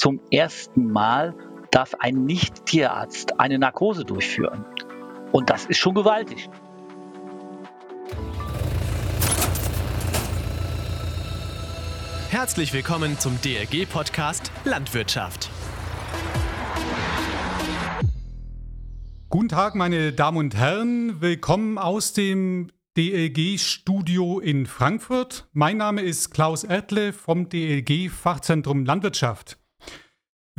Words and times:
zum 0.00 0.18
ersten 0.30 0.90
Mal 0.90 1.34
darf 1.70 1.94
ein 1.98 2.24
Nicht-Tierarzt 2.24 3.38
eine 3.38 3.58
Narkose 3.58 4.06
durchführen. 4.06 4.64
Und 5.30 5.50
das 5.50 5.66
ist 5.66 5.76
schon 5.76 5.94
gewaltig. 5.94 6.48
Herzlich 12.30 12.72
willkommen 12.72 13.18
zum 13.18 13.38
DRG-Podcast 13.42 14.50
Landwirtschaft. 14.64 15.50
Guten 19.28 19.48
Tag, 19.50 19.74
meine 19.74 20.12
Damen 20.14 20.38
und 20.38 20.56
Herren. 20.56 21.20
Willkommen 21.20 21.76
aus 21.76 22.14
dem 22.14 22.70
DLG-Studio 22.96 24.40
in 24.40 24.64
Frankfurt. 24.64 25.46
Mein 25.52 25.76
Name 25.76 26.00
ist 26.00 26.30
Klaus 26.30 26.64
Ertle 26.64 27.12
vom 27.12 27.50
DLG-Fachzentrum 27.50 28.86
Landwirtschaft. 28.86 29.59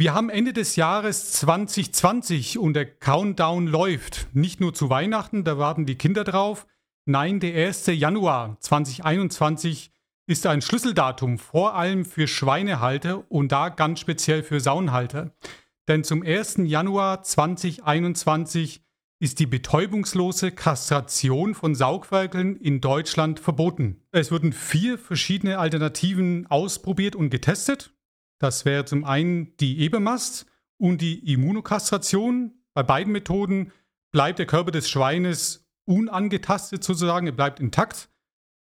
Wir 0.02 0.16
haben 0.16 0.32
Ende 0.32 0.52
des 0.52 0.78
Jahres 0.78 1.32
2020 1.34 2.58
und 2.58 2.74
der 2.74 2.88
Countdown 2.88 3.68
läuft. 3.68 4.30
Nicht 4.34 4.60
nur 4.60 4.74
zu 4.74 4.90
Weihnachten, 4.90 5.44
da 5.44 5.60
warten 5.60 5.86
die 5.86 5.94
Kinder 5.94 6.24
drauf. 6.24 6.66
Nein, 7.06 7.40
der 7.40 7.68
1. 7.68 7.86
Januar 7.86 8.58
2021 8.62 9.92
ist 10.26 10.48
ein 10.48 10.64
Schlüsseldatum, 10.64 11.38
vor 11.38 11.76
allem 11.76 12.04
für 12.04 12.26
Schweinehalter 12.26 13.30
und 13.30 13.52
da 13.52 13.70
ganz 13.70 14.00
speziell 14.00 14.42
für 14.42 14.60
Saunhalter. 14.60 15.36
Denn 15.88 16.04
zum 16.04 16.24
1. 16.24 16.62
Januar 16.64 17.22
2021 17.22 18.82
ist 19.20 19.38
die 19.38 19.46
betäubungslose 19.46 20.52
Kastration 20.52 21.54
von 21.54 21.76
Saugwerkeln 21.76 22.56
in 22.56 22.82
Deutschland 22.82 23.40
verboten. 23.40 24.02
Es 24.12 24.32
wurden 24.32 24.52
vier 24.52 24.98
verschiedene 24.98 25.60
Alternativen 25.60 26.48
ausprobiert 26.48 27.16
und 27.16 27.30
getestet. 27.30 27.94
Das 28.42 28.66
wäre 28.66 28.86
zum 28.86 29.06
einen 29.06 29.56
die 29.58 29.82
Ebermast 29.82 30.48
und 30.80 31.00
die 31.00 31.32
Immunokastration. 31.32 32.56
Bei 32.74 32.82
beiden 32.82 33.14
Methoden 33.14 33.72
bleibt 34.12 34.40
der 34.40 34.48
Körper 34.48 34.72
des 34.72 34.90
Schweines 34.90 35.70
unangetastet 35.86 36.84
sozusagen, 36.84 37.28
er 37.28 37.34
bleibt 37.34 37.60
intakt. 37.60 38.10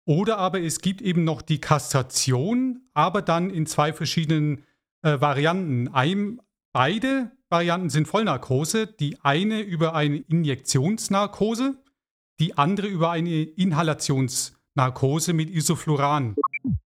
Oder 0.07 0.39
aber 0.39 0.61
es 0.61 0.81
gibt 0.81 1.01
eben 1.01 1.23
noch 1.23 1.41
die 1.41 1.61
Kastration, 1.61 2.81
aber 2.95 3.23
dann 3.23 3.49
in 3.49 3.65
zwei 3.67 3.93
verschiedenen 3.93 4.65
äh, 5.03 5.21
Varianten. 5.21 5.87
Ein, 5.87 6.41
beide 6.73 7.31
Varianten 7.49 7.91
sind 7.91 8.09
Vollnarkose. 8.09 8.89
Die 8.89 9.21
eine 9.21 9.61
über 9.61 9.95
eine 9.95 10.17
Injektionsnarkose, 10.17 11.81
die 12.41 12.59
andere 12.59 12.89
über 12.89 13.13
eine 13.13 13.43
Inhalationsnarkose 13.43 15.33
mit 15.33 15.49
Isofluran. 15.49 16.35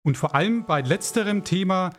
Und 0.03 0.19
vor 0.19 0.35
allem 0.35 0.67
bei 0.67 0.83
letzterem 0.83 1.45
Thema 1.45 1.91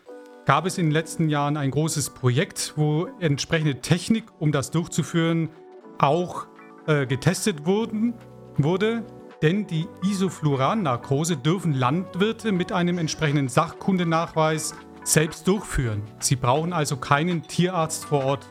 gab 0.46 0.66
es 0.66 0.78
in 0.78 0.86
den 0.88 0.92
letzten 0.92 1.30
Jahren 1.30 1.58
ein 1.58 1.72
großes 1.72 2.12
Projekt, 2.12 2.74
wo 2.76 3.08
entsprechende 3.20 3.82
Technik, 3.82 4.26
um 4.40 4.52
das 4.52 4.72
durchzuführen, 4.72 5.50
auch 5.98 6.48
äh, 6.88 7.06
getestet 7.08 7.66
wurden, 7.66 8.14
wurde. 8.58 9.04
Denn 9.42 9.68
die 9.68 9.88
Isofluran-Narkose 10.04 11.38
dürfen 11.38 11.74
Landwirte 11.74 12.52
mit 12.52 12.72
einem 12.72 13.00
entsprechenden 13.00 13.50
Sachkundenachweis 13.50 14.76
selbst 15.04 15.48
durchführen. 15.48 16.04
Sie 16.20 16.36
brauchen 16.36 16.74
also 16.74 16.98
keinen 16.98 17.44
Tierarzt 17.44 18.06
vor 18.06 18.24
Ort. 18.24 18.48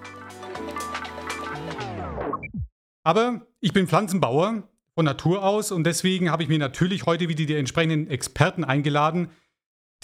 Aber 3.03 3.47
ich 3.61 3.73
bin 3.73 3.87
Pflanzenbauer 3.87 4.65
von 4.95 5.05
Natur 5.05 5.45
aus 5.45 5.73
und 5.73 5.85
deswegen 5.85 6.31
habe 6.31 6.43
ich 6.43 6.49
mir 6.49 6.59
natürlich 6.59 7.07
heute 7.07 7.29
wieder 7.29 7.45
die 7.45 7.55
entsprechenden 7.55 8.09
Experten 8.09 8.65
eingeladen, 8.65 9.31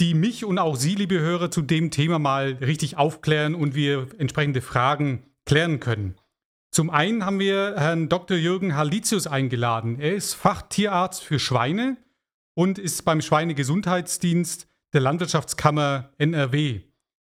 die 0.00 0.14
mich 0.14 0.44
und 0.44 0.58
auch 0.58 0.76
Sie, 0.76 0.94
liebe 0.94 1.20
Hörer, 1.20 1.50
zu 1.50 1.60
dem 1.60 1.90
Thema 1.90 2.18
mal 2.18 2.54
richtig 2.54 2.96
aufklären 2.96 3.54
und 3.54 3.74
wir 3.74 4.08
entsprechende 4.18 4.62
Fragen 4.62 5.30
klären 5.44 5.78
können. 5.78 6.16
Zum 6.72 6.88
einen 6.88 7.26
haben 7.26 7.38
wir 7.38 7.74
Herrn 7.76 8.08
Dr. 8.08 8.36
Jürgen 8.36 8.76
Halitius 8.76 9.26
eingeladen. 9.26 10.00
Er 10.00 10.14
ist 10.14 10.34
Fachtierarzt 10.34 11.22
für 11.22 11.38
Schweine 11.38 11.98
und 12.54 12.78
ist 12.78 13.02
beim 13.04 13.20
Schweinegesundheitsdienst 13.20 14.68
der 14.94 15.00
Landwirtschaftskammer 15.02 16.12
NRW. 16.16 16.80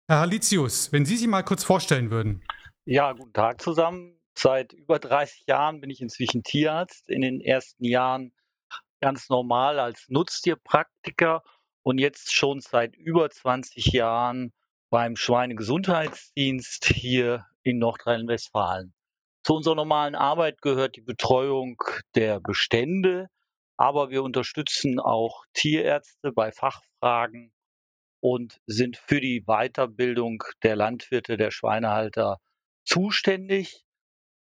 Herr 0.07 0.19
Halitius, 0.19 0.91
wenn 0.91 1.05
Sie 1.05 1.17
sich 1.17 1.27
mal 1.27 1.43
kurz 1.43 1.63
vorstellen 1.63 2.09
würden. 2.09 2.43
Ja, 2.85 3.11
guten 3.13 3.33
Tag 3.33 3.61
zusammen. 3.61 4.19
Seit 4.37 4.73
über 4.73 4.99
30 4.99 5.45
Jahren 5.47 5.81
bin 5.81 5.89
ich 5.89 6.01
inzwischen 6.01 6.43
Tierarzt. 6.43 7.09
In 7.09 7.21
den 7.21 7.41
ersten 7.41 7.85
Jahren 7.85 8.33
ganz 9.01 9.29
normal 9.29 9.79
als 9.79 10.05
Nutztierpraktiker 10.09 11.43
und 11.85 11.99
jetzt 11.99 12.33
schon 12.33 12.61
seit 12.61 12.95
über 12.95 13.29
20 13.29 13.93
Jahren 13.93 14.51
beim 14.89 15.15
Schweinegesundheitsdienst 15.15 16.85
hier 16.85 17.45
in 17.61 17.77
Nordrhein-Westfalen. 17.77 18.95
Zu 19.43 19.53
unserer 19.53 19.75
normalen 19.75 20.15
Arbeit 20.15 20.63
gehört 20.63 20.95
die 20.95 21.01
Betreuung 21.01 21.77
der 22.15 22.39
Bestände, 22.39 23.27
aber 23.77 24.09
wir 24.09 24.23
unterstützen 24.23 24.99
auch 24.99 25.45
Tierärzte 25.53 26.31
bei 26.31 26.51
Fachfragen 26.51 27.53
und 28.19 28.59
sind 28.65 28.97
für 28.97 29.21
die 29.21 29.43
Weiterbildung 29.45 30.41
der 30.63 30.75
Landwirte, 30.75 31.37
der 31.37 31.51
Schweinehalter 31.51 32.39
zuständig. 32.83 33.83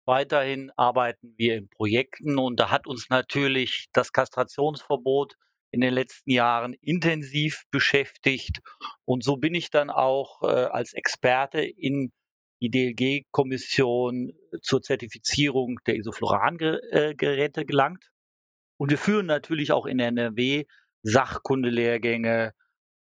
Weiterhin 0.05 0.71
arbeiten 0.75 1.33
wir 1.37 1.55
in 1.55 1.69
Projekten 1.69 2.37
und 2.37 2.59
da 2.59 2.69
hat 2.69 2.85
uns 2.85 3.09
natürlich 3.09 3.87
das 3.93 4.11
Kastrationsverbot 4.11 5.37
in 5.71 5.81
den 5.81 5.93
letzten 5.93 6.31
Jahren 6.31 6.73
intensiv 6.81 7.63
beschäftigt. 7.71 8.59
Und 9.05 9.23
so 9.23 9.37
bin 9.37 9.55
ich 9.55 9.69
dann 9.69 9.89
auch 9.89 10.43
äh, 10.43 10.47
als 10.47 10.93
Experte 10.93 11.61
in 11.61 12.11
die 12.61 12.69
DLG-Kommission 12.69 14.33
zur 14.61 14.81
Zertifizierung 14.81 15.79
der 15.87 15.95
Isofluran-Geräte 15.95 17.65
gelangt. 17.65 18.11
Und 18.77 18.91
wir 18.91 18.97
führen 18.97 19.25
natürlich 19.25 19.71
auch 19.71 19.85
in 19.85 19.99
NRW 19.99 20.65
Sachkundelehrgänge 21.03 22.53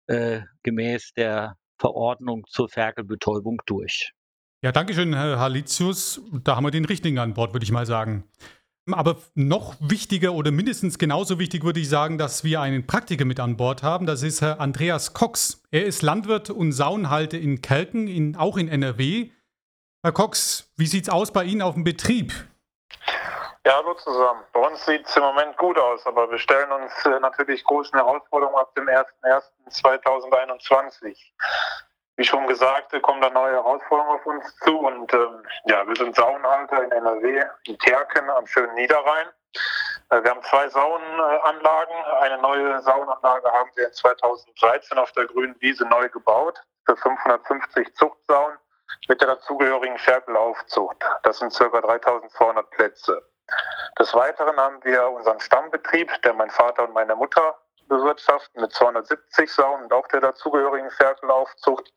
äh, 0.07 0.41
gemäß 0.63 1.13
der 1.17 1.57
Verordnung 1.79 2.45
zur 2.49 2.69
Ferkelbetäubung 2.69 3.61
durch. 3.67 4.13
Ja, 4.63 4.73
danke 4.73 4.93
schön, 4.95 5.15
Herr 5.15 5.39
Halitius. 5.39 6.21
Da 6.45 6.57
haben 6.57 6.65
wir 6.65 6.71
den 6.71 6.85
richtigen 6.85 7.19
an 7.19 7.35
Bord, 7.35 7.55
würde 7.55 7.65
ich 7.65 7.73
mal 7.73 7.87
sagen. 7.87 8.25
Aber 8.91 9.17
noch 9.35 9.77
wichtiger 9.81 10.33
oder 10.33 10.51
mindestens 10.51 10.99
genauso 10.99 11.39
wichtig 11.39 11.65
würde 11.65 11.81
ich 11.81 11.89
sagen, 11.89 12.19
dass 12.19 12.45
wir 12.45 12.61
einen 12.61 12.87
Praktiker 12.87 13.25
mit 13.25 13.41
an 13.41 13.57
Bord 13.57 13.83
haben. 13.83 14.07
Das 14.07 14.23
ist 14.23 14.41
Herr 14.41 14.61
Andreas 14.61 15.13
Cox. 15.13 15.63
Er 15.71 15.85
ist 15.85 16.03
Landwirt 16.03 16.51
und 16.51 16.73
Saunhalter 16.73 17.39
in 17.39 17.61
Kelken, 17.61 18.09
in, 18.09 18.37
auch 18.37 18.57
in 18.57 18.69
NRW. 18.69 19.31
Herr 20.03 20.13
Cox, 20.13 20.71
wie 20.77 20.87
sieht 20.87 21.05
es 21.05 21.11
aus 21.11 21.33
bei 21.33 21.45
Ihnen 21.45 21.63
auf 21.63 21.75
dem 21.75 21.85
Betrieb? 21.85 22.33
Ja, 23.67 23.77
hallo 23.77 23.95
zusammen. 23.95 24.43
Bei 24.55 24.67
uns 24.67 24.87
sieht 24.87 25.07
es 25.07 25.15
im 25.17 25.23
Moment 25.23 25.55
gut 25.59 25.79
aus, 25.79 26.07
aber 26.07 26.31
wir 26.31 26.39
stellen 26.39 26.73
uns 26.73 27.05
äh, 27.05 27.21
natürlich 27.21 27.63
große 27.63 27.93
Herausforderungen 27.93 28.57
ab 28.57 28.75
dem 28.75 28.87
01.01.2021. 28.87 31.15
Wie 32.21 32.25
schon 32.27 32.47
gesagt, 32.47 32.93
kommen 33.01 33.23
da 33.23 33.31
neue 33.31 33.55
Herausforderungen 33.55 34.21
auf 34.21 34.27
uns 34.27 34.55
zu 34.57 34.79
und 34.79 35.11
ähm, 35.15 35.43
ja, 35.65 35.89
wir 35.89 35.97
sind 35.97 36.15
Saunhalter 36.15 36.85
in 36.85 36.91
NRW, 36.91 37.45
in 37.65 37.79
Terken 37.79 38.29
am 38.29 38.47
schönen 38.47 38.75
Niederrhein. 38.75 39.27
Äh, 40.11 40.23
wir 40.23 40.31
haben 40.31 40.43
zwei 40.43 40.69
Saunanlagen. 40.69 41.95
Eine 42.21 42.37
neue 42.43 42.79
Saunanlage 42.83 43.51
haben 43.51 43.71
wir 43.75 43.87
in 43.87 43.93
2013 43.95 44.99
auf 44.99 45.11
der 45.13 45.29
grünen 45.29 45.57
Wiese 45.61 45.87
neu 45.87 46.11
gebaut 46.11 46.61
für 46.85 46.95
550 46.95 47.95
Zuchtsauen 47.95 48.59
mit 49.09 49.19
der 49.23 49.29
dazugehörigen 49.29 49.97
Ferkelaufzucht. 49.97 50.99
Das 51.23 51.39
sind 51.39 51.57
ca. 51.57 51.81
3200 51.81 52.69
Plätze. 52.69 53.27
Des 53.99 54.13
Weiteren 54.13 54.59
haben 54.59 54.85
wir 54.85 55.09
unseren 55.09 55.41
Stammbetrieb, 55.41 56.21
der 56.21 56.35
mein 56.35 56.51
Vater 56.51 56.85
und 56.85 56.93
meine 56.93 57.17
Mutter 57.17 57.57
bewirtschaften, 57.91 58.63
mit 58.63 58.73
270 58.73 59.53
Sauen 59.53 59.83
und 59.83 59.93
auch 59.93 60.07
der 60.09 60.21
dazugehörigen 60.21 60.91
Ferkelaufzucht. 60.93 61.93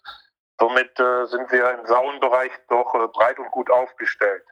Somit 0.60 1.00
äh, 1.00 1.26
sind 1.28 1.50
wir 1.52 1.72
im 1.72 1.86
Sauenbereich 1.86 2.52
doch 2.68 2.94
äh, 2.96 3.08
breit 3.08 3.40
und 3.40 3.50
gut 3.52 3.72
aufgestellt. 3.72 4.44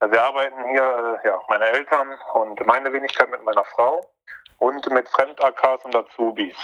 Wir 0.00 0.22
arbeiten 0.22 0.64
hier, 0.70 1.20
äh, 1.22 1.28
ja, 1.28 1.40
meine 1.48 1.66
Eltern 1.66 2.08
und 2.34 2.66
meine 2.66 2.92
Wenigkeit 2.92 3.30
mit 3.30 3.44
meiner 3.44 3.64
Frau 3.64 4.04
und 4.58 4.88
mit 4.90 5.08
Fremd-AKs 5.08 5.84
und 5.84 5.94
Azubis. 5.94 6.56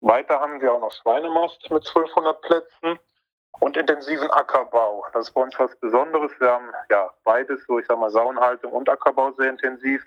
Weiter 0.00 0.40
haben 0.40 0.60
wir 0.60 0.72
auch 0.74 0.80
noch 0.80 0.92
Schweinemast 0.92 1.62
mit 1.70 1.86
1200 1.86 2.42
Plätzen 2.42 2.98
und 3.60 3.76
intensiven 3.76 4.30
Ackerbau. 4.30 5.06
Das 5.12 5.28
ist 5.28 5.34
bei 5.34 5.42
uns 5.42 5.58
was 5.58 5.74
Besonderes. 5.76 6.32
Wir 6.40 6.50
haben 6.50 6.72
ja 6.90 7.10
beides, 7.24 7.64
so 7.66 7.78
ich 7.78 7.86
sag 7.86 7.98
mal 7.98 8.10
Saunhaltung 8.10 8.72
und 8.72 8.88
Ackerbau 8.88 9.30
sehr 9.32 9.50
intensiv 9.50 10.04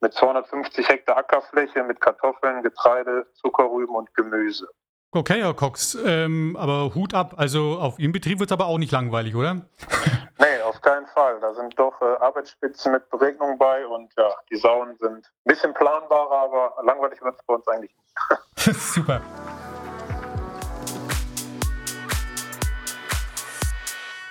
mit 0.00 0.12
250 0.12 0.88
Hektar 0.88 1.16
Ackerfläche 1.18 1.82
mit 1.84 2.00
Kartoffeln, 2.00 2.62
Getreide, 2.62 3.26
Zuckerrüben 3.34 3.94
und 3.94 4.14
Gemüse. 4.14 4.68
Okay, 5.12 5.40
Herr 5.40 5.54
Cox, 5.54 5.96
ähm, 6.04 6.56
aber 6.58 6.94
Hut 6.94 7.14
ab. 7.14 7.34
Also 7.38 7.78
auf 7.80 7.98
Ihrem 7.98 8.12
Betrieb 8.12 8.38
wird 8.38 8.50
es 8.50 8.52
aber 8.52 8.66
auch 8.66 8.78
nicht 8.78 8.92
langweilig, 8.92 9.34
oder? 9.34 9.54
nee, 10.38 10.60
auf 10.62 10.80
keinen 10.82 11.06
Fall. 11.06 11.40
Da 11.40 11.54
sind 11.54 11.78
doch 11.78 12.00
äh, 12.02 12.04
Arbeitsspitzen 12.20 12.92
mit 12.92 13.08
Beregnung 13.08 13.56
bei 13.56 13.86
und 13.86 14.12
ja, 14.18 14.30
die 14.50 14.56
Sauen 14.56 14.94
sind 14.98 15.24
ein 15.24 15.44
bisschen 15.44 15.72
planbarer, 15.72 16.42
aber 16.42 16.74
langweilig 16.84 17.22
wird 17.22 17.34
es 17.34 17.42
bei 17.46 17.54
uns 17.54 17.66
eigentlich 17.68 17.94
nicht. 17.96 18.76
Super. 18.76 19.22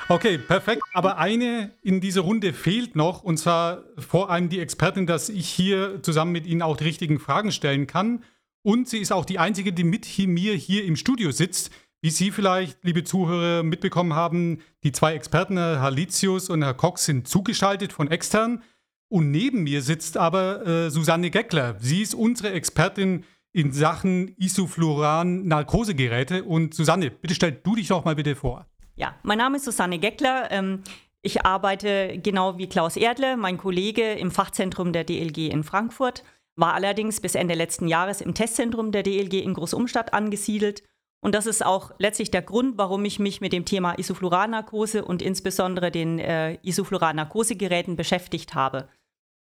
Okay, 0.08 0.38
perfekt. 0.38 0.84
Aber 0.94 1.18
eine 1.18 1.72
in 1.82 2.00
dieser 2.00 2.22
Runde 2.22 2.54
fehlt 2.54 2.96
noch, 2.96 3.24
und 3.24 3.38
zwar 3.38 3.86
vor 3.98 4.30
allem 4.30 4.50
die 4.50 4.60
Expertin, 4.60 5.08
dass 5.08 5.30
ich 5.30 5.50
hier 5.50 6.04
zusammen 6.04 6.32
mit 6.32 6.46
Ihnen 6.46 6.62
auch 6.62 6.78
die 6.78 6.84
richtigen 6.84 7.20
Fragen 7.20 7.52
stellen 7.52 7.88
kann. 7.88 8.24
Und 8.62 8.88
sie 8.88 9.00
ist 9.00 9.12
auch 9.12 9.26
die 9.26 9.40
einzige, 9.40 9.74
die 9.74 9.84
mit 9.84 10.06
mir 10.28 10.54
hier 10.54 10.86
im 10.86 10.96
Studio 10.96 11.32
sitzt. 11.32 11.72
Wie 12.02 12.12
Sie 12.12 12.30
vielleicht, 12.30 12.84
liebe 12.84 13.04
Zuhörer, 13.04 13.64
mitbekommen 13.64 14.14
haben, 14.14 14.60
die 14.84 14.92
zwei 14.92 15.16
Experten, 15.16 15.58
Herr 15.58 15.90
Litius 15.90 16.52
und 16.52 16.62
Herr 16.62 16.76
Cox, 16.76 17.06
sind 17.06 17.28
zugeschaltet 17.28 17.92
von 17.92 18.12
extern. 18.12 18.62
Und 19.10 19.32
neben 19.32 19.64
mir 19.64 19.82
sitzt 19.82 20.18
aber 20.18 20.68
äh, 20.68 20.92
Susanne 20.92 21.32
Geckler. 21.32 21.78
Sie 21.80 22.04
ist 22.04 22.14
unsere 22.14 22.52
Expertin 22.52 23.24
in 23.54 23.72
Sachen 23.72 24.36
Isofluran-Narkosegeräte. 24.38 26.44
Und 26.44 26.76
Susanne, 26.76 27.10
bitte 27.10 27.34
stell 27.34 27.54
du 27.54 27.76
dich 27.76 27.88
doch 27.88 28.06
mal 28.06 28.16
bitte 28.16 28.36
vor. 28.36 28.68
Ja, 28.96 29.16
mein 29.24 29.38
Name 29.38 29.58
ist 29.58 29.66
Susanne 29.66 30.00
Geckler. 30.00 30.50
Ähm, 30.52 30.84
ich 31.22 31.46
arbeite 31.46 32.18
genau 32.20 32.58
wie 32.58 32.70
Klaus 32.70 32.96
Erdle, 32.96 33.36
mein 33.36 33.58
Kollege, 33.58 34.14
im 34.14 34.32
Fachzentrum 34.32 34.94
der 34.94 35.04
DLG 35.04 35.50
in 35.52 35.64
Frankfurt, 35.64 36.24
war 36.56 36.74
allerdings 36.74 37.20
bis 37.20 37.36
Ende 37.36 37.56
letzten 37.56 37.88
Jahres 37.88 38.22
im 38.22 38.34
Testzentrum 38.34 38.92
der 38.92 39.04
DLG 39.04 39.44
in 39.44 39.54
Großumstadt 39.54 40.14
angesiedelt. 40.14 40.84
Und 41.20 41.36
das 41.36 41.48
ist 41.48 41.66
auch 41.66 41.92
letztlich 41.98 42.32
der 42.32 42.44
Grund, 42.44 42.78
warum 42.78 43.04
ich 43.04 43.20
mich 43.20 43.42
mit 43.42 43.52
dem 43.52 43.66
Thema 43.66 43.98
Isofluran-Narkose 43.98 45.04
und 45.04 45.22
insbesondere 45.22 45.92
den 45.92 46.20
äh, 46.20 46.60
Isofluran-Narkosegeräten 46.62 47.96
beschäftigt 47.96 48.54
habe. 48.54 48.88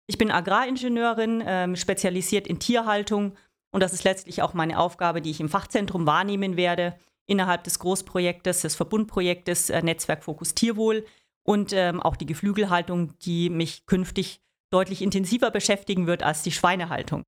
Ich 0.08 0.18
bin 0.18 0.32
Agraringenieurin, 0.32 1.42
äh, 1.42 1.76
spezialisiert 1.76 2.48
in 2.48 2.60
Tierhaltung 2.60 3.36
und 3.72 3.82
das 3.82 3.92
ist 3.92 4.04
letztlich 4.04 4.44
auch 4.44 4.54
meine 4.54 4.80
Aufgabe, 4.80 5.22
die 5.22 5.32
ich 5.32 5.42
im 5.42 5.50
Fachzentrum 5.50 6.06
wahrnehmen 6.06 6.56
werde 6.56 6.96
innerhalb 7.28 7.64
des 7.64 7.80
Großprojektes, 7.80 8.62
des 8.62 8.76
Verbundprojektes 8.76 9.70
äh, 9.70 9.82
Netzwerk 9.82 10.24
Fokus 10.24 10.54
Tierwohl 10.54 11.06
und 11.44 11.74
ähm, 11.74 12.02
auch 12.02 12.16
die 12.16 12.26
Geflügelhaltung, 12.26 13.18
die 13.20 13.50
mich 13.50 13.86
künftig 13.86 14.42
deutlich 14.72 15.02
intensiver 15.02 15.52
beschäftigen 15.52 16.08
wird 16.08 16.24
als 16.24 16.42
die 16.44 16.52
Schweinehaltung. 16.52 17.24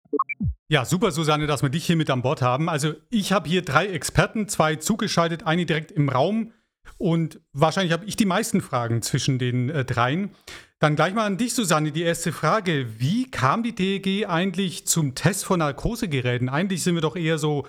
Ja, 0.69 0.83
super, 0.83 1.11
Susanne, 1.11 1.47
dass 1.47 1.61
wir 1.61 1.69
dich 1.69 1.85
hier 1.85 1.95
mit 1.95 2.09
an 2.09 2.21
Bord 2.21 2.41
haben. 2.41 2.67
Also 2.67 2.94
ich 3.09 3.31
habe 3.31 3.47
hier 3.47 3.61
drei 3.61 3.88
Experten, 3.88 4.49
zwei 4.49 4.75
zugeschaltet, 4.75 5.45
eine 5.45 5.65
direkt 5.65 5.91
im 5.91 6.09
Raum 6.09 6.51
und 6.97 7.39
wahrscheinlich 7.53 7.94
habe 7.94 8.05
ich 8.05 8.15
die 8.15 8.25
meisten 8.25 8.61
Fragen 8.61 9.01
zwischen 9.01 9.39
den 9.39 9.69
äh, 9.69 9.85
dreien. 9.85 10.31
Dann 10.79 10.95
gleich 10.95 11.13
mal 11.13 11.25
an 11.25 11.38
dich, 11.38 11.53
Susanne, 11.53 11.91
die 11.91 12.03
erste 12.03 12.31
Frage. 12.31 12.99
Wie 12.99 13.29
kam 13.29 13.63
die 13.63 13.73
DEG 13.73 14.27
eigentlich 14.27 14.85
zum 14.88 15.15
Test 15.15 15.45
von 15.45 15.59
Narkosegeräten? 15.59 16.49
Eigentlich 16.49 16.83
sind 16.83 16.95
wir 16.95 17.01
doch 17.01 17.15
eher 17.15 17.38
so 17.38 17.65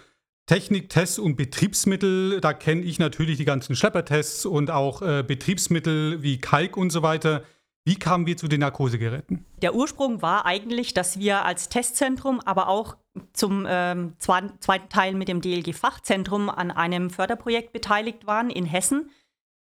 Techniktests 0.49 1.19
und 1.19 1.37
Betriebsmittel, 1.37 2.41
da 2.41 2.55
kenne 2.55 2.81
ich 2.81 2.99
natürlich 2.99 3.37
die 3.37 3.45
ganzen 3.45 3.77
Schleppertests 3.77 4.47
und 4.47 4.71
auch 4.71 5.03
äh, 5.03 5.23
Betriebsmittel 5.23 6.23
wie 6.23 6.39
Kalk 6.39 6.79
und 6.79 6.89
so 6.89 7.03
weiter. 7.03 7.45
Wie 7.85 7.97
kamen 7.97 8.27
wir 8.27 8.39
zu 8.39 8.49
den 8.49 8.61
Narkosegeräten? 8.61 9.45
Der 9.61 9.75
Ursprung 9.75 10.23
war 10.23 10.47
eigentlich, 10.47 10.95
dass 10.95 11.19
wir 11.19 11.45
als 11.45 11.69
Testzentrum, 11.69 12.41
aber 12.41 12.69
auch 12.69 12.97
zum 13.35 13.67
ähm, 13.69 14.15
zweiten 14.19 14.89
Teil 14.89 15.15
mit 15.15 15.29
dem 15.29 15.43
DLG-Fachzentrum 15.43 16.49
an 16.49 16.71
einem 16.71 17.11
Förderprojekt 17.11 17.75
beteiligt 17.75 18.27
waren 18.27 18.49
in 18.49 18.65
Hessen, 18.65 19.11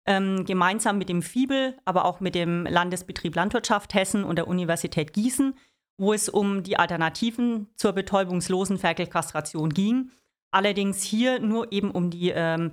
ähm, 0.05 0.45
gemeinsam 0.45 0.99
mit 0.99 1.09
dem 1.09 1.23
FIBEL, 1.23 1.77
aber 1.85 2.05
auch 2.05 2.19
mit 2.19 2.35
dem 2.35 2.67
Landesbetrieb 2.67 3.35
Landwirtschaft 3.35 3.95
Hessen 3.95 4.23
und 4.23 4.35
der 4.35 4.47
Universität 4.47 5.13
Gießen, 5.13 5.55
wo 5.97 6.13
es 6.13 6.29
um 6.29 6.61
die 6.61 6.77
Alternativen 6.77 7.69
zur 7.75 7.93
betäubungslosen 7.93 8.77
Ferkelkastration 8.77 9.73
ging 9.73 10.11
Allerdings 10.51 11.03
hier 11.03 11.39
nur 11.39 11.71
eben 11.71 11.91
um 11.91 12.09
die 12.09 12.29
ähm, 12.29 12.71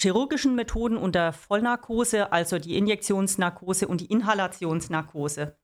chirurgischen 0.00 0.54
Methoden 0.54 0.96
unter 0.96 1.32
Vollnarkose, 1.32 2.32
also 2.32 2.58
die 2.58 2.76
Injektionsnarkose 2.76 3.88
und 3.88 4.00
die 4.00 4.06
Inhalationsnarkose. 4.06 5.56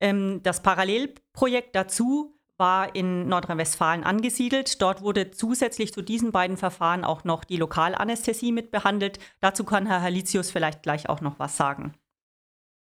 Ähm, 0.00 0.42
das 0.42 0.62
Parallelprojekt 0.62 1.74
dazu 1.74 2.38
war 2.56 2.94
in 2.94 3.28
Nordrhein-Westfalen 3.28 4.04
angesiedelt. 4.04 4.80
Dort 4.80 5.02
wurde 5.02 5.30
zusätzlich 5.30 5.92
zu 5.92 6.02
diesen 6.02 6.30
beiden 6.30 6.56
Verfahren 6.56 7.04
auch 7.04 7.24
noch 7.24 7.44
die 7.44 7.56
Lokalanästhesie 7.56 8.52
mit 8.52 8.70
behandelt. 8.70 9.18
Dazu 9.40 9.64
kann 9.64 9.86
Herr 9.86 10.02
Halitius 10.02 10.50
vielleicht 10.50 10.82
gleich 10.82 11.08
auch 11.08 11.20
noch 11.20 11.38
was 11.38 11.56
sagen. 11.56 11.94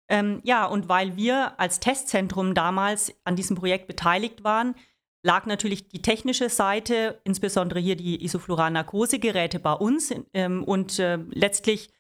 Ähm, 0.09 0.41
ja, 0.43 0.67
und 0.67 0.89
weil 0.89 1.17
wir 1.17 1.59
als 1.61 1.81
Testzentrum 1.81 2.55
damals 2.55 3.15
an 3.25 3.37
diesem 3.37 3.57
Projekt 3.57 3.87
beteiligt 3.87 4.43
waren, 4.43 4.75
lag 5.23 5.47
natürlich 5.47 5.89
die 5.89 6.03
technische 6.03 6.49
Seite, 6.49 7.21
insbesondere 7.25 7.81
hier 7.81 7.97
die 7.97 8.25
Isofluran-Narkosegeräte 8.25 9.61
bei 9.61 9.73
uns. 9.73 10.13
Ähm, 10.35 10.65
und 10.65 10.99
äh, 10.99 11.19
letztlich 11.31 11.91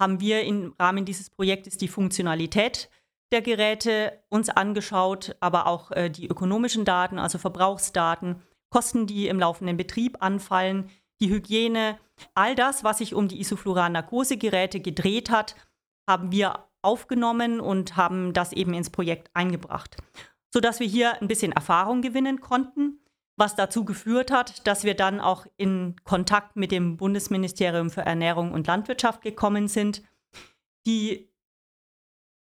haben 0.00 0.20
wir 0.20 0.42
im 0.44 0.74
Rahmen 0.78 1.04
dieses 1.04 1.30
Projektes 1.30 1.76
die 1.76 1.88
Funktionalität 1.88 2.88
der 3.32 3.42
Geräte 3.42 4.22
uns 4.28 4.48
angeschaut, 4.48 5.36
aber 5.40 5.66
auch 5.66 5.90
äh, 5.92 6.10
die 6.10 6.26
ökonomischen 6.26 6.84
Daten, 6.84 7.18
also 7.18 7.38
Verbrauchsdaten, 7.38 8.42
Kosten, 8.70 9.06
die 9.06 9.26
im 9.26 9.40
laufenden 9.40 9.76
Betrieb 9.76 10.18
anfallen, 10.20 10.90
die 11.20 11.28
Hygiene, 11.28 11.98
all 12.34 12.54
das, 12.54 12.82
was 12.82 12.98
sich 12.98 13.14
um 13.14 13.28
die 13.28 13.40
Isofluran-Narkosegeräte 13.40 14.80
gedreht 14.80 15.30
hat, 15.30 15.54
haben 16.08 16.32
wir 16.32 16.66
aufgenommen 16.82 17.60
und 17.60 17.96
haben 17.96 18.32
das 18.32 18.52
eben 18.52 18.74
ins 18.74 18.90
Projekt 18.90 19.30
eingebracht 19.34 19.96
sodass 20.50 20.80
wir 20.80 20.86
hier 20.86 21.20
ein 21.20 21.28
bisschen 21.28 21.52
Erfahrung 21.52 22.02
gewinnen 22.02 22.40
konnten, 22.40 23.00
was 23.36 23.56
dazu 23.56 23.84
geführt 23.84 24.30
hat, 24.30 24.66
dass 24.66 24.84
wir 24.84 24.94
dann 24.94 25.20
auch 25.20 25.46
in 25.56 25.96
Kontakt 26.04 26.56
mit 26.56 26.72
dem 26.72 26.96
Bundesministerium 26.96 27.90
für 27.90 28.02
Ernährung 28.02 28.52
und 28.52 28.66
Landwirtschaft 28.66 29.22
gekommen 29.22 29.68
sind, 29.68 30.02
die 30.86 31.30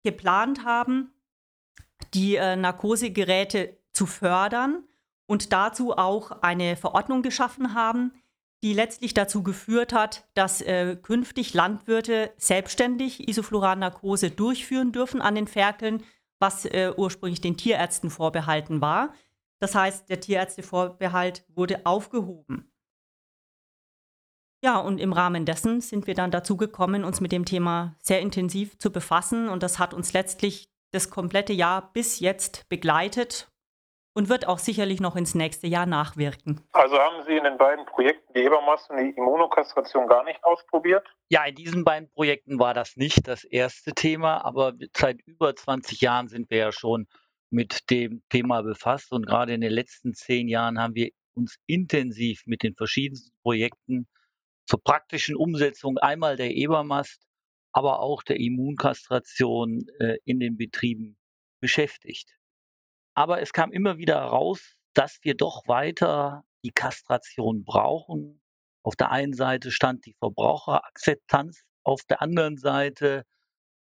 geplant 0.03 0.65
haben, 0.65 1.13
die 2.15 2.37
äh, 2.37 2.57
Narkosegeräte 2.57 3.77
zu 3.93 4.07
fördern 4.07 4.85
und 5.27 5.53
dazu 5.53 5.97
auch 5.97 6.43
eine 6.43 6.77
Verordnung 6.77 7.23
geschaffen 7.23 7.75
haben, 7.75 8.13
die 8.63 8.73
letztlich 8.73 9.15
dazu 9.15 9.43
geführt 9.43 9.93
hat, 9.93 10.27
dass 10.35 10.61
äh, 10.63 10.97
künftig 10.97 11.53
Landwirte 11.55 12.33
selbstständig 12.37 13.29
Isofluran-Narkose 13.29 14.31
durchführen 14.31 14.93
dürfen 14.93 15.21
an 15.21 15.35
den 15.35 15.47
Ferkeln 15.47 16.03
was 16.39 16.65
äh, 16.65 16.93
ursprünglich 16.97 17.41
den 17.41 17.57
Tierärzten 17.57 18.11
vorbehalten 18.11 18.81
war. 18.81 19.13
Das 19.59 19.75
heißt, 19.75 20.09
der 20.09 20.21
Tierärztevorbehalt 20.21 21.45
wurde 21.49 21.87
aufgehoben. 21.87 22.71
Ja, 24.63 24.79
und 24.79 24.99
im 24.99 25.13
Rahmen 25.13 25.45
dessen 25.45 25.81
sind 25.81 26.07
wir 26.07 26.15
dann 26.15 26.31
dazu 26.31 26.57
gekommen, 26.57 27.05
uns 27.05 27.21
mit 27.21 27.33
dem 27.33 27.45
Thema 27.45 27.95
sehr 28.03 28.21
intensiv 28.21 28.79
zu 28.79 28.91
befassen. 28.91 29.49
Und 29.49 29.63
das 29.63 29.79
hat 29.79 29.95
uns 29.95 30.13
letztlich 30.13 30.69
das 30.93 31.11
komplette 31.11 31.53
Jahr 31.53 31.93
bis 31.93 32.21
jetzt 32.21 32.69
begleitet 32.69 33.49
und 34.17 34.31
wird 34.31 34.49
auch 34.49 34.59
sicherlich 34.59 34.99
noch 34.99 35.15
ins 35.15 35.35
nächste 35.35 35.67
Jahr 35.67 35.85
nachwirken. 35.85 36.63
Also 36.73 36.99
haben 36.99 37.23
Sie 37.27 37.37
in 37.37 37.45
den 37.45 37.59
beiden 37.59 37.85
Projekten 37.85 38.33
die 38.33 38.41
Ebermasse 38.41 38.91
und 38.91 38.99
die 38.99 39.11
Immunokastration 39.11 40.09
gar 40.09 40.25
nicht 40.25 40.43
ausprobiert? 40.43 41.07
Ja, 41.29 41.45
in 41.45 41.55
diesen 41.55 41.85
beiden 41.85 42.11
Projekten 42.11 42.59
war 42.59 42.73
das 42.73 42.97
nicht 42.97 43.29
das 43.29 43.45
erste 43.45 43.93
Thema, 43.93 44.43
aber 44.43 44.73
seit 44.97 45.21
über 45.27 45.55
20 45.55 46.01
Jahren 46.01 46.29
sind 46.29 46.49
wir 46.51 46.59
ja 46.59 46.73
schon 46.73 47.07
mit 47.51 47.91
dem 47.91 48.23
Thema 48.31 48.63
befasst 48.63 49.13
und 49.13 49.27
gerade 49.27 49.53
in 49.53 49.61
den 49.61 49.73
letzten 49.73 50.15
zehn 50.15 50.49
Jahren 50.49 50.81
haben 50.81 50.95
wir 50.95 51.11
uns 51.35 51.57
intensiv 51.67 52.43
mit 52.47 52.63
den 52.63 52.75
verschiedensten 52.75 53.37
Projekten 53.43 54.09
zur 54.65 54.83
praktischen 54.83 55.37
Umsetzung 55.37 55.99
einmal 55.99 56.37
der 56.37 56.55
Ebermast, 56.55 57.21
aber 57.73 58.01
auch 58.01 58.23
der 58.23 58.41
Immunkastration 58.41 59.87
äh, 59.99 60.17
in 60.25 60.41
den 60.41 60.57
Betrieben 60.57 61.19
beschäftigt. 61.61 62.37
Aber 63.17 63.41
es 63.41 63.53
kam 63.53 63.73
immer 63.73 63.97
wieder 63.97 64.19
raus, 64.19 64.77
dass 64.93 65.19
wir 65.23 65.35
doch 65.35 65.67
weiter 65.67 66.45
die 66.63 66.71
Kastration 66.71 67.65
brauchen. 67.65 68.43
Auf 68.83 68.95
der 68.95 69.11
einen 69.11 69.33
Seite 69.33 69.71
stand 69.71 70.05
die 70.05 70.15
Verbraucherakzeptanz, 70.19 71.65
auf 71.83 72.03
der 72.05 72.21
anderen 72.21 72.59
Seite 72.59 73.25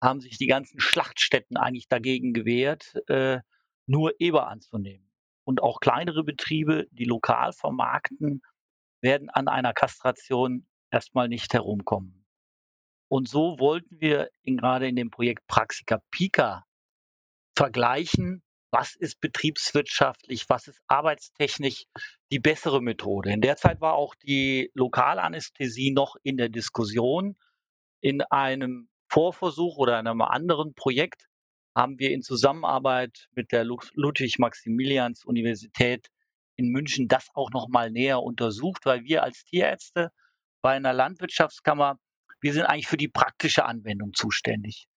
haben 0.02 0.20
sich 0.20 0.36
die 0.36 0.48
ganzen 0.48 0.80
Schlachtstätten 0.80 1.56
eigentlich 1.56 1.88
dagegen 1.88 2.34
gewehrt, 2.34 2.94
äh, 3.08 3.40
nur 3.86 4.20
Eber 4.20 4.48
anzunehmen. 4.48 5.10
Und 5.44 5.62
auch 5.62 5.80
kleinere 5.80 6.24
Betriebe, 6.24 6.86
die 6.90 7.04
lokal 7.04 7.52
vermarkten, 7.52 8.42
werden 9.00 9.30
an 9.30 9.48
einer 9.48 9.72
Kastration 9.72 10.66
erstmal 10.90 11.28
nicht 11.28 11.54
herumkommen. 11.54 12.26
Und 13.08 13.28
so 13.28 13.58
wollten 13.58 14.00
wir 14.00 14.30
in, 14.42 14.58
gerade 14.58 14.88
in 14.88 14.96
dem 14.96 15.10
Projekt 15.10 15.46
Praxica 15.46 16.02
Pica 16.10 16.64
vergleichen, 17.56 18.42
was 18.72 18.96
ist 18.96 19.20
betriebswirtschaftlich, 19.20 20.48
was 20.48 20.66
ist 20.66 20.80
arbeitstechnisch 20.88 21.84
die 22.32 22.40
bessere 22.40 22.82
Methode. 22.82 23.30
In 23.30 23.42
der 23.42 23.56
Zeit 23.56 23.80
war 23.80 23.94
auch 23.94 24.14
die 24.14 24.70
Lokalanästhesie 24.74 25.92
noch 25.92 26.16
in 26.22 26.38
der 26.38 26.48
Diskussion. 26.48 27.36
In 28.00 28.22
einem 28.22 28.88
Vorversuch 29.08 29.76
oder 29.76 29.98
einem 29.98 30.22
anderen 30.22 30.74
Projekt 30.74 31.28
haben 31.76 31.98
wir 31.98 32.10
in 32.10 32.22
Zusammenarbeit 32.22 33.28
mit 33.32 33.52
der 33.52 33.64
Ludwig-Maximilians-Universität 33.64 36.08
in 36.56 36.70
München 36.70 37.08
das 37.08 37.28
auch 37.34 37.50
noch 37.50 37.68
mal 37.68 37.90
näher 37.90 38.22
untersucht, 38.22 38.86
weil 38.86 39.04
wir 39.04 39.22
als 39.22 39.44
Tierärzte 39.44 40.10
bei 40.62 40.72
einer 40.72 40.92
Landwirtschaftskammer 40.92 41.98
wir 42.42 42.52
sind 42.52 42.64
eigentlich 42.64 42.88
für 42.88 42.96
die 42.96 43.08
praktische 43.08 43.64
Anwendung 43.64 44.12
zuständig. 44.14 44.88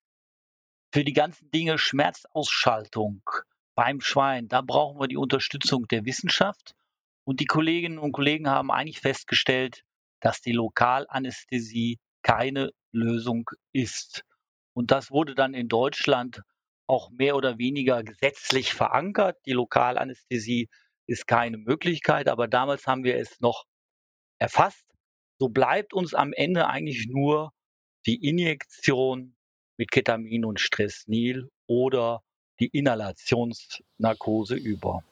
Für 0.92 1.04
die 1.04 1.14
ganzen 1.14 1.52
Dinge 1.52 1.78
Schmerzausschaltung 1.78 3.22
beim 3.76 4.02
Schwein, 4.02 4.48
da 4.48 4.62
brauchen 4.62 5.00
wir 5.00 5.08
die 5.08 5.18
Unterstützung 5.18 5.88
der 5.88 6.06
Wissenschaft. 6.06 6.74
Und 7.26 7.40
die 7.40 7.46
Kolleginnen 7.46 7.98
und 7.98 8.12
Kollegen 8.12 8.50
haben 8.50 8.72
eigentlich 8.72 9.00
festgestellt, 9.00 9.84
dass 10.22 10.42
die 10.42 10.52
Lokalanästhesie 10.52 12.00
keine 12.24 12.72
Lösung 12.92 13.50
ist. 13.74 14.24
Und 14.74 14.92
das 14.92 15.12
wurde 15.12 15.36
dann 15.36 15.54
in 15.54 15.68
Deutschland 15.68 16.42
auch 16.88 17.10
mehr 17.12 17.36
oder 17.36 17.58
weniger 17.58 18.04
gesetzlich 18.04 18.74
verankert. 18.74 19.38
Die 19.46 19.54
Lokalanästhesie 19.54 20.70
ist 21.08 21.28
keine 21.28 21.58
Möglichkeit, 21.58 22.28
aber 22.28 22.48
damals 22.48 22.88
haben 22.88 23.04
wir 23.04 23.18
es 23.18 23.40
noch 23.40 23.66
erfasst. 24.40 24.86
So 25.40 25.50
bleibt 25.50 25.94
uns 25.94 26.14
am 26.14 26.34
Ende 26.34 26.68
eigentlich 26.68 27.08
nur 27.08 27.52
die 28.06 28.28
Injektion 28.28 29.36
mit 29.78 29.92
Ketamin 29.92 30.46
und 30.46 30.60
Stressnil 30.60 31.50
oder 31.68 32.22
die 32.60 32.68
Inhalationsnarkose 32.68 34.56
über. 34.56 35.04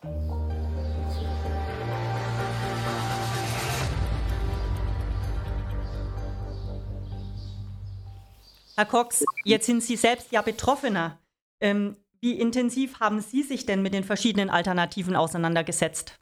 Herr 8.75 8.85
Cox, 8.85 9.23
jetzt 9.45 9.67
sind 9.67 9.83
Sie 9.83 9.95
selbst 9.95 10.31
ja 10.31 10.41
Betroffener. 10.41 11.19
Ähm, 11.59 11.95
wie 12.21 12.39
intensiv 12.39 12.99
haben 12.99 13.21
Sie 13.21 13.43
sich 13.43 13.65
denn 13.65 13.81
mit 13.81 13.93
den 13.93 14.03
verschiedenen 14.03 14.49
Alternativen 14.49 15.15
auseinandergesetzt? 15.15 16.17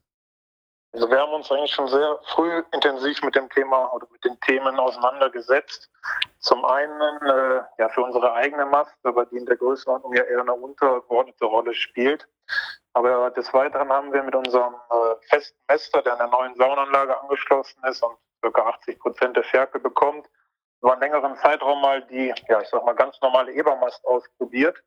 Also 0.93 1.09
wir 1.09 1.19
haben 1.19 1.31
uns 1.31 1.49
eigentlich 1.49 1.71
schon 1.71 1.87
sehr 1.87 2.19
früh 2.25 2.63
intensiv 2.73 3.21
mit 3.23 3.35
dem 3.35 3.49
Thema 3.49 3.93
oder 3.93 4.07
mit 4.11 4.23
den 4.25 4.37
Themen 4.41 4.77
auseinandergesetzt. 4.77 5.89
Zum 6.39 6.65
einen 6.65 7.21
äh, 7.21 7.61
ja 7.77 7.89
für 7.89 8.03
unsere 8.03 8.33
eigene 8.33 8.65
Mast, 8.65 8.93
aber 9.03 9.25
die 9.25 9.37
in 9.37 9.45
der 9.45 9.55
Größenordnung 9.55 10.13
ja 10.13 10.23
eher 10.23 10.41
eine 10.41 10.53
untergeordnete 10.53 11.45
Rolle 11.45 11.73
spielt. 11.73 12.27
Aber 12.93 13.31
des 13.31 13.53
Weiteren 13.53 13.89
haben 13.89 14.11
wir 14.11 14.21
mit 14.23 14.35
unserem 14.35 14.73
äh, 14.73 15.15
festen 15.29 15.57
Mester, 15.69 16.01
der 16.01 16.13
an 16.13 16.19
der 16.19 16.27
neuen 16.27 16.55
Saunanlage 16.55 17.21
angeschlossen 17.21 17.81
ist 17.85 18.03
und 18.03 18.17
ca. 18.41 18.61
80 18.61 18.99
Prozent 18.99 19.37
der 19.37 19.43
Ferkel 19.43 19.79
bekommt, 19.79 20.27
über 20.81 20.91
einen 20.93 21.01
längeren 21.01 21.37
Zeitraum 21.37 21.79
mal 21.81 22.01
die, 22.07 22.33
ja 22.49 22.59
ich 22.59 22.67
sag 22.67 22.83
mal, 22.83 22.95
ganz 22.95 23.15
normale 23.21 23.53
Ebermast 23.53 24.03
ausprobiert 24.05 24.77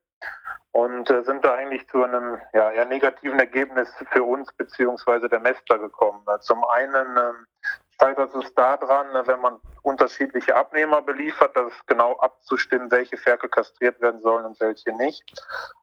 und 0.73 1.09
äh, 1.09 1.23
sind 1.23 1.45
da 1.45 1.54
eigentlich 1.54 1.88
zu 1.88 2.02
einem 2.02 2.40
ja, 2.52 2.71
eher 2.73 2.85
negativen 2.87 3.38
Ergebnis 3.38 3.88
für 4.11 4.25
uns 4.25 4.52
beziehungsweise 4.54 5.28
der 5.28 5.40
Mester 5.40 5.78
gekommen. 5.78 6.25
Zum 6.40 6.64
einen 6.64 7.16
äh, 7.16 7.33
scheitert 8.00 8.35
es 8.35 8.52
daran, 8.54 9.07
wenn 9.26 9.40
man 9.40 9.61
unterschiedliche 9.83 10.57
Abnehmer 10.57 11.00
beliefert, 11.02 11.57
das 11.57 11.73
genau 11.87 12.16
abzustimmen, 12.19 12.90
welche 12.90 13.16
Ferkel 13.16 13.49
kastriert 13.49 14.00
werden 14.00 14.21
sollen 14.21 14.47
und 14.47 14.61
welche 14.61 14.93
nicht. 14.93 15.23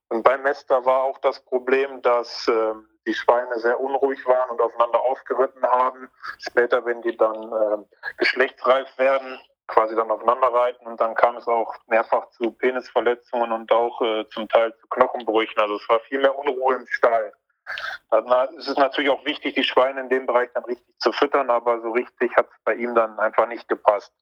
Und 0.10 0.24
beim 0.24 0.43
Mester 0.43 0.83
war 0.86 1.03
auch 1.03 1.19
das 1.19 1.39
Problem, 1.39 2.01
dass 2.01 2.48
äh, 2.50 2.74
die 3.07 3.13
Schweine 3.13 3.60
sehr 3.60 3.79
unruhig 3.79 4.25
waren 4.27 4.50
und 4.50 4.62
aufeinander 4.62 5.00
aufgeritten 5.00 5.63
haben. 5.63 6.10
Später, 6.38 6.86
wenn 6.86 7.01
die 7.01 7.15
dann 7.15 7.43
äh, 7.43 7.77
geschlechtsreif 8.17 8.98
werden, 8.98 9.39
quasi 9.71 9.95
dann 9.95 10.11
aufeinander 10.11 10.53
reiten 10.53 10.85
und 10.85 10.99
dann 10.99 11.15
kam 11.15 11.37
es 11.37 11.47
auch 11.47 11.73
mehrfach 11.87 12.29
zu 12.31 12.51
Penisverletzungen 12.51 13.51
und 13.51 13.71
auch 13.71 14.01
äh, 14.01 14.27
zum 14.29 14.47
Teil 14.47 14.73
zu 14.75 14.87
Knochenbrüchen. 14.87 15.59
Also 15.59 15.75
es 15.75 15.89
war 15.89 15.99
viel 16.01 16.19
mehr 16.19 16.37
Unruhe 16.37 16.75
im 16.75 16.87
Stall. 16.87 17.33
Dann 18.09 18.55
ist 18.55 18.67
es 18.67 18.77
natürlich 18.77 19.09
auch 19.09 19.23
wichtig, 19.25 19.55
die 19.55 19.63
Schweine 19.63 20.01
in 20.01 20.09
dem 20.09 20.25
Bereich 20.25 20.49
dann 20.53 20.65
richtig 20.65 20.93
zu 20.99 21.11
füttern, 21.13 21.49
aber 21.49 21.79
so 21.81 21.91
richtig 21.91 22.35
hat 22.35 22.47
es 22.47 22.63
bei 22.65 22.73
ihm 22.75 22.93
dann 22.93 23.17
einfach 23.19 23.47
nicht 23.47 23.67
gepasst. 23.69 24.13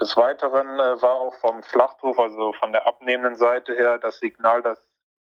Des 0.00 0.16
Weiteren 0.16 0.78
äh, 0.78 1.00
war 1.02 1.14
auch 1.14 1.34
vom 1.40 1.62
Schlachthof, 1.62 2.18
also 2.18 2.52
von 2.54 2.72
der 2.72 2.86
abnehmenden 2.86 3.36
Seite 3.36 3.74
her, 3.74 3.98
das 3.98 4.18
Signal, 4.18 4.62
dass 4.62 4.82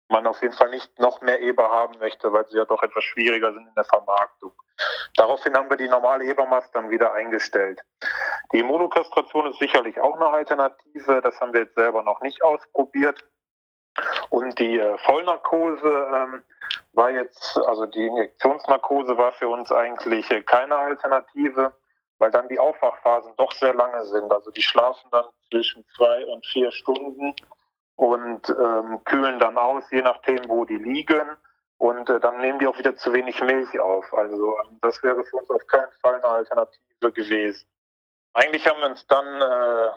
man 0.08 0.26
auf 0.26 0.40
jeden 0.42 0.54
Fall 0.54 0.70
nicht 0.70 0.98
noch 0.98 1.20
mehr 1.20 1.40
Eber 1.40 1.70
haben 1.70 1.98
möchte, 1.98 2.32
weil 2.32 2.46
sie 2.48 2.56
ja 2.56 2.64
doch 2.64 2.82
etwas 2.82 3.04
schwieriger 3.04 3.52
sind 3.52 3.66
in 3.66 3.74
der 3.74 3.84
Vermarktung. 3.84 4.52
Daraufhin 5.16 5.54
haben 5.54 5.68
wir 5.68 5.76
die 5.76 5.88
normale 5.88 6.24
Ebermast 6.24 6.74
dann 6.74 6.90
wieder 6.90 7.12
eingestellt. 7.12 7.80
Die 8.52 8.60
Immunokastration 8.60 9.50
ist 9.50 9.58
sicherlich 9.58 10.00
auch 10.00 10.14
eine 10.16 10.28
Alternative. 10.28 11.20
Das 11.22 11.38
haben 11.40 11.52
wir 11.52 11.62
jetzt 11.62 11.74
selber 11.74 12.02
noch 12.02 12.20
nicht 12.20 12.42
ausprobiert. 12.42 13.22
Und 14.30 14.58
die 14.58 14.78
äh, 14.78 14.96
Vollnarkose 14.98 16.08
ähm, 16.14 16.42
war 16.92 17.10
jetzt, 17.10 17.58
also 17.66 17.86
die 17.86 18.06
Injektionsnarkose 18.06 19.16
war 19.18 19.32
für 19.32 19.48
uns 19.48 19.72
eigentlich 19.72 20.30
äh, 20.30 20.42
keine 20.42 20.76
Alternative, 20.76 21.72
weil 22.18 22.30
dann 22.30 22.48
die 22.48 22.58
Aufwachphasen 22.58 23.32
doch 23.36 23.52
sehr 23.52 23.74
lange 23.74 24.04
sind. 24.06 24.32
Also 24.32 24.50
die 24.52 24.62
schlafen 24.62 25.08
dann 25.10 25.24
zwischen 25.50 25.84
zwei 25.96 26.24
und 26.26 26.46
vier 26.46 26.70
Stunden 26.70 27.34
und 27.98 28.48
ähm, 28.48 29.02
kühlen 29.04 29.40
dann 29.40 29.58
aus, 29.58 29.82
je 29.90 30.02
nachdem, 30.02 30.48
wo 30.48 30.64
die 30.64 30.76
liegen. 30.76 31.36
Und 31.78 32.08
äh, 32.08 32.20
dann 32.20 32.40
nehmen 32.40 32.60
die 32.60 32.68
auch 32.68 32.78
wieder 32.78 32.96
zu 32.96 33.12
wenig 33.12 33.40
Milch 33.42 33.78
auf. 33.80 34.04
Also 34.14 34.56
ähm, 34.60 34.78
das 34.82 35.02
wäre 35.02 35.24
für 35.24 35.36
uns 35.36 35.50
auf 35.50 35.66
keinen 35.66 35.90
Fall 36.00 36.14
eine 36.14 36.24
Alternative 36.24 37.12
gewesen. 37.12 37.66
Eigentlich 38.34 38.64
haben 38.68 38.80
wir 38.80 38.86
uns 38.90 39.04
dann 39.08 39.26
äh, 39.40 39.88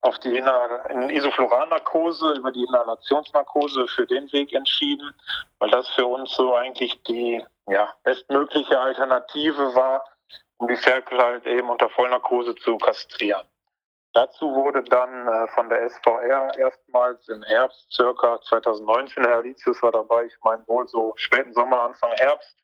auf 0.00 0.18
die 0.18 0.36
in 0.36 1.10
Isofloralnarkose, 1.10 2.34
über 2.34 2.50
die 2.50 2.64
Inhalationsnarkose 2.64 3.86
für 3.86 4.06
den 4.06 4.32
Weg 4.32 4.52
entschieden, 4.52 5.14
weil 5.60 5.70
das 5.70 5.88
für 5.90 6.06
uns 6.06 6.34
so 6.34 6.56
eigentlich 6.56 7.00
die 7.04 7.44
ja, 7.68 7.94
bestmögliche 8.02 8.80
Alternative 8.80 9.76
war, 9.76 10.04
um 10.56 10.66
die 10.66 10.76
Ferkel 10.76 11.18
halt 11.18 11.46
eben 11.46 11.70
unter 11.70 11.88
Vollnarkose 11.90 12.56
zu 12.56 12.78
kastrieren. 12.78 13.46
Dazu 14.14 14.54
wurde 14.54 14.82
dann 14.84 15.28
äh, 15.28 15.48
von 15.48 15.68
der 15.68 15.88
SVR 15.88 16.56
erstmals 16.58 17.28
im 17.28 17.42
Herbst, 17.42 17.92
circa 17.92 18.40
2019, 18.42 19.24
Herr 19.24 19.36
Alicius 19.36 19.82
war 19.82 19.92
dabei, 19.92 20.24
ich 20.24 20.36
meine 20.42 20.66
wohl 20.66 20.88
so 20.88 21.12
späten 21.16 21.52
Sommer, 21.52 21.82
Anfang 21.82 22.12
Herbst, 22.12 22.56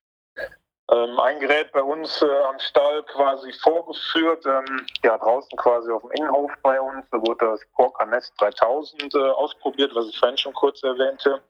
ähm, 0.91 1.19
ein 1.19 1.41
Gerät 1.41 1.73
bei 1.73 1.83
uns 1.83 2.21
äh, 2.23 2.43
am 2.43 2.59
Stall 2.59 3.03
quasi 3.05 3.53
vorgeführt, 3.63 4.45
ähm, 4.47 4.87
ja 5.03 5.17
draußen 5.17 5.57
quasi 5.57 5.91
auf 5.91 6.03
dem 6.03 6.11
Innenhof 6.13 6.53
bei 6.63 6.81
uns, 6.81 7.07
da 7.11 7.19
wurde 7.19 7.47
das 7.47 7.61
Porca 7.75 8.05
Nest 8.07 8.35
3000 8.39 9.15
äh, 9.15 9.19
ausprobiert, 9.19 9.95
was 9.95 10.09
ich 10.09 10.19
vorhin 10.19 10.37
schon 10.37 10.53
kurz 10.53 10.83
erwähnte. 10.83 11.43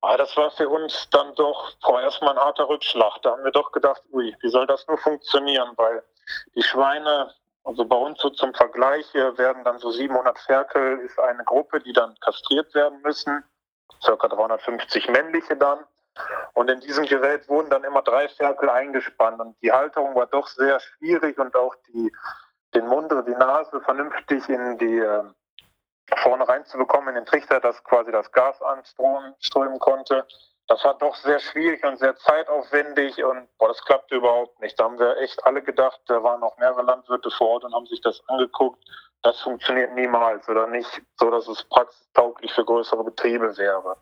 Aber 0.00 0.16
das 0.16 0.36
war 0.36 0.50
für 0.50 0.68
uns 0.68 1.08
dann 1.10 1.34
doch 1.36 1.72
vorerst 1.80 2.20
mal 2.22 2.32
ein 2.32 2.44
harter 2.44 2.68
Rückschlag. 2.68 3.22
Da 3.22 3.32
haben 3.32 3.44
wir 3.44 3.52
doch 3.52 3.70
gedacht, 3.70 4.02
ui, 4.12 4.36
wie 4.40 4.48
soll 4.48 4.66
das 4.66 4.86
nur 4.88 4.98
funktionieren, 4.98 5.72
weil 5.76 6.02
die 6.56 6.62
Schweine 6.62 7.32
also 7.64 7.84
bei 7.84 7.96
uns 7.96 8.18
so 8.20 8.30
zum 8.30 8.52
Vergleich 8.54 9.12
werden 9.14 9.64
dann 9.64 9.78
so 9.78 9.90
700 9.90 10.38
Ferkel 10.38 10.98
ist 11.00 11.18
eine 11.18 11.44
Gruppe, 11.44 11.80
die 11.80 11.92
dann 11.92 12.14
kastriert 12.20 12.74
werden 12.74 13.00
müssen, 13.02 13.44
circa 14.02 14.28
350 14.28 15.08
männliche 15.08 15.56
dann. 15.56 15.78
Und 16.54 16.68
in 16.68 16.80
diesem 16.80 17.06
Gerät 17.06 17.48
wurden 17.48 17.70
dann 17.70 17.84
immer 17.84 18.02
drei 18.02 18.28
Ferkel 18.28 18.68
eingespannt. 18.68 19.40
Und 19.40 19.56
die 19.62 19.72
Halterung 19.72 20.14
war 20.14 20.26
doch 20.26 20.46
sehr 20.48 20.80
schwierig 20.80 21.38
und 21.38 21.54
auch 21.54 21.74
die, 21.88 22.12
den 22.74 22.86
Mund 22.86 23.10
oder 23.12 23.22
die 23.22 23.34
Nase 23.34 23.80
vernünftig 23.80 24.46
in 24.48 24.76
die 24.78 24.98
äh, 24.98 25.22
vorne 26.16 26.46
reinzubekommen 26.46 27.10
in 27.10 27.14
den 27.14 27.26
Trichter, 27.26 27.60
dass 27.60 27.82
quasi 27.84 28.12
das 28.12 28.30
Gas 28.32 28.60
anströmen 28.60 29.78
konnte 29.78 30.26
das 30.72 30.84
war 30.84 30.94
doch 30.94 31.14
sehr 31.16 31.38
schwierig 31.38 31.84
und 31.84 31.98
sehr 31.98 32.16
zeitaufwendig 32.16 33.22
und 33.22 33.46
boah, 33.58 33.68
das 33.68 33.84
klappte 33.84 34.14
überhaupt 34.14 34.58
nicht. 34.62 34.80
Da 34.80 34.84
haben 34.84 34.98
wir 34.98 35.18
echt 35.18 35.44
alle 35.44 35.60
gedacht, 35.60 36.00
da 36.06 36.22
waren 36.22 36.40
noch 36.40 36.56
mehrere 36.56 36.80
Landwirte 36.80 37.30
vor 37.30 37.48
Ort 37.48 37.64
und 37.64 37.74
haben 37.74 37.84
sich 37.84 38.00
das 38.00 38.22
angeguckt. 38.28 38.82
Das 39.20 39.38
funktioniert 39.42 39.92
niemals 39.92 40.48
oder 40.48 40.66
nicht 40.66 41.02
so, 41.16 41.30
dass 41.30 41.46
es 41.46 41.62
praxistauglich 41.64 42.54
für 42.54 42.64
größere 42.64 43.04
Betriebe 43.04 43.54
wäre. 43.58 43.98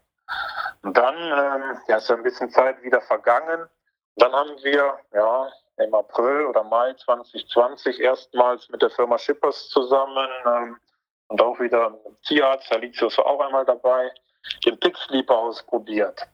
Und 0.83 0.97
dann 0.97 1.17
ähm, 1.17 1.81
ja, 1.89 1.97
ist 1.97 2.09
ja 2.09 2.15
ein 2.15 2.23
bisschen 2.23 2.51
Zeit 2.51 2.81
wieder 2.83 3.01
vergangen. 3.01 3.69
Dann 4.15 4.33
haben 4.33 4.57
wir 4.63 4.97
ja 5.13 5.49
im 5.79 5.93
April 5.93 6.47
oder 6.47 6.63
Mai 6.63 6.95
2020 6.95 7.99
erstmals 7.99 8.69
mit 8.69 8.81
der 8.81 8.91
Firma 8.91 9.19
Schippers 9.19 9.71
zusammen 9.71 10.29
ähm, 10.47 10.79
und 11.27 11.43
auch 11.43 11.59
wieder 11.59 11.99
Tierarzt, 12.29 12.71
Herr 12.71 12.79
Litius 12.79 13.19
war 13.19 13.27
auch 13.27 13.41
einmal 13.41 13.65
dabei, 13.65 14.13
den 14.65 14.79
Pick 14.79 14.97
Sleeper 14.97 15.37
ausprobiert. 15.37 16.27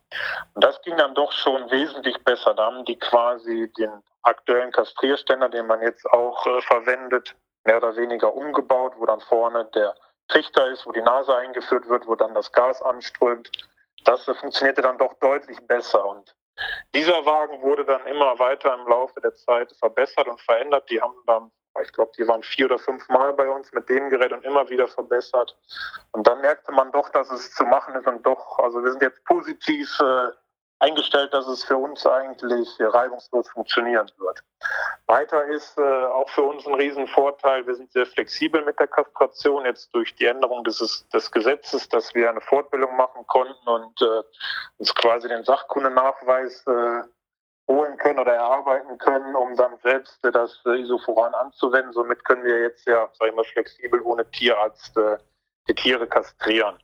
Und 0.54 0.64
das 0.64 0.80
ging 0.82 0.96
dann 0.96 1.14
doch 1.14 1.32
schon 1.32 1.70
wesentlich 1.70 2.16
besser. 2.24 2.54
Da 2.54 2.66
haben 2.66 2.84
die 2.84 2.98
quasi 2.98 3.70
den 3.78 4.02
aktuellen 4.22 4.72
Kastrierständer, 4.72 5.48
den 5.48 5.66
man 5.66 5.80
jetzt 5.82 6.04
auch 6.10 6.46
äh, 6.46 6.60
verwendet, 6.62 7.34
mehr 7.64 7.78
oder 7.78 7.96
weniger 7.96 8.34
umgebaut, 8.34 8.94
wo 8.96 9.06
dann 9.06 9.20
vorne 9.20 9.64
der 9.74 9.94
Trichter 10.28 10.68
ist, 10.68 10.86
wo 10.86 10.92
die 10.92 11.02
Nase 11.02 11.36
eingeführt 11.36 11.88
wird, 11.88 12.06
wo 12.06 12.14
dann 12.14 12.34
das 12.34 12.50
Gas 12.52 12.82
anströmt. 12.82 13.50
Das 14.04 14.26
äh, 14.28 14.34
funktionierte 14.34 14.82
dann 14.82 14.98
doch 14.98 15.14
deutlich 15.20 15.58
besser. 15.66 16.04
Und 16.04 16.34
dieser 16.94 17.24
Wagen 17.26 17.60
wurde 17.62 17.84
dann 17.84 18.06
immer 18.06 18.38
weiter 18.38 18.74
im 18.74 18.88
Laufe 18.88 19.20
der 19.20 19.34
Zeit 19.34 19.72
verbessert 19.78 20.26
und 20.26 20.40
verändert. 20.40 20.88
Die 20.90 21.00
haben 21.00 21.16
dann 21.26 21.50
ich 21.82 21.92
glaube, 21.92 22.12
die 22.18 22.26
waren 22.26 22.42
vier 22.42 22.66
oder 22.66 22.78
fünf 22.78 23.08
Mal 23.08 23.32
bei 23.32 23.48
uns 23.48 23.72
mit 23.72 23.88
dem 23.88 24.10
Gerät 24.10 24.32
und 24.32 24.44
immer 24.44 24.68
wieder 24.68 24.88
verbessert. 24.88 25.56
Und 26.12 26.26
dann 26.26 26.40
merkte 26.40 26.72
man 26.72 26.92
doch, 26.92 27.08
dass 27.10 27.30
es 27.30 27.52
zu 27.52 27.64
machen 27.64 27.94
ist 27.94 28.06
und 28.06 28.24
doch, 28.24 28.58
also 28.58 28.82
wir 28.82 28.90
sind 28.90 29.02
jetzt 29.02 29.24
positiv 29.24 29.88
äh, 30.00 30.30
eingestellt, 30.78 31.32
dass 31.32 31.46
es 31.46 31.64
für 31.64 31.76
uns 31.76 32.06
eigentlich 32.06 32.68
reibungslos 32.78 33.48
funktionieren 33.48 34.10
wird. 34.18 34.42
Weiter 35.06 35.44
ist 35.46 35.78
äh, 35.78 35.82
auch 35.82 36.28
für 36.30 36.42
uns 36.42 36.66
ein 36.66 36.74
Riesenvorteil, 36.74 37.66
wir 37.66 37.74
sind 37.74 37.92
sehr 37.92 38.06
flexibel 38.06 38.64
mit 38.64 38.78
der 38.78 38.88
Kastration, 38.88 39.64
jetzt 39.64 39.94
durch 39.94 40.14
die 40.16 40.26
Änderung 40.26 40.64
des, 40.64 41.06
des 41.12 41.30
Gesetzes, 41.30 41.88
dass 41.88 42.14
wir 42.14 42.28
eine 42.28 42.40
Fortbildung 42.40 42.94
machen 42.96 43.26
konnten 43.26 43.68
und 43.68 44.02
äh, 44.02 44.22
uns 44.78 44.94
quasi 44.94 45.28
den 45.28 45.44
Sachkundennachweis 45.44 46.66
äh, 46.66 47.02
holen 47.68 47.96
können 47.98 48.18
oder 48.18 48.34
erarbeiten 48.34 48.98
können, 48.98 49.34
um 49.34 49.56
dann 49.56 49.76
selbst 49.82 50.24
äh, 50.24 50.30
das 50.30 50.60
äh, 50.66 50.80
Isoforan 50.80 51.34
anzuwenden. 51.34 51.92
Somit 51.92 52.24
können 52.24 52.44
wir 52.44 52.60
jetzt 52.60 52.86
ja, 52.86 53.08
sag 53.18 53.28
ich 53.28 53.34
mal, 53.34 53.44
flexibel 53.44 54.00
ohne 54.02 54.28
Tierarzt 54.30 54.96
äh, 54.96 55.18
die 55.68 55.74
Tiere 55.74 56.06
kastrieren. 56.06 56.78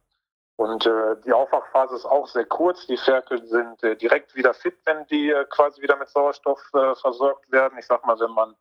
Und 0.57 0.85
die 0.85 1.33
Aufwachphase 1.33 1.97
ist 1.97 2.05
auch 2.05 2.29
sehr 2.29 2.45
kurz. 2.45 2.87
Die 2.87 2.97
Ferkel 2.97 3.45
sind 3.47 3.83
direkt 4.01 4.37
wieder 4.37 4.55
fit, 4.55 4.77
wenn 4.85 5.05
die 5.07 5.35
quasi 5.51 5.81
wieder 5.83 5.97
mit 5.97 6.09
Sauerstoff 6.09 6.61
versorgt 6.71 7.51
werden. 7.51 7.79
Ich 7.79 7.87
sag 7.87 8.05
mal, 8.07 8.21
wenn 8.21 8.31
man 8.31 8.55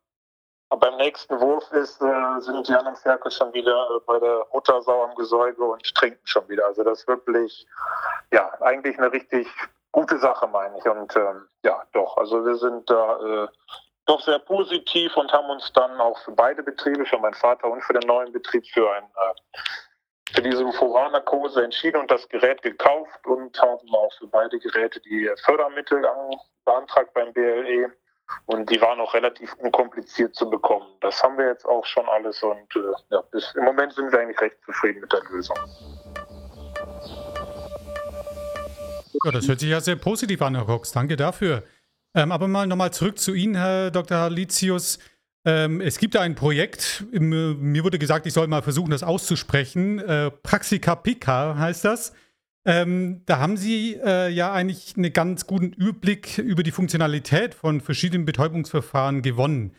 beim 0.70 0.96
nächsten 0.96 1.38
Wurf 1.38 1.70
ist, 1.70 1.98
sind 1.98 2.66
die 2.66 2.74
anderen 2.74 2.96
Ferkel 2.96 3.30
schon 3.30 3.52
wieder 3.52 4.00
bei 4.06 4.18
der 4.18 4.46
Muttersau 4.52 5.04
am 5.04 5.14
Gesäuge 5.14 5.62
und 5.62 5.94
trinken 5.94 6.26
schon 6.26 6.48
wieder. 6.48 6.66
Also 6.66 6.82
das 6.82 7.00
ist 7.00 7.08
wirklich, 7.08 7.66
ja, 8.32 8.50
eigentlich 8.60 8.98
eine 8.98 9.12
richtig 9.12 9.46
gute 9.92 10.18
Sache, 10.18 10.46
meine 10.48 10.78
ich. 10.78 10.84
Und 10.84 11.14
ähm, 11.16 11.48
ja, 11.62 11.82
doch, 11.92 12.16
also 12.16 12.44
wir 12.44 12.56
sind 12.56 12.88
da 12.90 13.48
doch 14.06 14.20
sehr 14.20 14.40
positiv 14.40 15.16
und 15.16 15.32
haben 15.32 15.48
uns 15.48 15.72
dann 15.74 16.00
auch 16.00 16.18
für 16.18 16.32
beide 16.32 16.62
Betriebe, 16.62 17.06
für 17.06 17.18
meinen 17.18 17.34
Vater 17.34 17.70
und 17.70 17.82
für 17.82 17.92
den 17.92 18.06
neuen 18.08 18.32
Betrieb, 18.32 18.66
für 18.66 18.90
ein 18.92 19.04
für 20.32 20.42
diese 20.42 20.64
Uforanarkose 20.64 21.62
entschieden 21.62 22.00
und 22.00 22.10
das 22.10 22.28
Gerät 22.28 22.62
gekauft 22.62 23.26
und 23.26 23.60
haben 23.60 23.88
auch 23.94 24.12
für 24.18 24.26
beide 24.26 24.58
Geräte 24.58 25.00
die 25.00 25.30
Fördermittel 25.44 26.02
beantragt 26.64 27.12
beim 27.14 27.32
BLE. 27.32 27.92
Und 28.46 28.70
die 28.70 28.80
waren 28.80 28.98
auch 28.98 29.12
relativ 29.12 29.52
unkompliziert 29.56 30.34
zu 30.34 30.48
bekommen. 30.48 30.86
Das 31.00 31.22
haben 31.22 31.36
wir 31.36 31.48
jetzt 31.48 31.66
auch 31.66 31.84
schon 31.84 32.08
alles 32.08 32.42
und 32.42 32.74
äh, 32.76 32.80
ja, 33.10 33.20
bis, 33.30 33.52
im 33.54 33.64
Moment 33.64 33.92
sind 33.92 34.10
wir 34.10 34.20
eigentlich 34.20 34.40
recht 34.40 34.56
zufrieden 34.64 35.00
mit 35.00 35.12
der 35.12 35.20
Lösung. 35.30 35.56
Ja, 39.24 39.30
das 39.30 39.48
hört 39.48 39.60
sich 39.60 39.70
ja 39.70 39.80
sehr 39.80 39.96
positiv 39.96 40.42
an, 40.42 40.54
Herr 40.54 40.64
Cox. 40.64 40.92
Danke 40.92 41.16
dafür. 41.16 41.64
Ähm, 42.14 42.32
aber 42.32 42.48
mal 42.48 42.66
nochmal 42.66 42.92
zurück 42.92 43.18
zu 43.18 43.34
Ihnen, 43.34 43.54
Herr 43.54 43.90
Dr. 43.90 44.30
Litius. 44.30 44.98
Ähm, 45.44 45.80
es 45.80 45.98
gibt 45.98 46.14
da 46.14 46.20
ein 46.20 46.34
Projekt, 46.34 47.04
mir 47.10 47.84
wurde 47.84 47.98
gesagt, 47.98 48.26
ich 48.26 48.32
soll 48.32 48.46
mal 48.46 48.62
versuchen, 48.62 48.90
das 48.90 49.02
auszusprechen. 49.02 49.98
Äh, 49.98 50.30
Praxika 50.30 50.94
Pica 50.94 51.56
heißt 51.58 51.84
das. 51.84 52.12
Ähm, 52.64 53.22
da 53.26 53.38
haben 53.38 53.56
Sie 53.56 53.94
äh, 54.04 54.28
ja 54.28 54.52
eigentlich 54.52 54.96
einen 54.96 55.12
ganz 55.12 55.48
guten 55.48 55.72
Überblick 55.72 56.38
über 56.38 56.62
die 56.62 56.70
Funktionalität 56.70 57.54
von 57.54 57.80
verschiedenen 57.80 58.24
Betäubungsverfahren 58.24 59.22
gewonnen. 59.22 59.74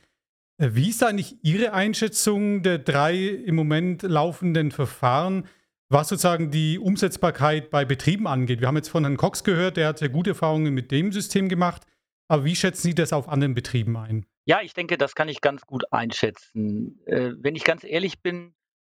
Äh, 0.58 0.72
wie 0.74 0.90
ist 0.90 1.02
eigentlich 1.02 1.38
Ihre 1.44 1.72
Einschätzung 1.72 2.62
der 2.62 2.80
drei 2.80 3.16
im 3.16 3.56
Moment 3.56 4.04
laufenden 4.04 4.72
Verfahren, 4.72 5.46
was 5.94 6.10
sozusagen 6.10 6.52
die 6.52 6.80
Umsetzbarkeit 6.80 7.70
bei 7.70 7.86
Betrieben 7.86 8.28
angeht? 8.28 8.60
Wir 8.60 8.68
haben 8.68 8.76
jetzt 8.76 8.90
von 8.90 9.04
Herrn 9.04 9.18
Cox 9.18 9.44
gehört, 9.44 9.78
der 9.78 9.88
hat 9.88 10.00
sehr 10.00 10.10
gute 10.10 10.32
Erfahrungen 10.32 10.74
mit 10.74 10.92
dem 10.92 11.12
System 11.12 11.48
gemacht. 11.48 11.84
Aber 12.28 12.46
wie 12.46 12.56
schätzen 12.56 12.88
Sie 12.88 12.96
das 12.96 13.14
auf 13.14 13.30
anderen 13.30 13.54
Betrieben 13.54 13.96
ein? 13.96 14.26
Ja, 14.46 14.62
ich 14.62 14.74
denke, 14.74 14.98
das 14.98 15.16
kann 15.16 15.30
ich 15.30 15.40
ganz 15.40 15.62
gut 15.66 15.84
einschätzen. 15.92 17.00
Äh, 17.06 17.32
wenn 17.38 17.56
ich 17.56 17.64
ganz 17.64 17.84
ehrlich 17.84 18.22
bin, 18.22 18.56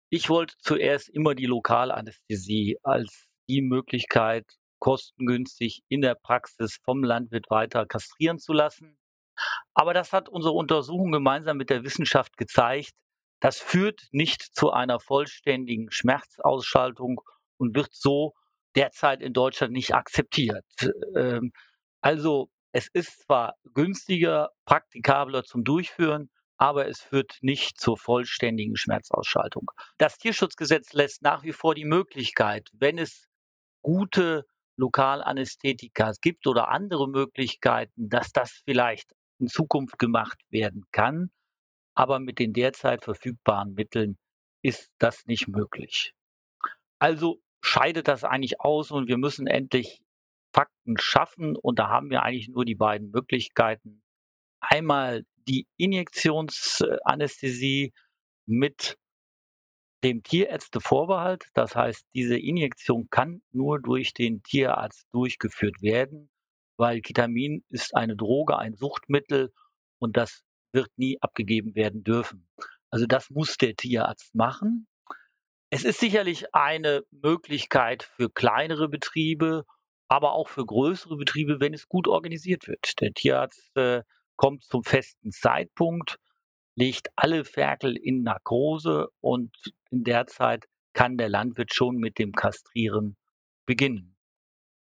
ich 0.09 0.29
wollte 0.29 0.55
zuerst 0.59 1.09
immer 1.09 1.35
die 1.35 1.45
Lokalanästhesie 1.45 2.77
als 2.83 3.27
die 3.47 3.61
Möglichkeit, 3.61 4.45
kostengünstig 4.79 5.83
in 5.89 6.01
der 6.01 6.15
Praxis 6.15 6.79
vom 6.83 7.03
Landwirt 7.03 7.49
weiter 7.49 7.85
kastrieren 7.85 8.39
zu 8.39 8.53
lassen. 8.53 8.97
Aber 9.73 9.93
das 9.93 10.13
hat 10.13 10.29
unsere 10.29 10.53
Untersuchung 10.53 11.11
gemeinsam 11.11 11.57
mit 11.57 11.69
der 11.69 11.83
Wissenschaft 11.83 12.37
gezeigt. 12.37 12.93
Das 13.39 13.59
führt 13.59 14.07
nicht 14.11 14.41
zu 14.41 14.71
einer 14.71 14.99
vollständigen 14.99 15.91
Schmerzausschaltung 15.91 17.21
und 17.57 17.75
wird 17.75 17.93
so 17.93 18.33
derzeit 18.75 19.21
in 19.21 19.33
Deutschland 19.33 19.73
nicht 19.73 19.93
akzeptiert. 19.93 20.65
Ähm, 21.15 21.51
also 22.01 22.49
es 22.71 22.87
ist 22.93 23.23
zwar 23.23 23.55
günstiger, 23.73 24.49
praktikabler 24.65 25.43
zum 25.43 25.63
Durchführen, 25.63 26.29
aber 26.57 26.87
es 26.87 26.99
führt 26.99 27.37
nicht 27.41 27.79
zur 27.79 27.97
vollständigen 27.97 28.75
Schmerzausschaltung. 28.75 29.71
Das 29.97 30.17
Tierschutzgesetz 30.17 30.93
lässt 30.93 31.21
nach 31.21 31.43
wie 31.43 31.53
vor 31.53 31.75
die 31.75 31.85
Möglichkeit, 31.85 32.69
wenn 32.73 32.97
es 32.97 33.27
gute 33.81 34.45
Lokalanästhetika 34.75 36.13
gibt 36.21 36.45
oder 36.47 36.69
andere 36.69 37.07
Möglichkeiten, 37.07 38.09
dass 38.09 38.31
das 38.31 38.61
vielleicht 38.65 39.11
in 39.39 39.47
Zukunft 39.47 39.97
gemacht 39.97 40.39
werden 40.49 40.83
kann. 40.91 41.31
Aber 41.97 42.19
mit 42.19 42.37
den 42.37 42.53
derzeit 42.53 43.03
verfügbaren 43.03 43.73
Mitteln 43.73 44.19
ist 44.61 44.91
das 44.99 45.25
nicht 45.25 45.47
möglich. 45.47 46.13
Also 46.99 47.41
scheidet 47.59 48.07
das 48.07 48.23
eigentlich 48.23 48.61
aus 48.61 48.91
und 48.91 49.07
wir 49.07 49.17
müssen 49.17 49.47
endlich 49.47 50.03
Fakten 50.53 50.99
schaffen. 50.99 51.55
Und 51.55 51.79
da 51.79 51.89
haben 51.89 52.11
wir 52.11 52.21
eigentlich 52.21 52.49
nur 52.49 52.65
die 52.65 52.75
beiden 52.75 53.09
Möglichkeiten. 53.09 54.03
Einmal 54.59 55.23
die 55.47 55.65
Injektionsanästhesie 55.77 57.93
mit 58.45 58.99
dem 60.03 60.21
Tierärztevorbehalt. 60.21 61.47
Das 61.55 61.75
heißt, 61.75 62.05
diese 62.13 62.37
Injektion 62.37 63.09
kann 63.09 63.41
nur 63.51 63.81
durch 63.81 64.13
den 64.13 64.43
Tierarzt 64.43 65.07
durchgeführt 65.13 65.81
werden, 65.81 66.29
weil 66.77 67.01
Ketamin 67.01 67.63
ist 67.69 67.95
eine 67.95 68.15
Droge, 68.15 68.59
ein 68.59 68.75
Suchtmittel 68.75 69.51
und 69.97 70.15
das 70.15 70.43
wird 70.71 70.89
nie 70.97 71.17
abgegeben 71.21 71.75
werden 71.75 72.03
dürfen. 72.03 72.47
Also 72.89 73.05
das 73.05 73.29
muss 73.29 73.57
der 73.57 73.75
Tierarzt 73.75 74.33
machen. 74.35 74.87
Es 75.69 75.83
ist 75.83 75.99
sicherlich 75.99 76.53
eine 76.53 77.03
Möglichkeit 77.11 78.03
für 78.03 78.29
kleinere 78.29 78.87
Betriebe 78.87 79.65
aber 80.07 80.33
auch 80.33 80.47
für 80.47 80.65
größere 80.65 81.17
Betriebe, 81.17 81.59
wenn 81.59 81.73
es 81.73 81.87
gut 81.87 82.07
organisiert 82.07 82.67
wird. 82.67 82.99
Der 83.01 83.13
Tierarzt 83.13 83.75
äh, 83.75 84.03
kommt 84.35 84.63
zum 84.63 84.83
festen 84.83 85.31
Zeitpunkt, 85.31 86.17
legt 86.75 87.09
alle 87.15 87.43
Ferkel 87.43 87.97
in 87.97 88.23
Narkose 88.23 89.09
und 89.19 89.55
in 89.91 90.03
der 90.03 90.27
Zeit 90.27 90.65
kann 90.93 91.17
der 91.17 91.29
Landwirt 91.29 91.73
schon 91.73 91.97
mit 91.97 92.17
dem 92.19 92.31
Kastrieren 92.31 93.17
beginnen. 93.65 94.15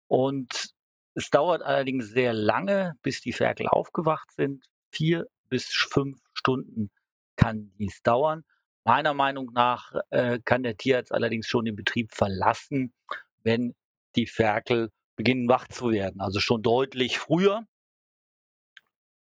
Und 0.09 0.71
es 1.15 1.29
dauert 1.31 1.63
allerdings 1.63 2.09
sehr 2.09 2.33
lange, 2.33 2.95
bis 3.03 3.21
die 3.21 3.33
Ferkel 3.33 3.67
aufgewacht 3.69 4.31
sind. 4.33 4.65
Vier 4.91 5.27
bis 5.53 5.67
fünf 5.67 6.19
Stunden 6.33 6.91
kann 7.37 7.73
dies 7.79 8.03
dauern. 8.03 8.43
Meiner 8.85 9.13
Meinung 9.13 9.53
nach 9.53 9.93
äh, 10.09 10.39
kann 10.43 10.63
der 10.63 10.79
Tierarzt 10.79 11.13
allerdings 11.13 11.47
schon 11.47 11.67
den 11.67 11.77
Betrieb 11.77 12.11
verlassen, 12.15 12.95
wenn 13.43 13.75
die 14.17 14.27
Ferkel 14.27 14.91
beginnen 15.15 15.51
wach 15.51 15.69
zu 15.69 15.91
werden, 15.91 16.23
also 16.23 16.41
schon 16.41 16.63
deutlich 16.63 17.19
früher. 17.19 17.67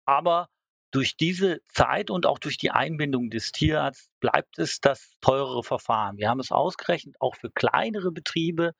Aber 0.05 0.47
durch 0.91 1.17
diese 1.17 1.61
Zeit 1.67 2.09
und 2.09 2.25
auch 2.25 2.39
durch 2.39 2.57
die 2.57 2.71
Einbindung 2.71 3.29
des 3.29 3.51
Tierarztes 3.51 4.09
bleibt 4.21 4.57
es 4.57 4.79
das 4.79 5.11
teurere 5.19 5.63
Verfahren. 5.63 6.17
Wir 6.17 6.29
haben 6.29 6.39
es 6.39 6.53
ausgerechnet, 6.53 7.17
auch 7.19 7.35
für 7.35 7.51
kleinere 7.51 8.13
Betriebe 8.13 8.71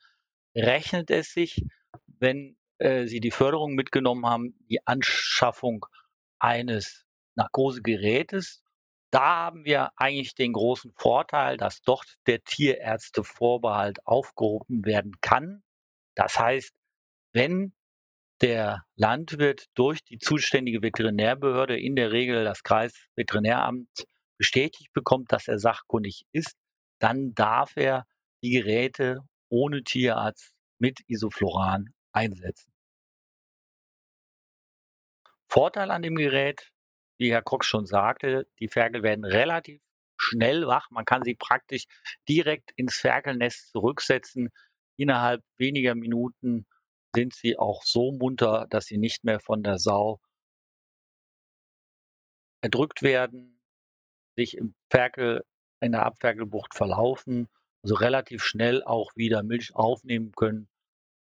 rechnet 0.55 1.11
es 1.11 1.33
sich, 1.33 1.65
wenn 2.07 2.55
äh, 2.77 3.07
Sie 3.07 3.19
die 3.19 3.31
Förderung 3.31 3.75
mitgenommen 3.75 4.25
haben, 4.25 4.55
die 4.69 4.87
Anschaffung 4.87 5.85
eines 6.39 7.05
Narkosegerätes. 7.35 8.63
Da 9.11 9.45
haben 9.45 9.65
wir 9.65 9.91
eigentlich 9.97 10.35
den 10.35 10.53
großen 10.53 10.91
Vorteil, 10.95 11.57
dass 11.57 11.81
dort 11.81 12.17
der 12.27 12.41
Tierärztevorbehalt 12.43 14.05
aufgehoben 14.05 14.85
werden 14.85 15.19
kann. 15.21 15.63
Das 16.15 16.39
heißt, 16.39 16.73
wenn 17.33 17.73
der 18.41 18.83
Landwirt 18.95 19.65
durch 19.75 20.03
die 20.03 20.17
zuständige 20.17 20.81
Veterinärbehörde, 20.81 21.79
in 21.79 21.95
der 21.95 22.11
Regel 22.11 22.43
das 22.43 22.63
Kreisveterinäramt, 22.63 24.07
bestätigt 24.37 24.91
bekommt, 24.93 25.31
dass 25.31 25.47
er 25.47 25.59
sachkundig 25.59 26.25
ist, 26.31 26.57
dann 26.99 27.33
darf 27.35 27.73
er 27.75 28.05
die 28.41 28.49
Geräte 28.49 29.19
ohne 29.49 29.83
Tierarzt 29.83 30.53
mit 30.79 31.01
Isofloran 31.07 31.93
einsetzen. 32.11 32.71
Vorteil 35.47 35.91
an 35.91 36.01
dem 36.01 36.15
Gerät, 36.15 36.71
wie 37.21 37.31
Herr 37.31 37.43
Cox 37.43 37.67
schon 37.67 37.85
sagte, 37.85 38.47
die 38.59 38.67
Ferkel 38.67 39.03
werden 39.03 39.23
relativ 39.23 39.79
schnell 40.17 40.65
wach. 40.65 40.89
Man 40.89 41.05
kann 41.05 41.23
sie 41.23 41.35
praktisch 41.35 41.85
direkt 42.27 42.71
ins 42.75 42.95
Ferkelnest 42.95 43.69
zurücksetzen. 43.69 44.49
Innerhalb 44.97 45.43
weniger 45.57 45.93
Minuten 45.93 46.65
sind 47.15 47.35
sie 47.35 47.59
auch 47.59 47.83
so 47.83 48.11
munter, 48.11 48.65
dass 48.71 48.85
sie 48.85 48.97
nicht 48.97 49.23
mehr 49.23 49.39
von 49.39 49.61
der 49.61 49.77
Sau 49.77 50.19
erdrückt 52.61 53.03
werden, 53.03 53.61
sich 54.35 54.57
im 54.57 54.73
Ferkel, 54.89 55.45
in 55.79 55.91
der 55.91 56.05
Abferkelbucht 56.05 56.73
verlaufen, 56.73 57.47
also 57.83 57.95
relativ 57.95 58.43
schnell 58.43 58.83
auch 58.83 59.11
wieder 59.15 59.43
Milch 59.43 59.75
aufnehmen 59.75 60.31
können. 60.31 60.67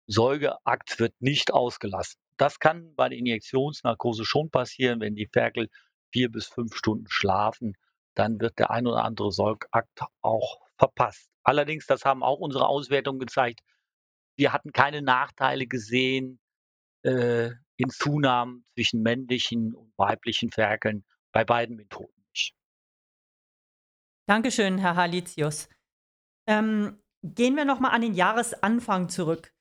Säugeakt 0.07 0.99
wird 0.99 1.13
nicht 1.21 1.53
ausgelassen. 1.53 2.19
Das 2.37 2.59
kann 2.59 2.93
bei 2.95 3.09
der 3.09 3.17
Injektionsnarkose 3.17 4.25
schon 4.25 4.49
passieren, 4.49 4.99
wenn 4.99 5.15
die 5.15 5.27
Ferkel 5.27 5.69
vier 6.11 6.31
bis 6.31 6.47
fünf 6.47 6.75
Stunden 6.75 7.07
schlafen, 7.09 7.75
dann 8.13 8.39
wird 8.39 8.59
der 8.59 8.71
ein 8.71 8.87
oder 8.87 9.03
andere 9.03 9.31
Säugakt 9.31 10.01
auch 10.21 10.59
verpasst. 10.77 11.29
Allerdings, 11.43 11.85
das 11.85 12.05
haben 12.05 12.23
auch 12.23 12.39
unsere 12.39 12.67
Auswertungen 12.67 13.19
gezeigt, 13.19 13.61
wir 14.37 14.51
hatten 14.51 14.71
keine 14.71 15.01
Nachteile 15.01 15.67
gesehen 15.67 16.39
äh, 17.03 17.51
in 17.77 17.89
Zunahmen 17.89 18.65
zwischen 18.73 19.01
männlichen 19.01 19.73
und 19.73 19.93
weiblichen 19.97 20.51
Ferkeln 20.51 21.05
bei 21.31 21.45
beiden 21.45 21.75
Methoden. 21.77 22.11
Dankeschön, 24.27 24.79
Herr 24.79 24.95
Halitius. 24.95 25.69
Ähm, 26.47 26.99
gehen 27.21 27.55
wir 27.55 27.65
nochmal 27.65 27.91
an 27.91 28.01
den 28.01 28.15
Jahresanfang 28.15 29.09
zurück. 29.09 29.54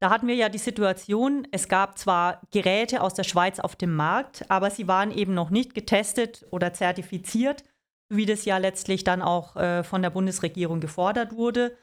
Da 0.00 0.08
hatten 0.08 0.26
wir 0.26 0.34
ja 0.34 0.48
die 0.48 0.58
Situation, 0.58 1.46
es 1.50 1.68
gab 1.68 1.98
zwar 1.98 2.40
Geräte 2.50 3.02
aus 3.02 3.12
der 3.12 3.24
Schweiz 3.24 3.60
auf 3.60 3.76
dem 3.76 3.94
Markt, 3.94 4.50
aber 4.50 4.70
sie 4.70 4.88
waren 4.88 5.10
eben 5.10 5.34
noch 5.34 5.50
nicht 5.50 5.74
getestet 5.74 6.46
oder 6.50 6.72
zertifiziert, 6.72 7.64
wie 8.08 8.24
das 8.24 8.46
ja 8.46 8.56
letztlich 8.56 9.04
dann 9.04 9.20
auch 9.20 9.56
äh, 9.56 9.84
von 9.84 10.00
der 10.00 10.08
Bundesregierung 10.08 10.80
gefordert 10.80 11.36
wurde. 11.36 11.76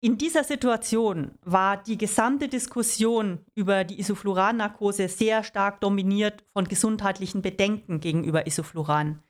In 0.00 0.16
dieser 0.16 0.44
Situation 0.44 1.36
war 1.42 1.76
die 1.82 1.98
gesamte 1.98 2.48
Diskussion 2.48 3.44
über 3.54 3.84
die 3.84 4.00
Isoflurannarkose 4.00 5.08
sehr 5.08 5.44
stark 5.44 5.80
dominiert 5.80 6.44
von 6.52 6.66
gesundheitlichen 6.66 7.42
Bedenken 7.42 8.00
gegenüber 8.00 8.46
Isofluran. 8.46 9.22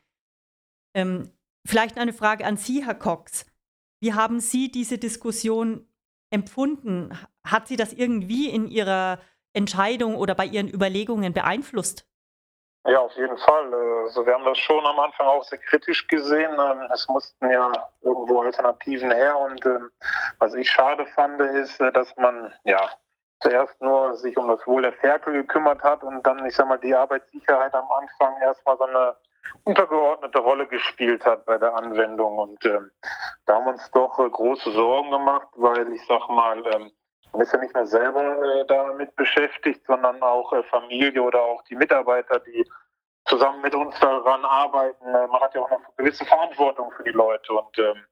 Ähm, 0.95 1.33
vielleicht 1.67 1.99
eine 1.99 2.13
Frage 2.13 2.45
an 2.45 2.57
Sie, 2.57 2.85
Herr 2.85 2.95
Cox. 2.95 3.47
Wie 4.01 4.13
haben 4.13 4.41
Sie 4.41 4.71
diese 4.71 4.99
Diskussion 4.99 5.88
empfunden? 6.31 7.17
Hat 7.45 7.69
sie 7.69 7.77
das 7.77 7.93
irgendwie 7.93 8.49
in 8.49 8.67
ihrer 8.67 9.19
Entscheidung 9.53 10.17
oder 10.17 10.35
bei 10.35 10.45
ihren 10.45 10.69
Überlegungen 10.69 11.33
beeinflusst? 11.33 12.07
Ja, 12.87 13.01
auf 13.01 13.15
jeden 13.17 13.37
Fall. 13.37 13.75
Also 14.05 14.25
wir 14.25 14.33
haben 14.33 14.45
das 14.45 14.57
schon 14.59 14.85
am 14.87 14.99
Anfang 14.99 15.27
auch 15.27 15.45
sehr 15.45 15.59
kritisch 15.59 16.07
gesehen. 16.07 16.53
Ähm, 16.59 16.89
es 16.93 17.07
mussten 17.09 17.51
ja 17.51 17.71
irgendwo 18.01 18.41
Alternativen 18.41 19.11
her 19.11 19.37
und 19.39 19.65
ähm, 19.67 19.91
was 20.39 20.55
ich 20.55 20.71
schade 20.71 21.05
fand, 21.07 21.41
ist, 21.41 21.81
äh, 21.81 21.93
dass 21.93 22.17
man 22.17 22.53
ja 22.65 22.89
zuerst 23.41 23.81
nur 23.81 24.17
sich 24.17 24.37
um 24.37 24.49
das 24.49 24.67
Wohl 24.67 24.83
der 24.83 24.95
Ferkel 24.95 25.35
gekümmert 25.35 25.83
hat 25.83 26.03
und 26.03 26.27
dann, 26.27 26.45
ich 26.47 26.55
sag 26.55 26.69
mal, 26.69 26.79
die 26.79 26.95
Arbeitssicherheit 26.95 27.75
am 27.75 27.91
Anfang 27.91 28.41
erstmal 28.41 28.79
so 28.79 28.85
eine 28.85 29.17
untergeordnete 29.65 30.39
Rolle 30.39 30.67
gespielt 30.67 31.25
hat 31.25 31.45
bei 31.45 31.59
der 31.59 31.75
Anwendung. 31.75 32.39
Und 32.39 32.65
ähm, 32.65 32.91
da 33.47 33.57
haben 33.57 33.67
wir 33.67 33.73
uns 33.73 33.91
doch 33.91 34.19
äh, 34.19 34.29
große 34.29 34.71
Sorgen 34.73 35.11
gemacht, 35.11 35.49
weil 35.57 35.93
ich 35.93 36.05
sag 36.07 36.29
mal, 36.29 36.59
ähm, 36.75 36.91
man 37.33 37.43
ist 37.43 37.53
ja 37.53 37.59
nicht 37.59 37.75
mehr 37.75 37.87
selber 37.87 38.23
äh, 38.23 38.67
damit 38.67 39.15
beschäftigt, 39.17 39.85
sondern 39.87 40.23
auch 40.23 40.53
äh, 40.53 40.63
Familie 40.65 41.23
oder 41.23 41.43
auch 41.43 41.63
die 41.65 41.77
Mitarbeiter, 41.77 42.41
die 42.41 42.65
zusammen 43.27 43.61
mit 43.61 43.75
uns 43.75 43.99
daran 44.01 44.45
arbeiten. 44.45 45.05
Äh, 45.07 45.27
man 45.27 45.41
hat 45.41 45.55
ja 45.55 45.61
auch 45.61 45.71
eine 45.71 45.81
gewisse 45.97 46.25
Verantwortung 46.25 46.91
für 46.97 47.05
die 47.05 47.11
Leute 47.11 47.53
und 47.53 47.79
ähm, 47.79 48.05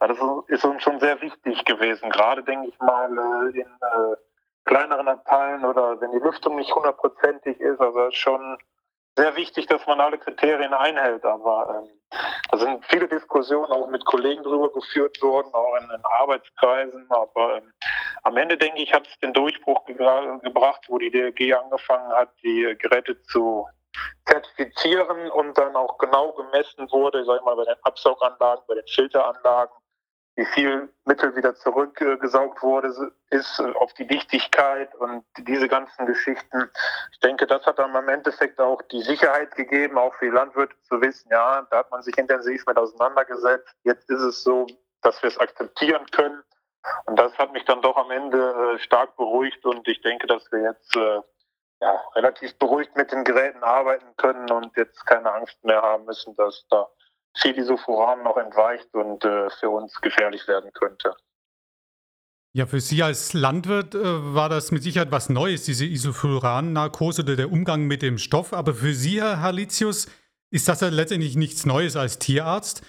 das 0.00 0.18
ist 0.48 0.64
uns 0.64 0.82
schon 0.82 0.98
sehr 0.98 1.20
wichtig 1.20 1.64
gewesen. 1.64 2.10
Gerade 2.10 2.42
denke 2.42 2.68
ich 2.68 2.78
mal 2.80 3.10
äh, 3.16 3.60
in 3.60 3.66
äh, 3.66 4.16
kleineren 4.64 5.08
Abteilen 5.08 5.64
oder 5.64 6.00
wenn 6.00 6.12
die 6.12 6.18
Lüftung 6.18 6.56
nicht 6.56 6.74
hundertprozentig 6.74 7.60
ist, 7.60 7.80
also 7.80 8.10
schon 8.10 8.58
sehr 9.16 9.36
wichtig, 9.36 9.66
dass 9.66 9.86
man 9.86 10.00
alle 10.00 10.18
Kriterien 10.18 10.72
einhält. 10.72 11.24
Aber 11.24 11.82
ähm, 11.82 12.18
da 12.50 12.58
sind 12.58 12.84
viele 12.86 13.08
Diskussionen 13.08 13.70
auch 13.70 13.88
mit 13.88 14.04
Kollegen 14.04 14.42
darüber 14.42 14.72
geführt 14.72 15.20
worden, 15.22 15.52
auch 15.52 15.76
in 15.76 15.88
den 15.88 16.04
Arbeitskreisen. 16.04 17.06
Aber 17.10 17.56
ähm, 17.56 17.72
am 18.22 18.36
Ende, 18.36 18.56
denke 18.56 18.82
ich, 18.82 18.92
hat 18.92 19.06
es 19.06 19.18
den 19.18 19.32
Durchbruch 19.32 19.84
ge 19.86 19.96
gebracht, 19.96 20.84
wo 20.88 20.98
die 20.98 21.10
DLG 21.10 21.54
angefangen 21.54 22.10
hat, 22.12 22.30
die 22.42 22.74
Geräte 22.78 23.20
zu 23.22 23.66
zertifizieren 24.26 25.30
und 25.30 25.56
dann 25.58 25.76
auch 25.76 25.98
genau 25.98 26.32
gemessen 26.32 26.90
wurde, 26.90 27.24
sag 27.24 27.40
ich 27.40 27.44
mal, 27.44 27.56
bei 27.56 27.64
den 27.64 27.76
Absauganlagen, 27.82 28.64
bei 28.66 28.74
den 28.74 28.86
Filteranlagen, 28.86 29.74
wie 30.36 30.46
viel 30.46 30.88
Mittel 31.04 31.36
wieder 31.36 31.54
zurückgesaugt 31.54 32.62
wurde, 32.62 33.12
ist 33.30 33.60
auf 33.60 33.92
die 33.94 34.06
Dichtigkeit 34.06 34.94
und 34.94 35.24
diese 35.36 35.68
ganzen 35.68 36.06
Geschichten. 36.06 36.70
Ich 37.12 37.20
denke, 37.20 37.46
das 37.46 37.64
hat 37.66 37.78
dann 37.78 37.94
im 37.94 38.08
Endeffekt 38.08 38.58
auch 38.58 38.80
die 38.90 39.02
Sicherheit 39.02 39.54
gegeben, 39.54 39.98
auch 39.98 40.14
für 40.14 40.26
die 40.26 40.30
Landwirte 40.30 40.74
zu 40.84 41.00
wissen, 41.02 41.28
ja, 41.30 41.66
da 41.70 41.78
hat 41.78 41.90
man 41.90 42.02
sich 42.02 42.16
intensiv 42.16 42.64
mit 42.66 42.78
auseinandergesetzt. 42.78 43.74
Jetzt 43.84 44.08
ist 44.08 44.22
es 44.22 44.42
so, 44.42 44.66
dass 45.02 45.22
wir 45.22 45.28
es 45.28 45.38
akzeptieren 45.38 46.06
können. 46.12 46.42
Und 47.04 47.18
das 47.18 47.36
hat 47.38 47.52
mich 47.52 47.64
dann 47.64 47.82
doch 47.82 47.96
am 47.96 48.10
Ende 48.10 48.74
äh, 48.74 48.78
stark 48.80 49.16
beruhigt 49.16 49.64
und 49.64 49.86
ich 49.86 50.00
denke, 50.00 50.26
dass 50.26 50.50
wir 50.50 50.62
jetzt 50.62 50.96
äh, 50.96 51.20
ja, 51.80 52.00
relativ 52.14 52.58
beruhigt 52.58 52.96
mit 52.96 53.12
den 53.12 53.24
Geräten 53.24 53.62
arbeiten 53.62 54.16
können 54.16 54.50
und 54.50 54.76
jetzt 54.76 55.04
keine 55.06 55.32
Angst 55.32 55.62
mehr 55.64 55.82
haben 55.82 56.04
müssen, 56.06 56.34
dass 56.36 56.66
da 56.70 56.88
viel 57.38 57.58
Isofuran 57.58 58.22
noch 58.22 58.36
entweicht 58.36 58.92
und 58.94 59.24
äh, 59.24 59.48
für 59.50 59.70
uns 59.70 60.00
gefährlich 60.00 60.46
werden 60.48 60.70
könnte. 60.72 61.14
Ja, 62.54 62.66
für 62.66 62.80
Sie 62.80 63.02
als 63.02 63.32
Landwirt 63.32 63.94
äh, 63.94 64.34
war 64.34 64.50
das 64.50 64.72
mit 64.72 64.82
Sicherheit 64.82 65.10
was 65.10 65.30
Neues, 65.30 65.64
diese 65.64 65.86
Isofuran-Narkose 65.86 67.22
oder 67.22 67.36
der 67.36 67.50
Umgang 67.50 67.84
mit 67.86 68.02
dem 68.02 68.18
Stoff. 68.18 68.52
Aber 68.52 68.74
für 68.74 68.92
Sie, 68.92 69.22
Herr 69.22 69.40
Halitius, 69.40 70.06
ist 70.50 70.68
das 70.68 70.82
ja 70.82 70.88
letztendlich 70.88 71.34
nichts 71.34 71.64
Neues 71.64 71.96
als 71.96 72.18
Tierarzt. 72.18 72.82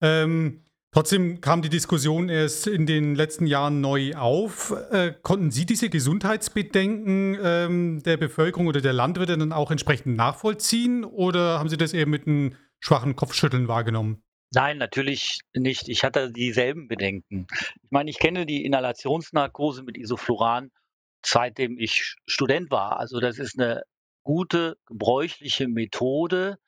Ähm, 0.00 0.64
trotzdem 0.90 1.42
kam 1.42 1.60
die 1.60 1.68
Diskussion 1.68 2.30
erst 2.30 2.66
in 2.66 2.86
den 2.86 3.14
letzten 3.14 3.46
Jahren 3.46 3.82
neu 3.82 4.14
auf. 4.14 4.74
Äh, 4.90 5.12
konnten 5.20 5.50
Sie 5.50 5.66
diese 5.66 5.90
Gesundheitsbedenken 5.90 7.38
ähm, 7.42 8.02
der 8.02 8.16
Bevölkerung 8.16 8.68
oder 8.68 8.80
der 8.80 8.94
Landwirte 8.94 9.36
dann 9.36 9.52
auch 9.52 9.70
entsprechend 9.70 10.16
nachvollziehen? 10.16 11.04
Oder 11.04 11.58
haben 11.58 11.68
Sie 11.68 11.76
das 11.76 11.92
eher 11.92 12.06
mit 12.06 12.26
einem 12.26 12.54
schwachen 12.80 13.16
Kopfschütteln 13.16 13.68
wahrgenommen? 13.68 14.22
Nein, 14.52 14.78
natürlich 14.78 15.40
nicht. 15.54 15.88
Ich 15.88 16.02
hatte 16.02 16.32
dieselben 16.32 16.88
Bedenken. 16.88 17.46
Ich 17.52 17.90
meine, 17.90 18.10
ich 18.10 18.18
kenne 18.18 18.46
die 18.46 18.64
Inhalationsnarkose 18.64 19.84
mit 19.84 19.96
Isofluran 19.96 20.70
seitdem 21.24 21.78
ich 21.78 22.16
Student 22.26 22.70
war. 22.70 22.98
Also 22.98 23.20
das 23.20 23.38
ist 23.38 23.58
eine 23.58 23.82
gute, 24.22 24.76
gebräuchliche 24.86 25.68
Methode. 25.68 26.58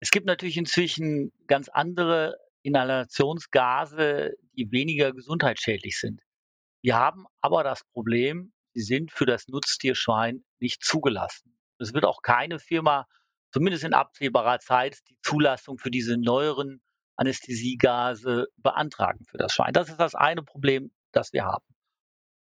Es 0.00 0.10
gibt 0.10 0.26
natürlich 0.26 0.56
inzwischen 0.56 1.32
ganz 1.46 1.68
andere 1.68 2.36
Inhalationsgase, 2.62 4.34
die 4.56 4.70
weniger 4.70 5.12
gesundheitsschädlich 5.12 5.98
sind. 5.98 6.20
Wir 6.82 6.96
haben 6.96 7.26
aber 7.40 7.62
das 7.62 7.84
Problem, 7.92 8.52
sie 8.74 8.82
sind 8.82 9.12
für 9.12 9.26
das 9.26 9.48
Nutztierschwein 9.48 10.44
nicht 10.60 10.82
zugelassen. 10.82 11.56
Es 11.78 11.94
wird 11.94 12.04
auch 12.04 12.22
keine 12.22 12.58
Firma 12.58 13.06
zumindest 13.52 13.84
in 13.84 13.94
absehbarer 13.94 14.60
Zeit 14.60 14.98
die 15.08 15.16
Zulassung 15.22 15.78
für 15.78 15.90
diese 15.90 16.16
neueren 16.16 16.80
Anästhesiegase 17.16 18.46
beantragen 18.56 19.24
für 19.26 19.38
das 19.38 19.52
Schwein. 19.52 19.72
Das 19.72 19.88
ist 19.88 20.00
das 20.00 20.14
eine 20.14 20.42
Problem, 20.42 20.90
das 21.12 21.32
wir 21.32 21.44
haben. 21.44 21.64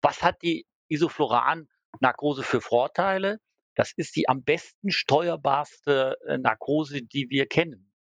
Was 0.03 0.23
hat 0.23 0.43
die 0.43 0.67
Isofluran-Narkose 0.89 2.43
für 2.43 2.61
Vorteile? 2.61 3.39
Das 3.75 3.93
ist 3.97 4.17
die 4.17 4.29
am 4.29 4.43
besten 4.43 4.91
steuerbarste 4.91 6.17
äh, 6.27 6.39
Narkose, 6.39 7.03
die 7.03 7.31
wir 7.31 7.47
kennen. 7.47 7.93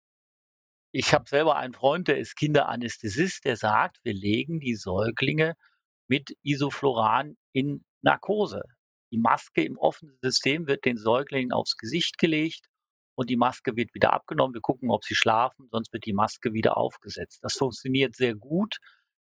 Ich 0.92 1.14
habe 1.14 1.28
selber 1.28 1.58
einen 1.58 1.74
Freund, 1.74 2.08
der 2.08 2.18
ist 2.18 2.36
Kinderanästhesist, 2.36 3.44
der 3.44 3.58
sagt, 3.58 3.98
wir 4.04 4.14
legen 4.14 4.60
die 4.60 4.76
Säuglinge 4.76 5.56
mit 6.08 6.38
Isofluran 6.44 7.36
in 7.52 7.84
Narkose. 8.02 8.62
Die 9.12 9.18
Maske 9.18 9.64
im 9.64 9.78
offenen 9.78 10.18
System 10.22 10.68
wird 10.68 10.86
den 10.86 10.98
Säuglingen 10.98 11.52
aufs 11.52 11.76
Gesicht 11.78 12.18
gelegt 12.18 12.68
und 13.16 13.30
die 13.30 13.38
Maske 13.38 13.76
wird 13.76 13.94
wieder 13.94 14.14
abgenommen. 14.14 14.54
Wir 14.54 14.62
gucken, 14.62 14.92
ob 14.92 15.04
sie 15.04 15.16
schlafen, 15.16 15.68
sonst 15.72 15.92
wird 15.94 16.06
die 16.06 16.14
Maske 16.14 16.54
wieder 16.54 16.78
aufgesetzt. 16.78 17.40
Das 17.42 17.54
funktioniert 17.54 18.16
sehr 18.16 18.36
gut, 18.36 18.78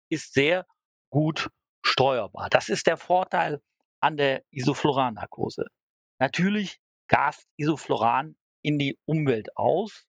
ist 0.09 0.35
sehr 0.35 0.67
gut 1.11 1.49
steuerbar. 1.83 2.49
Das 2.51 2.69
ist 2.69 2.87
der 2.87 2.97
Vorteil 2.97 3.61
an 4.01 4.17
der 4.17 4.43
Isofluran-Narkose. 4.51 5.67
Natürlich 6.19 6.79
gast 7.09 7.47
Isofluran 7.57 8.37
in 8.63 8.79
die 8.79 8.99
Umwelt 9.05 9.57
aus 9.57 10.07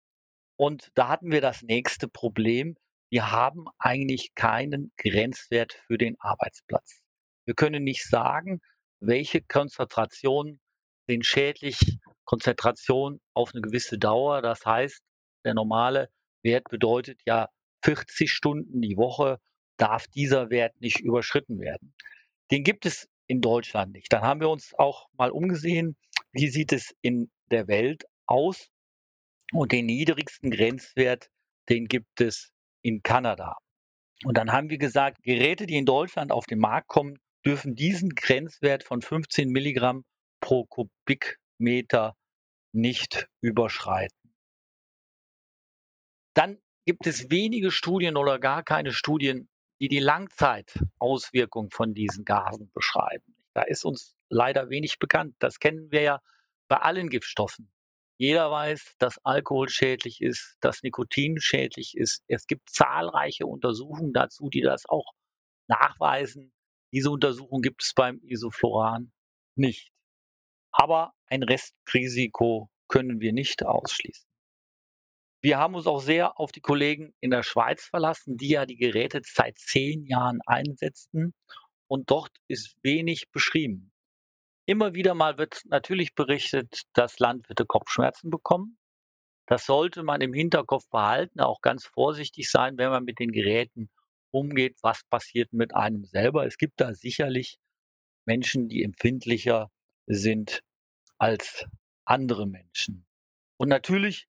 und 0.57 0.91
da 0.95 1.09
hatten 1.09 1.31
wir 1.31 1.41
das 1.41 1.61
nächste 1.61 2.07
Problem. 2.07 2.75
Wir 3.09 3.31
haben 3.31 3.65
eigentlich 3.77 4.33
keinen 4.35 4.91
Grenzwert 4.97 5.73
für 5.87 5.97
den 5.97 6.15
Arbeitsplatz. 6.19 7.01
Wir 7.45 7.53
können 7.53 7.83
nicht 7.83 8.07
sagen, 8.07 8.61
welche 8.99 9.41
Konzentrationen 9.41 10.59
sind 11.07 11.25
schädlich 11.25 11.99
Konzentration 12.25 13.21
auf 13.33 13.53
eine 13.53 13.61
gewisse 13.61 13.97
Dauer. 13.97 14.41
Das 14.41 14.65
heißt, 14.65 15.01
der 15.45 15.53
normale 15.53 16.09
Wert 16.43 16.65
bedeutet 16.69 17.19
ja 17.25 17.49
40 17.83 18.31
Stunden 18.31 18.81
die 18.81 18.97
Woche 18.97 19.39
darf 19.77 20.07
dieser 20.07 20.49
Wert 20.49 20.79
nicht 20.79 20.99
überschritten 20.99 21.59
werden. 21.59 21.93
Den 22.51 22.63
gibt 22.63 22.85
es 22.85 23.07
in 23.27 23.41
Deutschland 23.41 23.93
nicht. 23.93 24.11
Dann 24.13 24.21
haben 24.21 24.39
wir 24.39 24.49
uns 24.49 24.73
auch 24.77 25.07
mal 25.13 25.31
umgesehen, 25.31 25.97
wie 26.31 26.49
sieht 26.49 26.71
es 26.71 26.95
in 27.01 27.31
der 27.51 27.67
Welt 27.67 28.03
aus. 28.25 28.69
Und 29.51 29.71
den 29.71 29.85
niedrigsten 29.85 30.51
Grenzwert, 30.51 31.29
den 31.69 31.87
gibt 31.87 32.21
es 32.21 32.51
in 32.81 33.03
Kanada. 33.03 33.57
Und 34.23 34.37
dann 34.37 34.51
haben 34.51 34.69
wir 34.69 34.77
gesagt, 34.77 35.21
Geräte, 35.23 35.65
die 35.65 35.77
in 35.77 35.85
Deutschland 35.85 36.31
auf 36.31 36.45
den 36.45 36.59
Markt 36.59 36.87
kommen, 36.87 37.19
dürfen 37.45 37.75
diesen 37.75 38.09
Grenzwert 38.09 38.83
von 38.83 39.01
15 39.01 39.49
Milligramm 39.49 40.03
pro 40.39 40.65
Kubikmeter 41.57 42.15
nicht 42.73 43.27
überschreiten. 43.41 44.33
Dann 46.35 46.59
gibt 46.85 47.07
es 47.07 47.29
wenige 47.29 47.71
Studien 47.71 48.17
oder 48.17 48.39
gar 48.39 48.63
keine 48.63 48.91
Studien, 48.91 49.49
die 49.79 49.87
die 49.87 49.99
Langzeitauswirkung 49.99 51.69
von 51.71 51.93
diesen 51.93 52.25
Gasen 52.25 52.71
beschreiben. 52.73 53.35
Da 53.53 53.63
ist 53.63 53.85
uns 53.85 54.17
leider 54.29 54.69
wenig 54.69 54.99
bekannt. 54.99 55.35
Das 55.39 55.59
kennen 55.59 55.91
wir 55.91 56.01
ja 56.01 56.21
bei 56.67 56.77
allen 56.77 57.09
Giftstoffen. 57.09 57.71
Jeder 58.17 58.51
weiß, 58.51 58.95
dass 58.97 59.17
Alkohol 59.23 59.69
schädlich 59.69 60.21
ist, 60.21 60.57
dass 60.61 60.83
Nikotin 60.83 61.39
schädlich 61.39 61.95
ist. 61.97 62.23
Es 62.27 62.47
gibt 62.47 62.69
zahlreiche 62.69 63.45
Untersuchungen 63.45 64.13
dazu, 64.13 64.49
die 64.49 64.61
das 64.61 64.85
auch 64.87 65.13
nachweisen. 65.67 66.53
Diese 66.93 67.09
Untersuchung 67.09 67.61
gibt 67.61 67.83
es 67.83 67.93
beim 67.93 68.19
Isofloran 68.23 69.11
nicht. 69.55 69.94
Aber 70.77 71.13
ein 71.27 71.41
Restrisiko 71.41 72.69
können 72.89 73.21
wir 73.21 73.31
nicht 73.31 73.65
ausschließen. 73.65 74.27
Wir 75.41 75.57
haben 75.57 75.75
uns 75.75 75.87
auch 75.87 76.01
sehr 76.01 76.37
auf 76.37 76.51
die 76.51 76.59
Kollegen 76.59 77.13
in 77.21 77.31
der 77.31 77.43
Schweiz 77.43 77.85
verlassen, 77.85 78.35
die 78.35 78.49
ja 78.49 78.65
die 78.65 78.75
Geräte 78.75 79.21
seit 79.23 79.57
zehn 79.57 80.05
Jahren 80.05 80.41
einsetzten. 80.45 81.33
Und 81.87 82.11
dort 82.11 82.31
ist 82.49 82.75
wenig 82.83 83.31
beschrieben. 83.31 83.93
Immer 84.65 84.95
wieder 84.95 85.13
mal 85.13 85.37
wird 85.37 85.61
natürlich 85.65 86.13
berichtet, 86.13 86.81
dass 86.93 87.19
Landwirte 87.19 87.65
Kopfschmerzen 87.65 88.29
bekommen. 88.29 88.77
Das 89.47 89.65
sollte 89.65 90.03
man 90.03 90.19
im 90.19 90.33
Hinterkopf 90.33 90.89
behalten, 90.89 91.39
auch 91.39 91.61
ganz 91.61 91.85
vorsichtig 91.85 92.49
sein, 92.49 92.77
wenn 92.77 92.89
man 92.89 93.05
mit 93.05 93.19
den 93.19 93.31
Geräten 93.31 93.89
umgeht, 94.31 94.77
was 94.81 95.03
passiert 95.05 95.53
mit 95.53 95.73
einem 95.73 96.03
selber. 96.03 96.45
Es 96.45 96.57
gibt 96.57 96.81
da 96.81 96.93
sicherlich 96.93 97.59
Menschen, 98.25 98.67
die 98.67 98.83
empfindlicher 98.83 99.69
sind 100.07 100.61
als 101.17 101.65
andere 102.05 102.45
Menschen. 102.45 103.05
Und 103.57 103.69
natürlich, 103.69 104.27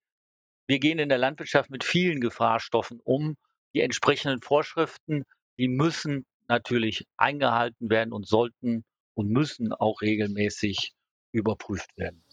wir 0.67 0.79
gehen 0.79 0.99
in 0.99 1.09
der 1.09 1.19
Landwirtschaft 1.19 1.71
mit 1.71 1.85
vielen 1.85 2.21
Gefahrstoffen 2.21 3.01
um. 3.05 3.37
Die 3.75 3.81
entsprechenden 3.83 4.41
Vorschriften, 4.41 5.25
die 5.59 5.69
müssen 5.69 6.25
natürlich 6.49 7.07
eingehalten 7.17 7.91
werden 7.91 8.13
und 8.13 8.27
sollten 8.27 8.85
und 9.15 9.31
müssen 9.31 9.73
auch 9.73 10.01
regelmäßig 10.01 10.95
überprüft 11.33 11.91
werden. 11.97 12.25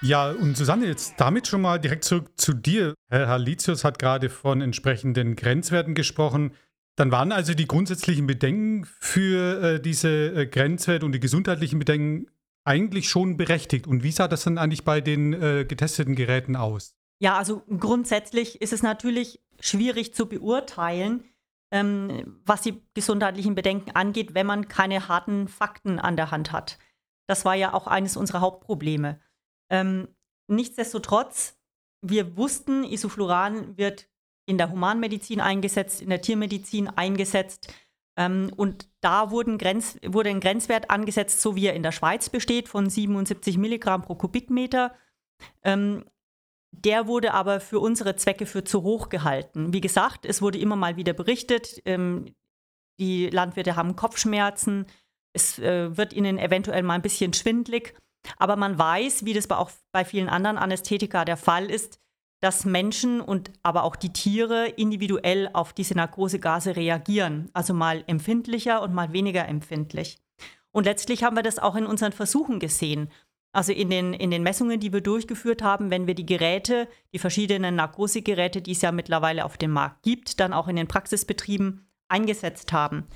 Ja, 0.00 0.30
und 0.30 0.56
Susanne, 0.56 0.86
jetzt 0.86 1.14
damit 1.18 1.46
schon 1.46 1.62
mal 1.62 1.78
direkt 1.78 2.04
zurück 2.04 2.32
zu 2.36 2.52
dir. 2.52 2.94
Herr 3.08 3.28
Halitius 3.28 3.84
hat 3.84 3.98
gerade 3.98 4.30
von 4.30 4.60
entsprechenden 4.60 5.36
Grenzwerten 5.36 5.94
gesprochen. 5.94 6.52
Dann 6.96 7.10
waren 7.10 7.32
also 7.32 7.54
die 7.54 7.66
grundsätzlichen 7.66 8.26
Bedenken 8.26 8.84
für 9.00 9.62
äh, 9.62 9.80
diese 9.80 10.08
äh, 10.08 10.46
Grenzwerte 10.46 11.04
und 11.04 11.12
die 11.12 11.20
gesundheitlichen 11.20 11.78
Bedenken 11.78 12.26
eigentlich 12.64 13.08
schon 13.08 13.36
berechtigt. 13.36 13.86
Und 13.86 14.02
wie 14.02 14.12
sah 14.12 14.28
das 14.28 14.44
dann 14.44 14.58
eigentlich 14.58 14.84
bei 14.84 15.00
den 15.00 15.32
äh, 15.32 15.64
getesteten 15.64 16.14
Geräten 16.14 16.56
aus? 16.56 16.94
Ja, 17.18 17.36
also 17.36 17.62
grundsätzlich 17.78 18.60
ist 18.60 18.72
es 18.72 18.82
natürlich 18.82 19.40
schwierig 19.60 20.14
zu 20.14 20.26
beurteilen, 20.26 21.24
ähm, 21.70 22.40
was 22.44 22.62
die 22.62 22.80
gesundheitlichen 22.94 23.54
Bedenken 23.54 23.92
angeht, 23.92 24.34
wenn 24.34 24.46
man 24.46 24.68
keine 24.68 25.08
harten 25.08 25.48
Fakten 25.48 25.98
an 25.98 26.16
der 26.16 26.30
Hand 26.30 26.52
hat. 26.52 26.78
Das 27.26 27.44
war 27.44 27.54
ja 27.54 27.72
auch 27.72 27.86
eines 27.86 28.16
unserer 28.16 28.40
Hauptprobleme. 28.40 29.20
Ähm, 29.70 30.08
nichtsdestotrotz, 30.48 31.56
wir 32.02 32.36
wussten, 32.36 32.84
Isofluran 32.84 33.76
wird 33.76 34.08
in 34.46 34.58
der 34.58 34.70
Humanmedizin 34.70 35.40
eingesetzt, 35.40 36.02
in 36.02 36.10
der 36.10 36.20
Tiermedizin 36.20 36.88
eingesetzt. 36.88 37.72
Ähm, 38.16 38.50
und 38.56 38.88
da 39.00 39.26
Grenz, 39.58 39.98
wurde 40.06 40.30
ein 40.30 40.40
Grenzwert 40.40 40.90
angesetzt, 40.90 41.40
so 41.40 41.56
wie 41.56 41.66
er 41.66 41.74
in 41.74 41.82
der 41.82 41.92
Schweiz 41.92 42.28
besteht, 42.28 42.68
von 42.68 42.88
77 42.88 43.58
Milligramm 43.58 44.02
pro 44.02 44.14
Kubikmeter. 44.14 44.94
Ähm, 45.62 46.04
der 46.70 47.06
wurde 47.06 47.34
aber 47.34 47.60
für 47.60 47.80
unsere 47.80 48.16
Zwecke 48.16 48.46
für 48.46 48.64
zu 48.64 48.82
hoch 48.82 49.08
gehalten. 49.08 49.72
Wie 49.72 49.80
gesagt, 49.80 50.26
es 50.26 50.42
wurde 50.42 50.58
immer 50.58 50.76
mal 50.76 50.96
wieder 50.96 51.12
berichtet, 51.12 51.80
ähm, 51.84 52.34
die 52.98 53.28
Landwirte 53.28 53.76
haben 53.76 53.96
Kopfschmerzen, 53.96 54.86
es 55.32 55.58
äh, 55.58 55.96
wird 55.96 56.12
ihnen 56.12 56.38
eventuell 56.38 56.82
mal 56.82 56.94
ein 56.94 57.02
bisschen 57.02 57.32
schwindlig. 57.32 57.94
Aber 58.38 58.56
man 58.56 58.78
weiß, 58.78 59.24
wie 59.24 59.32
das 59.32 59.50
auch 59.50 59.70
bei 59.92 60.04
vielen 60.04 60.28
anderen 60.28 60.58
Anästhetika 60.58 61.24
der 61.24 61.36
Fall 61.36 61.70
ist, 61.70 62.00
dass 62.40 62.64
Menschen 62.66 63.20
und 63.20 63.52
aber 63.62 63.84
auch 63.84 63.96
die 63.96 64.12
Tiere 64.12 64.66
individuell 64.66 65.48
auf 65.52 65.72
diese 65.72 65.94
Narkosegase 65.94 66.76
reagieren. 66.76 67.48
Also 67.54 67.72
mal 67.72 68.04
empfindlicher 68.06 68.82
und 68.82 68.92
mal 68.92 69.12
weniger 69.12 69.48
empfindlich. 69.48 70.18
Und 70.70 70.84
letztlich 70.84 71.24
haben 71.24 71.36
wir 71.36 71.42
das 71.42 71.58
auch 71.58 71.74
in 71.74 71.86
unseren 71.86 72.12
Versuchen 72.12 72.58
gesehen. 72.58 73.08
Also 73.52 73.72
in 73.72 73.88
den, 73.88 74.12
in 74.12 74.32
den 74.32 74.42
Messungen, 74.42 74.80
die 74.80 74.92
wir 74.92 75.00
durchgeführt 75.00 75.62
haben, 75.62 75.90
wenn 75.90 76.08
wir 76.08 76.14
die 76.14 76.26
Geräte, 76.26 76.88
die 77.12 77.20
verschiedenen 77.20 77.76
Narkosegeräte, 77.76 78.60
die 78.60 78.72
es 78.72 78.82
ja 78.82 78.90
mittlerweile 78.90 79.44
auf 79.44 79.56
dem 79.56 79.70
Markt 79.70 80.02
gibt, 80.02 80.40
dann 80.40 80.52
auch 80.52 80.66
in 80.66 80.74
den 80.74 80.88
Praxisbetrieben 80.88 81.88
eingesetzt 82.08 82.72
haben. 82.72 83.06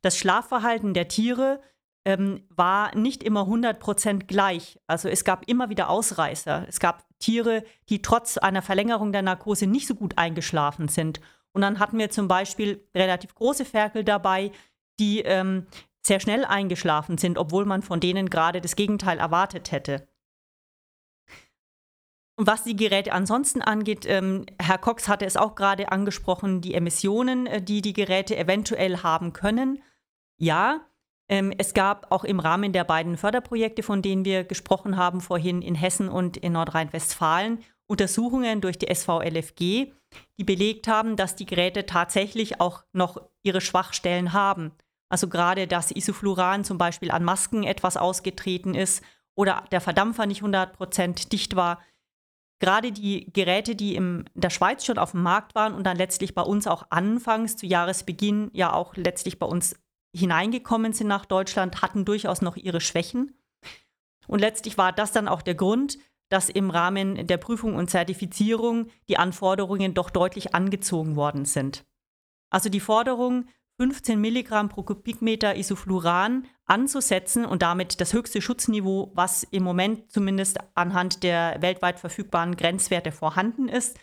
Das 0.00 0.16
Schlafverhalten 0.16 0.94
der 0.94 1.08
Tiere 1.08 1.60
ähm, 2.08 2.42
war 2.48 2.96
nicht 2.96 3.22
immer 3.22 3.42
100 3.42 4.26
gleich. 4.26 4.80
Also 4.86 5.10
es 5.10 5.24
gab 5.24 5.46
immer 5.46 5.68
wieder 5.68 5.90
Ausreißer. 5.90 6.64
Es 6.66 6.80
gab 6.80 7.04
Tiere, 7.18 7.64
die 7.90 8.00
trotz 8.00 8.38
einer 8.38 8.62
Verlängerung 8.62 9.12
der 9.12 9.20
Narkose 9.20 9.66
nicht 9.66 9.86
so 9.86 9.94
gut 9.94 10.16
eingeschlafen 10.16 10.88
sind. 10.88 11.20
Und 11.52 11.60
dann 11.60 11.78
hatten 11.78 11.98
wir 11.98 12.08
zum 12.08 12.26
Beispiel 12.26 12.82
relativ 12.94 13.34
große 13.34 13.66
Ferkel 13.66 14.04
dabei, 14.04 14.52
die 14.98 15.20
ähm, 15.20 15.66
sehr 16.00 16.18
schnell 16.18 16.46
eingeschlafen 16.46 17.18
sind, 17.18 17.36
obwohl 17.36 17.66
man 17.66 17.82
von 17.82 18.00
denen 18.00 18.30
gerade 18.30 18.62
das 18.62 18.74
Gegenteil 18.74 19.18
erwartet 19.18 19.70
hätte. 19.70 20.08
Und 22.36 22.46
was 22.46 22.64
die 22.64 22.76
Geräte 22.76 23.12
ansonsten 23.12 23.60
angeht, 23.60 24.06
ähm, 24.06 24.46
Herr 24.58 24.78
Cox 24.78 25.08
hatte 25.08 25.26
es 25.26 25.36
auch 25.36 25.56
gerade 25.56 25.92
angesprochen, 25.92 26.62
die 26.62 26.72
Emissionen, 26.72 27.46
äh, 27.46 27.60
die 27.60 27.82
die 27.82 27.92
Geräte 27.92 28.34
eventuell 28.34 29.02
haben 29.02 29.34
können. 29.34 29.82
Ja, 30.38 30.87
es 31.28 31.74
gab 31.74 32.10
auch 32.10 32.24
im 32.24 32.40
Rahmen 32.40 32.72
der 32.72 32.84
beiden 32.84 33.18
Förderprojekte, 33.18 33.82
von 33.82 34.00
denen 34.00 34.24
wir 34.24 34.44
gesprochen 34.44 34.96
haben 34.96 35.20
vorhin 35.20 35.60
in 35.60 35.74
Hessen 35.74 36.08
und 36.08 36.38
in 36.38 36.52
Nordrhein-Westfalen, 36.52 37.62
Untersuchungen 37.86 38.60
durch 38.60 38.78
die 38.78 38.92
SVLFG, 38.94 39.92
die 40.38 40.44
belegt 40.44 40.88
haben, 40.88 41.16
dass 41.16 41.36
die 41.36 41.46
Geräte 41.46 41.86
tatsächlich 41.86 42.60
auch 42.60 42.82
noch 42.92 43.20
ihre 43.42 43.60
Schwachstellen 43.60 44.32
haben. 44.32 44.72
Also 45.10 45.28
gerade, 45.28 45.66
dass 45.66 45.90
Isofluran 45.90 46.64
zum 46.64 46.78
Beispiel 46.78 47.10
an 47.10 47.24
Masken 47.24 47.62
etwas 47.62 47.96
ausgetreten 47.96 48.74
ist 48.74 49.02
oder 49.34 49.64
der 49.70 49.80
Verdampfer 49.80 50.26
nicht 50.26 50.42
100% 50.42 51.28
dicht 51.30 51.56
war. 51.56 51.80
Gerade 52.60 52.92
die 52.92 53.30
Geräte, 53.32 53.76
die 53.76 53.94
in 53.94 54.28
der 54.34 54.50
Schweiz 54.50 54.84
schon 54.84 54.98
auf 54.98 55.12
dem 55.12 55.22
Markt 55.22 55.54
waren 55.54 55.74
und 55.74 55.84
dann 55.84 55.96
letztlich 55.96 56.34
bei 56.34 56.42
uns 56.42 56.66
auch 56.66 56.86
anfangs 56.90 57.56
zu 57.56 57.66
Jahresbeginn 57.66 58.50
ja 58.52 58.72
auch 58.72 58.96
letztlich 58.96 59.38
bei 59.38 59.46
uns 59.46 59.78
hineingekommen 60.14 60.92
sind 60.92 61.08
nach 61.08 61.26
Deutschland, 61.26 61.82
hatten 61.82 62.04
durchaus 62.04 62.42
noch 62.42 62.56
ihre 62.56 62.80
Schwächen. 62.80 63.34
Und 64.26 64.40
letztlich 64.40 64.78
war 64.78 64.92
das 64.92 65.12
dann 65.12 65.28
auch 65.28 65.42
der 65.42 65.54
Grund, 65.54 65.98
dass 66.28 66.50
im 66.50 66.70
Rahmen 66.70 67.26
der 67.26 67.38
Prüfung 67.38 67.74
und 67.74 67.88
Zertifizierung 67.88 68.88
die 69.08 69.16
Anforderungen 69.16 69.94
doch 69.94 70.10
deutlich 70.10 70.54
angezogen 70.54 71.16
worden 71.16 71.44
sind. 71.44 71.86
Also 72.50 72.68
die 72.68 72.80
Forderung, 72.80 73.46
15 73.80 74.20
Milligramm 74.20 74.68
pro 74.68 74.82
Kubikmeter 74.82 75.56
Isofluran 75.56 76.46
anzusetzen 76.64 77.44
und 77.46 77.62
damit 77.62 78.00
das 78.00 78.12
höchste 78.12 78.42
Schutzniveau, 78.42 79.12
was 79.14 79.44
im 79.44 79.62
Moment 79.62 80.10
zumindest 80.10 80.58
anhand 80.74 81.22
der 81.22 81.62
weltweit 81.62 82.00
verfügbaren 82.00 82.56
Grenzwerte 82.56 83.12
vorhanden 83.12 83.68
ist, 83.68 83.98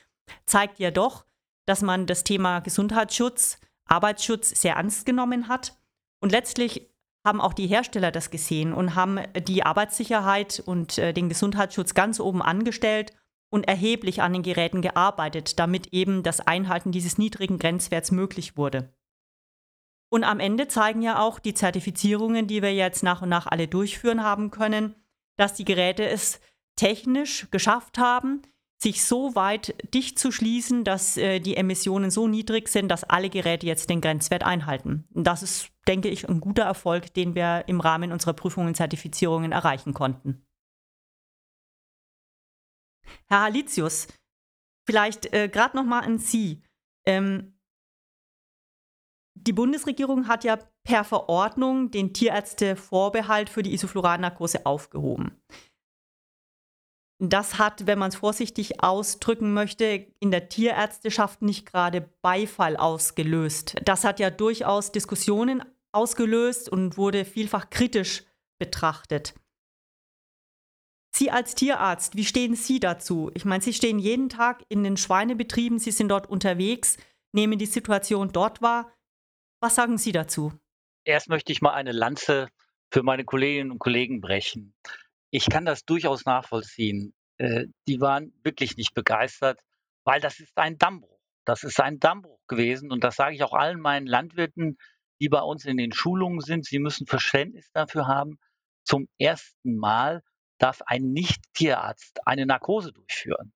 zeigt 0.46 0.80
ja 0.80 0.92
doch, 0.92 1.26
dass 1.66 1.82
man 1.82 2.06
das 2.08 2.24
Thema 2.24 2.60
Gesundheitsschutz, 2.60 3.60
Arbeitsschutz 3.86 4.50
sehr 4.50 4.76
ernst 4.76 5.06
genommen 5.06 5.48
hat. 5.50 5.78
Und 6.20 6.32
letztlich 6.32 6.90
haben 7.26 7.42
auch 7.42 7.54
die 7.54 7.68
Hersteller 7.68 8.12
das 8.12 8.30
gesehen 8.30 8.74
und 8.74 8.96
haben 8.96 9.20
die 9.48 9.64
Arbeitssicherheit 9.64 10.62
und 10.66 10.98
äh, 10.98 11.14
den 11.14 11.30
Gesundheitsschutz 11.30 11.94
ganz 11.94 12.20
oben 12.20 12.42
angestellt 12.42 13.14
und 13.50 13.68
erheblich 13.68 14.22
an 14.22 14.34
den 14.34 14.44
Geräten 14.44 14.82
gearbeitet, 14.82 15.60
damit 15.60 15.88
eben 15.88 16.24
das 16.24 16.40
Einhalten 16.40 16.92
dieses 16.92 17.18
niedrigen 17.18 17.58
Grenzwerts 17.58 18.12
möglich 18.12 18.58
wurde. 18.58 18.94
Und 20.10 20.24
am 20.24 20.40
Ende 20.40 20.68
zeigen 20.68 21.02
ja 21.02 21.20
auch 21.20 21.40
die 21.40 21.54
Zertifizierungen, 21.54 22.48
die 22.48 22.62
wir 22.62 22.74
jetzt 22.74 23.04
nach 23.04 23.22
und 23.22 23.30
nach 23.30 23.48
alle 23.48 23.68
durchführen 23.68 24.24
haben 24.24 24.52
können, 24.52 24.96
dass 25.38 25.56
die 25.56 25.66
Geräte 25.66 26.08
es 26.08 26.40
technisch 26.76 27.48
geschafft 27.52 27.98
haben, 27.98 28.42
sich 28.78 29.06
so 29.06 29.36
weit 29.36 29.74
dicht 29.94 30.20
zu 30.20 30.32
schließen, 30.32 30.84
dass 30.84 31.18
äh, 31.18 31.40
die 31.40 31.58
Emissionen 31.58 32.12
so 32.12 32.28
niedrig 32.28 32.68
sind, 32.68 32.90
dass 32.90 33.04
alle 33.04 33.30
Geräte 33.30 33.66
jetzt 33.66 33.90
den 33.90 34.02
Grenzwert 34.02 34.44
einhalten. 34.44 35.08
Und 35.14 35.26
das 35.26 35.44
ist, 35.44 35.70
denke 35.88 36.10
ich, 36.10 36.28
ein 36.28 36.40
guter 36.40 36.64
Erfolg, 36.64 37.14
den 37.14 37.36
wir 37.36 37.66
im 37.68 37.80
Rahmen 37.80 38.12
unserer 38.12 38.34
Prüfungen 38.34 38.70
und 38.70 38.76
Zertifizierungen 38.76 39.52
erreichen 39.52 39.94
konnten. 39.94 40.46
Herr 43.28 43.44
Halitius, 43.44 44.08
vielleicht 44.88 45.34
äh, 45.34 45.50
gerade 45.50 45.76
noch 45.78 45.86
mal 45.86 46.02
an 46.02 46.18
Sie. 46.18 46.64
Ähm, 47.06 47.58
die 49.36 49.54
Bundesregierung 49.54 50.28
hat 50.28 50.44
ja 50.44 50.58
per 50.84 51.04
Verordnung 51.04 51.92
den 51.92 52.14
Tierärztevorbehalt 52.14 53.50
für 53.50 53.64
die 53.64 53.74
Isoflurannarkose 53.74 54.66
aufgehoben. 54.66 55.40
Das 57.20 57.58
hat, 57.58 57.88
wenn 57.88 57.98
man 57.98 58.10
es 58.10 58.16
vorsichtig 58.16 58.84
ausdrücken 58.84 59.54
möchte, 59.54 60.08
in 60.20 60.32
der 60.32 60.50
Tierärzteschaft 60.50 61.42
nicht 61.42 61.66
gerade 61.66 62.02
Beifall 62.22 62.76
ausgelöst. 62.76 63.76
Das 63.86 64.04
hat 64.04 64.20
ja 64.20 64.30
durchaus 64.30 64.92
Diskussionen 64.92 65.64
ausgelöst 65.96 66.70
und 66.70 66.98
wurde 66.98 67.26
vielfach 67.26 67.70
kritisch 67.70 68.24
betrachtet. 68.60 69.34
Sie 71.16 71.32
als 71.32 71.56
Tierarzt, 71.56 72.18
wie 72.18 72.26
stehen 72.26 72.56
Sie 72.56 72.82
dazu? 72.82 73.32
Ich 73.36 73.46
meine, 73.46 73.64
Sie 73.64 73.74
stehen 73.74 74.00
jeden 74.00 74.28
Tag 74.28 74.66
in 74.68 74.84
den 74.84 74.98
Schweinebetrieben, 74.98 75.80
Sie 75.80 75.92
sind 75.92 76.10
dort 76.10 76.28
unterwegs, 76.28 76.98
nehmen 77.32 77.58
die 77.58 77.66
Situation 77.66 78.34
dort 78.34 78.62
wahr. 78.62 78.92
Was 79.62 79.76
sagen 79.76 79.98
Sie 79.98 80.12
dazu? 80.12 80.52
Erst 81.06 81.30
möchte 81.30 81.54
ich 81.54 81.62
mal 81.62 81.74
eine 81.74 81.94
Lanze 81.94 82.50
für 82.92 83.02
meine 83.02 83.24
Kolleginnen 83.24 83.72
und 83.72 83.80
Kollegen 83.80 84.20
brechen. 84.20 84.74
Ich 85.32 85.50
kann 85.50 85.66
das 85.66 85.86
durchaus 85.86 86.26
nachvollziehen. 86.26 87.14
Äh, 87.38 87.68
die 87.88 88.02
waren 88.02 88.34
wirklich 88.44 88.76
nicht 88.76 88.94
begeistert, 88.94 89.60
weil 90.04 90.20
das 90.20 90.40
ist 90.40 90.58
ein 90.58 90.78
Dammbruch. 90.78 91.20
Das 91.46 91.64
ist 91.64 91.80
ein 91.80 92.00
Dammbruch 92.00 92.40
gewesen 92.48 92.92
und 92.92 93.04
das 93.04 93.16
sage 93.16 93.36
ich 93.36 93.44
auch 93.44 93.54
allen 93.54 93.80
meinen 93.80 94.08
Landwirten, 94.08 94.78
die 95.20 95.30
bei 95.30 95.42
uns 95.42 95.66
in 95.66 95.78
den 95.78 95.94
Schulungen 95.94 96.42
sind. 96.42 96.66
Sie 96.66 96.80
müssen 96.80 97.08
Verständnis 97.08 97.70
dafür 97.74 98.08
haben. 98.08 98.38
Zum 98.84 99.08
ersten 99.18 99.78
Mal 99.78 100.24
darf 100.58 100.82
ein 100.86 101.12
Nicht-Tierarzt 101.12 102.26
eine 102.26 102.46
Narkose 102.46 102.92
durchführen. 102.92 103.54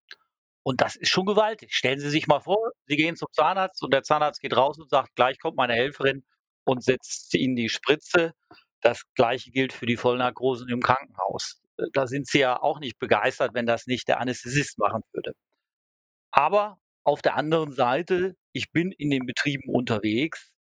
Und 0.63 0.81
das 0.81 0.95
ist 0.95 1.09
schon 1.09 1.25
gewaltig. 1.25 1.73
Stellen 1.73 1.99
Sie 1.99 2.09
sich 2.09 2.27
mal 2.27 2.41
vor, 2.41 2.71
Sie 2.85 2.97
gehen 2.97 3.15
zum 3.15 3.29
Zahnarzt 3.31 3.81
und 3.83 3.93
der 3.93 4.03
Zahnarzt 4.03 4.41
geht 4.41 4.55
raus 4.55 4.77
und 4.77 4.89
sagt, 4.89 5.15
gleich 5.15 5.39
kommt 5.39 5.57
meine 5.57 5.73
Helferin 5.73 6.23
und 6.65 6.83
setzt 6.83 7.33
Ihnen 7.33 7.55
die 7.55 7.69
Spritze. 7.69 8.33
Das 8.81 9.03
gleiche 9.15 9.51
gilt 9.51 9.73
für 9.73 9.85
die 9.85 9.97
Vollnarkosen 9.97 10.69
im 10.69 10.81
Krankenhaus. 10.81 11.61
Da 11.93 12.07
sind 12.07 12.27
Sie 12.27 12.39
ja 12.39 12.61
auch 12.61 12.79
nicht 12.79 12.99
begeistert, 12.99 13.53
wenn 13.53 13.65
das 13.65 13.87
nicht 13.87 14.07
der 14.07 14.19
Anästhesist 14.19 14.77
machen 14.77 15.01
würde. 15.13 15.33
Aber 16.31 16.77
auf 17.03 17.21
der 17.21 17.35
anderen 17.35 17.71
Seite, 17.71 18.35
ich 18.51 18.71
bin 18.71 18.91
in 18.91 19.09
den 19.09 19.25
Betrieben 19.25 19.69
unterwegs 19.73 20.51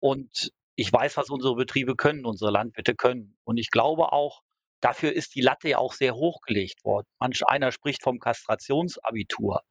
und 0.00 0.52
ich 0.76 0.92
weiß, 0.92 1.16
was 1.16 1.30
unsere 1.30 1.56
Betriebe 1.56 1.96
können, 1.96 2.24
unsere 2.24 2.52
Landwirte 2.52 2.94
können. 2.94 3.36
Und 3.44 3.56
ich 3.56 3.70
glaube 3.70 4.12
auch, 4.12 4.42
dafür 4.80 5.12
ist 5.12 5.34
die 5.34 5.40
Latte 5.40 5.70
ja 5.70 5.78
auch 5.78 5.92
sehr 5.92 6.14
hochgelegt 6.14 6.84
worden. 6.84 7.06
Manch 7.18 7.44
einer 7.46 7.72
spricht 7.72 8.02
vom 8.02 8.20
Kastrationsabitur. 8.20 9.62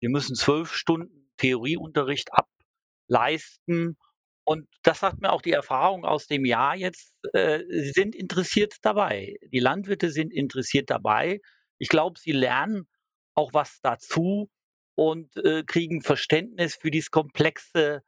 Wir 0.00 0.10
müssen 0.10 0.34
zwölf 0.34 0.72
Stunden 0.72 1.30
Theorieunterricht 1.36 2.30
ableisten. 2.32 3.96
Und 4.44 4.66
das 4.82 5.00
sagt 5.00 5.20
mir 5.20 5.30
auch 5.30 5.42
die 5.42 5.52
Erfahrung 5.52 6.04
aus 6.04 6.26
dem 6.26 6.44
Jahr 6.44 6.74
jetzt. 6.74 7.14
Äh, 7.34 7.60
sie 7.68 7.92
sind 7.92 8.16
interessiert 8.16 8.74
dabei. 8.82 9.36
Die 9.52 9.60
Landwirte 9.60 10.10
sind 10.10 10.32
interessiert 10.32 10.90
dabei. 10.90 11.40
Ich 11.78 11.88
glaube, 11.88 12.18
sie 12.18 12.32
lernen 12.32 12.88
auch 13.34 13.52
was 13.54 13.78
dazu 13.82 14.50
und 14.96 15.36
äh, 15.36 15.62
kriegen 15.64 16.02
Verständnis 16.02 16.74
für 16.74 16.90
dieses 16.90 17.10
Komplexe 17.10 18.02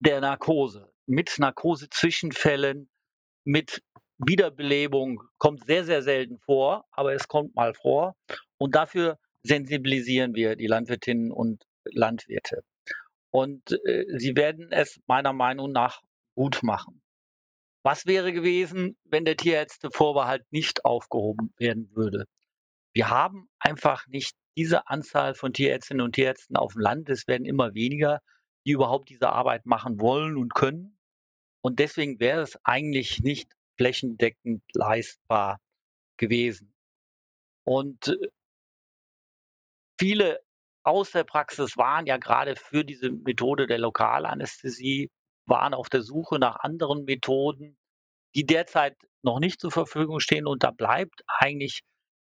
der 0.00 0.20
Narkose. 0.20 0.92
Mit 1.06 1.38
Narkose-Zwischenfällen, 1.38 2.88
mit 3.44 3.82
Wiederbelebung 4.18 5.22
kommt 5.38 5.64
sehr, 5.66 5.84
sehr 5.84 6.02
selten 6.02 6.38
vor, 6.38 6.84
aber 6.90 7.14
es 7.14 7.28
kommt 7.28 7.54
mal 7.54 7.74
vor. 7.74 8.16
Und 8.58 8.74
dafür 8.74 9.18
sensibilisieren 9.42 10.34
wir 10.34 10.56
die 10.56 10.66
Landwirtinnen 10.66 11.32
und 11.32 11.64
Landwirte. 11.84 12.62
Und 13.30 13.72
äh, 13.86 14.04
sie 14.18 14.36
werden 14.36 14.70
es 14.72 15.00
meiner 15.06 15.32
Meinung 15.32 15.72
nach 15.72 16.00
gut 16.34 16.62
machen. 16.62 17.00
Was 17.82 18.04
wäre 18.04 18.32
gewesen, 18.32 18.98
wenn 19.04 19.24
der 19.24 19.36
Tierärztevorbehalt 19.36 20.44
nicht 20.50 20.84
aufgehoben 20.84 21.54
werden 21.56 21.90
würde? 21.94 22.26
Wir 22.92 23.08
haben 23.08 23.48
einfach 23.58 24.06
nicht 24.08 24.36
diese 24.56 24.88
Anzahl 24.88 25.34
von 25.34 25.52
Tierärztinnen 25.52 26.04
und 26.04 26.14
Tierärzten 26.14 26.56
auf 26.56 26.74
dem 26.74 26.82
Land. 26.82 27.08
Es 27.08 27.26
werden 27.26 27.46
immer 27.46 27.72
weniger, 27.72 28.20
die 28.66 28.72
überhaupt 28.72 29.08
diese 29.08 29.30
Arbeit 29.30 29.66
machen 29.66 30.00
wollen 30.00 30.36
und 30.36 30.54
können. 30.54 30.98
Und 31.62 31.78
deswegen 31.78 32.20
wäre 32.20 32.42
es 32.42 32.58
eigentlich 32.64 33.20
nicht 33.20 33.52
flächendeckend 33.76 34.62
leistbar 34.74 35.58
gewesen. 36.18 36.74
Und 37.64 38.08
äh, 38.08 38.28
viele 39.98 40.40
aus 40.82 41.10
der 41.10 41.24
Praxis 41.24 41.76
waren 41.76 42.06
ja 42.06 42.16
gerade 42.16 42.56
für 42.56 42.84
diese 42.84 43.10
Methode 43.10 43.66
der 43.66 43.78
Lokalanästhesie, 43.78 45.10
waren 45.46 45.74
auf 45.74 45.88
der 45.88 46.02
Suche 46.02 46.38
nach 46.38 46.56
anderen 46.60 47.04
Methoden, 47.04 47.76
die 48.34 48.46
derzeit 48.46 48.96
noch 49.22 49.40
nicht 49.40 49.60
zur 49.60 49.70
Verfügung 49.70 50.20
stehen. 50.20 50.46
Und 50.46 50.62
da 50.62 50.70
bleibt 50.70 51.22
eigentlich 51.26 51.82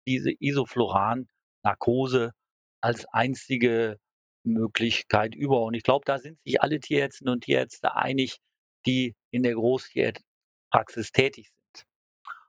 diese 0.07 0.31
Isofluran-Narkose 0.31 2.33
als 2.81 3.07
einzige 3.13 3.99
Möglichkeit 4.49 5.35
über. 5.35 5.63
Und 5.63 5.75
ich 5.75 5.83
glaube, 5.83 6.05
da 6.05 6.19
sind 6.19 6.39
sich 6.45 6.61
alle 6.63 6.81
Tierärztinnen 6.81 7.35
und 7.35 7.45
Tierärzte 7.45 7.95
einig, 7.95 8.39
die 8.87 9.15
in 9.31 9.43
der 9.43 9.55
Großtierpraxis 9.55 10.25
Praxis 10.71 11.13
tätig 11.13 11.49
sind. 11.49 11.87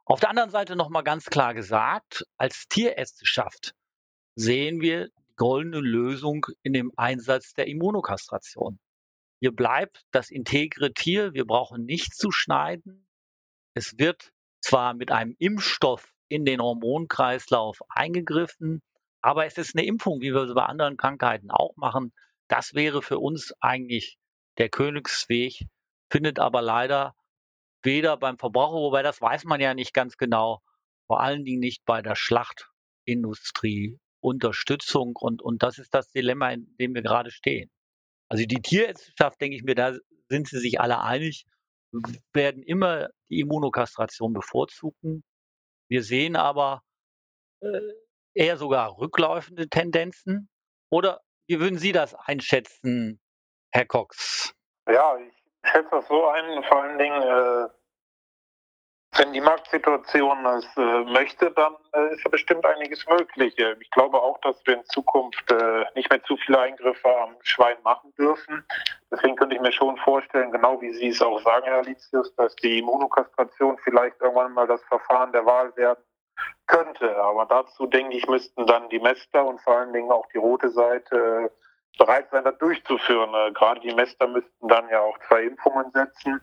Auf 0.05 0.19
der 0.19 0.29
anderen 0.29 0.49
Seite 0.49 0.75
nochmal 0.75 1.03
ganz 1.03 1.25
klar 1.25 1.53
gesagt, 1.53 2.25
als 2.37 2.67
Tierärzteschaft 2.67 3.73
sehen 4.35 4.81
wir 4.81 5.07
die 5.07 5.35
goldene 5.35 5.79
Lösung 5.79 6.45
in 6.63 6.73
dem 6.73 6.91
Einsatz 6.97 7.53
der 7.53 7.67
Immunokastration. 7.67 8.79
Hier 9.39 9.51
bleibt 9.51 10.05
das 10.11 10.29
integre 10.29 10.93
Tier, 10.93 11.33
wir 11.33 11.45
brauchen 11.45 11.85
nicht 11.85 12.15
zu 12.15 12.31
schneiden. 12.31 13.07
Es 13.73 13.97
wird 13.99 14.31
zwar 14.61 14.93
mit 14.93 15.11
einem 15.11 15.35
Impfstoff 15.37 16.11
in 16.27 16.43
den 16.43 16.61
Hormonkreislauf 16.61 17.79
eingegriffen, 17.89 18.81
aber 19.27 19.45
es 19.45 19.57
ist 19.57 19.75
eine 19.75 19.85
Impfung, 19.85 20.21
wie 20.21 20.33
wir 20.33 20.43
es 20.43 20.53
bei 20.53 20.63
anderen 20.63 20.95
Krankheiten 20.95 21.51
auch 21.51 21.75
machen. 21.75 22.13
Das 22.47 22.73
wäre 22.73 23.01
für 23.01 23.19
uns 23.19 23.53
eigentlich 23.59 24.17
der 24.57 24.69
Königsweg, 24.69 25.65
findet 26.09 26.39
aber 26.39 26.61
leider 26.61 27.13
weder 27.83 28.15
beim 28.15 28.37
Verbraucher, 28.37 28.77
wobei 28.77 29.03
das 29.03 29.19
weiß 29.19 29.43
man 29.43 29.59
ja 29.59 29.73
nicht 29.73 29.93
ganz 29.93 30.15
genau, 30.15 30.61
vor 31.07 31.19
allen 31.19 31.43
Dingen 31.43 31.59
nicht 31.59 31.83
bei 31.83 32.01
der 32.01 32.15
Schlachtindustrie 32.15 33.99
Unterstützung 34.21 35.17
und, 35.17 35.41
und 35.41 35.61
das 35.61 35.77
ist 35.77 35.93
das 35.93 36.09
Dilemma, 36.13 36.51
in 36.51 36.73
dem 36.77 36.95
wir 36.95 37.01
gerade 37.01 37.29
stehen. 37.29 37.69
Also 38.29 38.45
die 38.45 38.61
Tierärzteschaft, 38.61 39.41
denke 39.41 39.57
ich 39.57 39.63
mir, 39.63 39.75
da 39.75 39.97
sind 40.29 40.47
sie 40.47 40.59
sich 40.59 40.79
alle 40.79 41.01
einig, 41.01 41.45
werden 42.31 42.63
immer 42.63 43.09
die 43.29 43.41
Immunokastration 43.41 44.31
bevorzugen. 44.31 45.25
Wir 45.89 46.01
sehen 46.01 46.37
aber 46.37 46.81
äh, 47.59 47.67
eher 48.37 48.57
sogar 48.57 48.97
rückläufende 48.97 49.67
Tendenzen. 49.67 50.49
Oder 50.89 51.21
wie 51.47 51.59
würden 51.59 51.79
Sie 51.79 51.91
das 51.91 52.13
einschätzen, 52.13 53.19
Herr 53.71 53.85
Cox? 53.85 54.53
Ja, 54.87 55.17
ich 55.17 55.33
schätze 55.69 55.89
das 55.91 56.07
so 56.07 56.25
ein, 56.27 56.63
vor 56.63 56.83
allen 56.83 56.97
Dingen, 56.97 57.21
äh, 57.21 57.67
wenn 59.17 59.33
die 59.33 59.41
Marktsituation 59.41 60.45
es 60.45 60.77
äh, 60.77 61.03
möchte, 61.05 61.49
dann 61.51 61.75
äh, 61.93 62.13
ist 62.13 62.23
ja 62.23 62.29
bestimmt 62.29 62.65
einiges 62.65 63.05
möglich. 63.07 63.55
Ich 63.79 63.89
glaube 63.91 64.21
auch, 64.21 64.39
dass 64.41 64.55
wir 64.65 64.75
in 64.75 64.85
Zukunft 64.85 65.51
äh, 65.51 65.85
nicht 65.95 66.09
mehr 66.09 66.23
zu 66.23 66.37
viele 66.37 66.59
Eingriffe 66.59 67.09
am 67.17 67.35
Schwein 67.41 67.77
machen 67.83 68.13
dürfen. 68.17 68.65
Deswegen 69.11 69.35
könnte 69.35 69.55
ich 69.55 69.61
mir 69.61 69.71
schon 69.71 69.97
vorstellen, 69.97 70.51
genau 70.51 70.79
wie 70.81 70.93
Sie 70.93 71.07
es 71.07 71.21
auch 71.21 71.41
sagen, 71.41 71.65
Herr 71.65 71.83
Litius, 71.83 72.35
dass 72.35 72.55
die 72.57 72.79
Immunokastration 72.79 73.77
vielleicht 73.83 74.21
irgendwann 74.21 74.53
mal 74.53 74.67
das 74.67 74.83
Verfahren 74.83 75.31
der 75.31 75.45
Wahl 75.45 75.75
werden 75.75 76.03
könnte. 76.67 77.17
Aber 77.17 77.45
dazu, 77.45 77.87
denke 77.87 78.17
ich, 78.17 78.27
müssten 78.27 78.65
dann 78.65 78.89
die 78.89 78.99
Mester 78.99 79.45
und 79.45 79.61
vor 79.61 79.77
allen 79.77 79.93
Dingen 79.93 80.11
auch 80.11 80.25
die 80.33 80.37
rote 80.37 80.69
Seite 80.69 81.51
bereit 81.97 82.27
sein, 82.31 82.43
das 82.43 82.57
durchzuführen. 82.59 83.33
Äh, 83.33 83.51
gerade 83.51 83.79
die 83.81 83.93
Mester 83.93 84.27
müssten 84.27 84.67
dann 84.67 84.87
ja 84.89 85.01
auch 85.01 85.17
zwei 85.27 85.43
Impfungen 85.43 85.91
setzen. 85.91 86.41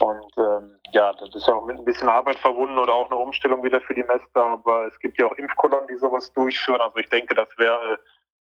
Und 0.00 0.32
ähm, 0.38 0.76
ja, 0.92 1.12
das 1.12 1.34
ist 1.34 1.48
auch 1.48 1.64
mit 1.66 1.78
ein 1.78 1.84
bisschen 1.84 2.08
Arbeit 2.08 2.38
verbunden 2.38 2.78
oder 2.78 2.92
auch 2.94 3.10
eine 3.10 3.20
Umstellung 3.20 3.62
wieder 3.62 3.80
für 3.82 3.94
die 3.94 4.02
Mester. 4.02 4.44
Aber 4.44 4.86
es 4.86 4.98
gibt 4.98 5.18
ja 5.18 5.26
auch 5.26 5.36
Impfkolonnen, 5.36 5.88
die 5.88 5.96
sowas 5.96 6.32
durchführen. 6.32 6.80
Also 6.80 6.96
ich 6.96 7.08
denke, 7.08 7.34
das 7.34 7.48
wäre 7.58 7.98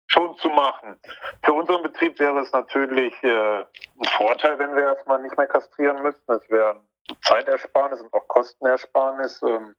schon 0.08 0.36
zu 0.38 0.50
machen. 0.50 1.00
Für 1.44 1.54
unseren 1.54 1.84
Betrieb 1.84 2.20
wäre 2.20 2.40
es 2.40 2.52
natürlich 2.52 3.14
äh, 3.24 3.60
ein 3.60 4.10
Vorteil, 4.18 4.58
wenn 4.58 4.76
wir 4.76 4.84
erstmal 4.84 5.22
nicht 5.22 5.38
mehr 5.38 5.48
kastrieren 5.48 6.02
müssten. 6.02 6.32
Es 6.32 6.50
wäre 6.50 6.80
Zeitersparnis 7.24 8.02
und 8.02 8.14
auch 8.14 8.28
Kostenersparnis. 8.28 9.42
Ähm, 9.44 9.76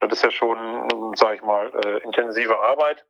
das 0.00 0.12
ist 0.12 0.22
ja 0.22 0.30
schon, 0.30 1.14
sage 1.16 1.36
ich 1.36 1.42
mal, 1.42 1.70
äh, 1.84 1.98
intensive 2.04 2.58
Arbeit. 2.58 3.04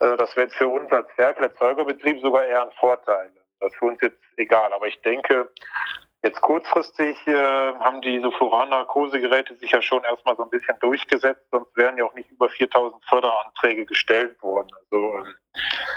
Äh, 0.00 0.16
das 0.16 0.36
wäre 0.36 0.48
für 0.50 0.68
uns 0.68 0.90
als 0.92 1.08
Werklerzeugerbetrieb 1.16 2.20
sogar 2.20 2.44
eher 2.44 2.62
ein 2.62 2.72
Vorteil. 2.78 3.30
Das 3.60 3.72
ist 3.72 3.78
für 3.78 3.86
uns 3.86 4.00
jetzt 4.00 4.20
egal. 4.36 4.72
Aber 4.72 4.86
ich 4.86 5.00
denke, 5.02 5.50
Jetzt 6.22 6.42
kurzfristig 6.42 7.16
äh, 7.26 7.32
haben 7.78 8.02
diese 8.02 8.30
Floran-Narkosegeräte 8.32 9.56
sich 9.56 9.70
ja 9.70 9.80
schon 9.80 10.04
erstmal 10.04 10.36
so 10.36 10.42
ein 10.42 10.50
bisschen 10.50 10.78
durchgesetzt, 10.80 11.40
sonst 11.50 11.74
wären 11.74 11.96
ja 11.96 12.04
auch 12.04 12.12
nicht 12.12 12.30
über 12.30 12.50
4000 12.50 13.02
Förderanträge 13.06 13.86
gestellt 13.86 14.36
worden. 14.42 14.68
Also 14.82 15.16
äh, 15.16 15.24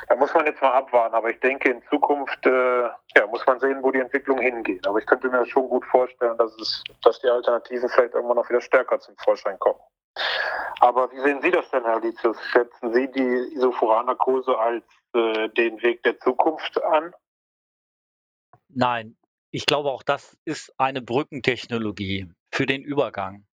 da 0.07 0.15
muss 0.15 0.33
muss 0.33 0.43
man 0.43 0.45
jetzt 0.45 0.61
mal 0.61 0.71
abwarten. 0.71 1.15
Aber 1.15 1.29
ich 1.29 1.39
denke, 1.41 1.69
in 1.69 1.83
Zukunft 1.89 2.45
äh, 2.45 2.83
ja, 2.83 3.27
muss 3.29 3.45
man 3.45 3.59
sehen, 3.59 3.83
wo 3.83 3.91
die 3.91 3.99
Entwicklung 3.99 4.39
hingeht. 4.39 4.87
Aber 4.87 4.97
ich 4.97 5.05
könnte 5.05 5.29
mir 5.29 5.45
schon 5.45 5.67
gut 5.69 5.85
vorstellen, 5.85 6.37
dass, 6.37 6.53
es, 6.57 6.83
dass 7.03 7.19
die 7.19 7.27
Alternativen 7.27 7.89
vielleicht 7.89 8.13
irgendwann 8.13 8.37
noch 8.37 8.49
wieder 8.49 8.61
stärker 8.61 8.99
zum 8.99 9.15
Vorschein 9.17 9.59
kommen. 9.59 9.79
Aber 10.79 11.11
wie 11.11 11.21
sehen 11.21 11.41
Sie 11.41 11.51
das 11.51 11.69
denn, 11.71 11.83
Herr 11.83 12.01
Litius? 12.01 12.37
Schätzen 12.51 12.93
Sie 12.93 13.09
die 13.11 13.55
Isofuran-Narkose 13.55 14.57
als 14.57 14.83
äh, 15.13 15.49
den 15.49 15.81
Weg 15.81 16.03
der 16.03 16.19
Zukunft 16.19 16.81
an? 16.83 17.13
Nein, 18.67 19.15
ich 19.51 19.65
glaube 19.65 19.91
auch, 19.91 20.03
das 20.03 20.37
ist 20.45 20.73
eine 20.77 21.01
Brückentechnologie 21.01 22.27
für 22.51 22.65
den 22.65 22.83
Übergang. 22.83 23.45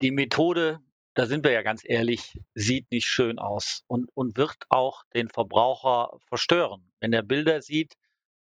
Die 0.00 0.10
Methode, 0.10 0.80
da 1.14 1.26
sind 1.26 1.44
wir 1.44 1.50
ja 1.50 1.62
ganz 1.62 1.82
ehrlich, 1.84 2.40
sieht 2.54 2.90
nicht 2.92 3.06
schön 3.06 3.38
aus 3.38 3.82
und, 3.88 4.08
und 4.14 4.36
wird 4.36 4.56
auch 4.68 5.02
den 5.14 5.28
Verbraucher 5.28 6.18
verstören. 6.28 6.90
Wenn 7.00 7.12
er 7.12 7.22
Bilder 7.22 7.62
sieht, 7.62 7.94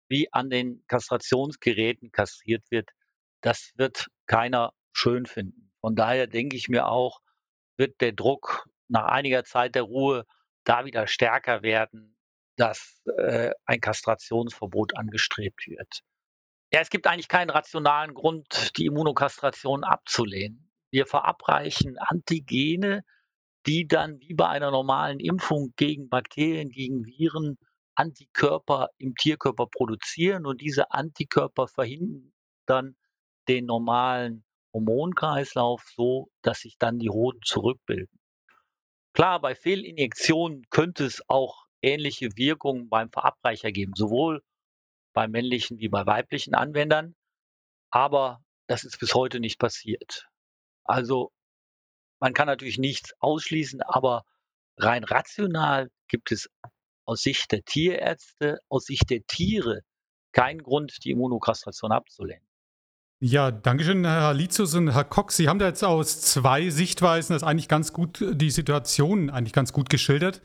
wie 0.08 0.32
an 0.32 0.50
den 0.50 0.84
Kastrationsgeräten 0.86 2.12
kastriert 2.12 2.70
wird, 2.70 2.90
das 3.40 3.72
wird 3.76 4.08
keiner 4.26 4.74
schön 4.92 5.26
finden. 5.26 5.72
Von 5.80 5.96
daher 5.96 6.26
denke 6.26 6.56
ich 6.56 6.68
mir 6.68 6.86
auch, 6.86 7.20
wird 7.76 8.00
der 8.00 8.12
Druck 8.12 8.68
nach 8.88 9.06
einiger 9.06 9.44
Zeit 9.44 9.74
der 9.74 9.82
Ruhe 9.82 10.24
da 10.64 10.84
wieder 10.84 11.06
stärker 11.06 11.62
werden, 11.62 12.16
dass 12.56 13.02
äh, 13.18 13.50
ein 13.64 13.80
Kastrationsverbot 13.80 14.96
angestrebt 14.96 15.66
wird. 15.66 16.00
Ja, 16.72 16.80
es 16.80 16.90
gibt 16.90 17.06
eigentlich 17.06 17.28
keinen 17.28 17.50
rationalen 17.50 18.14
Grund, 18.14 18.76
die 18.76 18.86
Immunokastration 18.86 19.84
abzulehnen. 19.84 20.70
Wir 20.90 21.06
verabreichen 21.06 21.98
Antigene, 21.98 23.02
die 23.66 23.86
dann 23.86 24.20
wie 24.20 24.34
bei 24.34 24.48
einer 24.48 24.70
normalen 24.70 25.20
Impfung 25.20 25.72
gegen 25.76 26.08
Bakterien, 26.08 26.70
gegen 26.70 27.04
Viren 27.04 27.58
Antikörper 27.94 28.90
im 28.98 29.14
Tierkörper 29.14 29.66
produzieren 29.66 30.46
und 30.46 30.60
diese 30.60 30.90
Antikörper 30.92 31.66
verhindern 31.66 32.32
dann 32.66 32.96
den 33.48 33.64
normalen 33.66 34.44
Hormonkreislauf 34.76 35.82
so, 35.96 36.28
dass 36.42 36.60
sich 36.60 36.76
dann 36.78 36.98
die 36.98 37.08
Hoden 37.08 37.40
zurückbilden. 37.42 38.20
Klar, 39.14 39.40
bei 39.40 39.54
Fehlinjektionen 39.54 40.64
könnte 40.68 41.04
es 41.06 41.22
auch 41.28 41.64
ähnliche 41.80 42.36
Wirkungen 42.36 42.88
beim 42.90 43.10
Verabreicher 43.10 43.72
geben, 43.72 43.92
sowohl 43.96 44.42
bei 45.14 45.28
männlichen 45.28 45.78
wie 45.78 45.88
bei 45.88 46.04
weiblichen 46.04 46.54
Anwendern, 46.54 47.14
aber 47.90 48.40
das 48.66 48.84
ist 48.84 48.98
bis 48.98 49.14
heute 49.14 49.40
nicht 49.40 49.58
passiert. 49.58 50.28
Also 50.84 51.32
man 52.20 52.34
kann 52.34 52.46
natürlich 52.46 52.78
nichts 52.78 53.14
ausschließen, 53.20 53.80
aber 53.82 54.24
rein 54.76 55.04
rational 55.04 55.88
gibt 56.08 56.32
es 56.32 56.50
aus 57.06 57.22
Sicht 57.22 57.52
der 57.52 57.62
Tierärzte, 57.62 58.58
aus 58.68 58.84
Sicht 58.84 59.08
der 59.08 59.24
Tiere 59.26 59.80
keinen 60.32 60.62
Grund, 60.62 60.98
die 61.04 61.12
Immunokastration 61.12 61.92
abzulehnen. 61.92 62.45
Ja, 63.18 63.50
Dankeschön, 63.50 64.04
Herr 64.04 64.34
Lizus 64.34 64.74
und 64.74 64.92
Herr 64.92 65.04
Cox. 65.04 65.36
Sie 65.36 65.48
haben 65.48 65.58
da 65.58 65.66
jetzt 65.66 65.82
aus 65.82 66.20
zwei 66.20 66.68
Sichtweisen 66.68 67.32
das 67.32 67.42
eigentlich 67.42 67.66
ganz 67.66 67.94
gut, 67.94 68.22
die 68.32 68.50
Situation 68.50 69.30
eigentlich 69.30 69.54
ganz 69.54 69.72
gut 69.72 69.88
geschildert. 69.88 70.42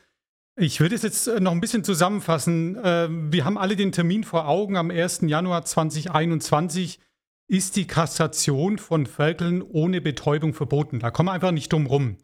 Ich 0.57 0.79
würde 0.79 0.95
es 0.95 1.01
jetzt 1.01 1.27
noch 1.41 1.51
ein 1.51 1.59
bisschen 1.59 1.83
zusammenfassen. 1.83 2.77
Ähm, 2.81 3.33
wir 3.33 3.43
haben 3.43 3.57
alle 3.57 3.75
den 3.75 3.91
Termin 3.91 4.23
vor 4.23 4.47
Augen. 4.47 4.77
Am 4.77 4.89
1. 4.89 5.21
Januar 5.23 5.65
2021 5.65 7.01
ist 7.49 7.75
die 7.75 7.87
Kastration 7.87 8.77
von 8.77 9.05
Ferkeln 9.05 9.61
ohne 9.61 9.99
Betäubung 9.99 10.53
verboten. 10.53 10.99
Da 10.99 11.11
kommen 11.11 11.27
wir 11.27 11.33
einfach 11.33 11.51
nicht 11.51 11.73
drum 11.73 11.87
rum. 11.87 12.19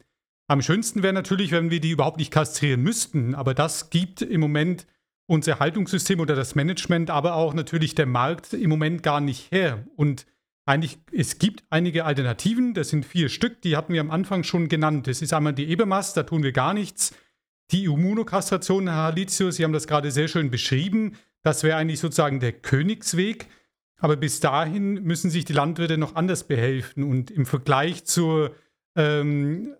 Am 0.46 0.62
schönsten 0.62 1.02
wäre 1.02 1.12
natürlich, 1.12 1.50
wenn 1.50 1.70
wir 1.70 1.80
die 1.80 1.90
überhaupt 1.90 2.16
nicht 2.16 2.30
kastrieren 2.30 2.80
müssten. 2.82 3.34
Aber 3.34 3.52
das 3.52 3.90
gibt 3.90 4.22
im 4.22 4.40
Moment 4.40 4.86
unser 5.26 5.58
Haltungssystem 5.58 6.20
oder 6.20 6.34
das 6.34 6.54
Management, 6.54 7.10
aber 7.10 7.34
auch 7.34 7.52
natürlich 7.52 7.94
der 7.94 8.06
Markt 8.06 8.54
im 8.54 8.70
Moment 8.70 9.02
gar 9.02 9.20
nicht 9.20 9.52
her. 9.52 9.84
Und 9.94 10.24
eigentlich, 10.68 10.98
es 11.12 11.38
gibt 11.38 11.64
einige 11.70 12.04
Alternativen, 12.04 12.74
das 12.74 12.90
sind 12.90 13.06
vier 13.06 13.30
Stück, 13.30 13.62
die 13.62 13.74
hatten 13.74 13.94
wir 13.94 14.02
am 14.02 14.10
Anfang 14.10 14.42
schon 14.42 14.68
genannt. 14.68 15.06
Das 15.06 15.22
ist 15.22 15.32
einmal 15.32 15.54
die 15.54 15.70
Ebermast, 15.70 16.16
da 16.16 16.24
tun 16.24 16.42
wir 16.42 16.52
gar 16.52 16.74
nichts. 16.74 17.14
Die 17.70 17.84
Immunokastration, 17.84 18.86
Herr 18.86 19.04
Halizio, 19.04 19.50
Sie 19.50 19.64
haben 19.64 19.72
das 19.72 19.86
gerade 19.86 20.10
sehr 20.10 20.28
schön 20.28 20.50
beschrieben. 20.50 21.16
Das 21.42 21.62
wäre 21.62 21.78
eigentlich 21.78 22.00
sozusagen 22.00 22.38
der 22.40 22.52
Königsweg. 22.52 23.46
Aber 23.96 24.16
bis 24.16 24.40
dahin 24.40 25.02
müssen 25.02 25.30
sich 25.30 25.46
die 25.46 25.54
Landwirte 25.54 25.96
noch 25.96 26.14
anders 26.14 26.46
behelfen. 26.46 27.02
Und 27.02 27.30
im 27.30 27.46
Vergleich 27.46 28.04
zur 28.04 28.54
ähm, 28.94 29.74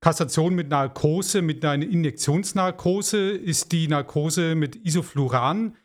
Kassation 0.00 0.54
mit 0.54 0.68
Narkose, 0.68 1.40
mit 1.40 1.64
einer 1.64 1.84
Injektionsnarkose, 1.84 3.30
ist 3.30 3.72
die 3.72 3.88
Narkose 3.88 4.54
mit 4.54 4.76
Isofluran 4.76 5.76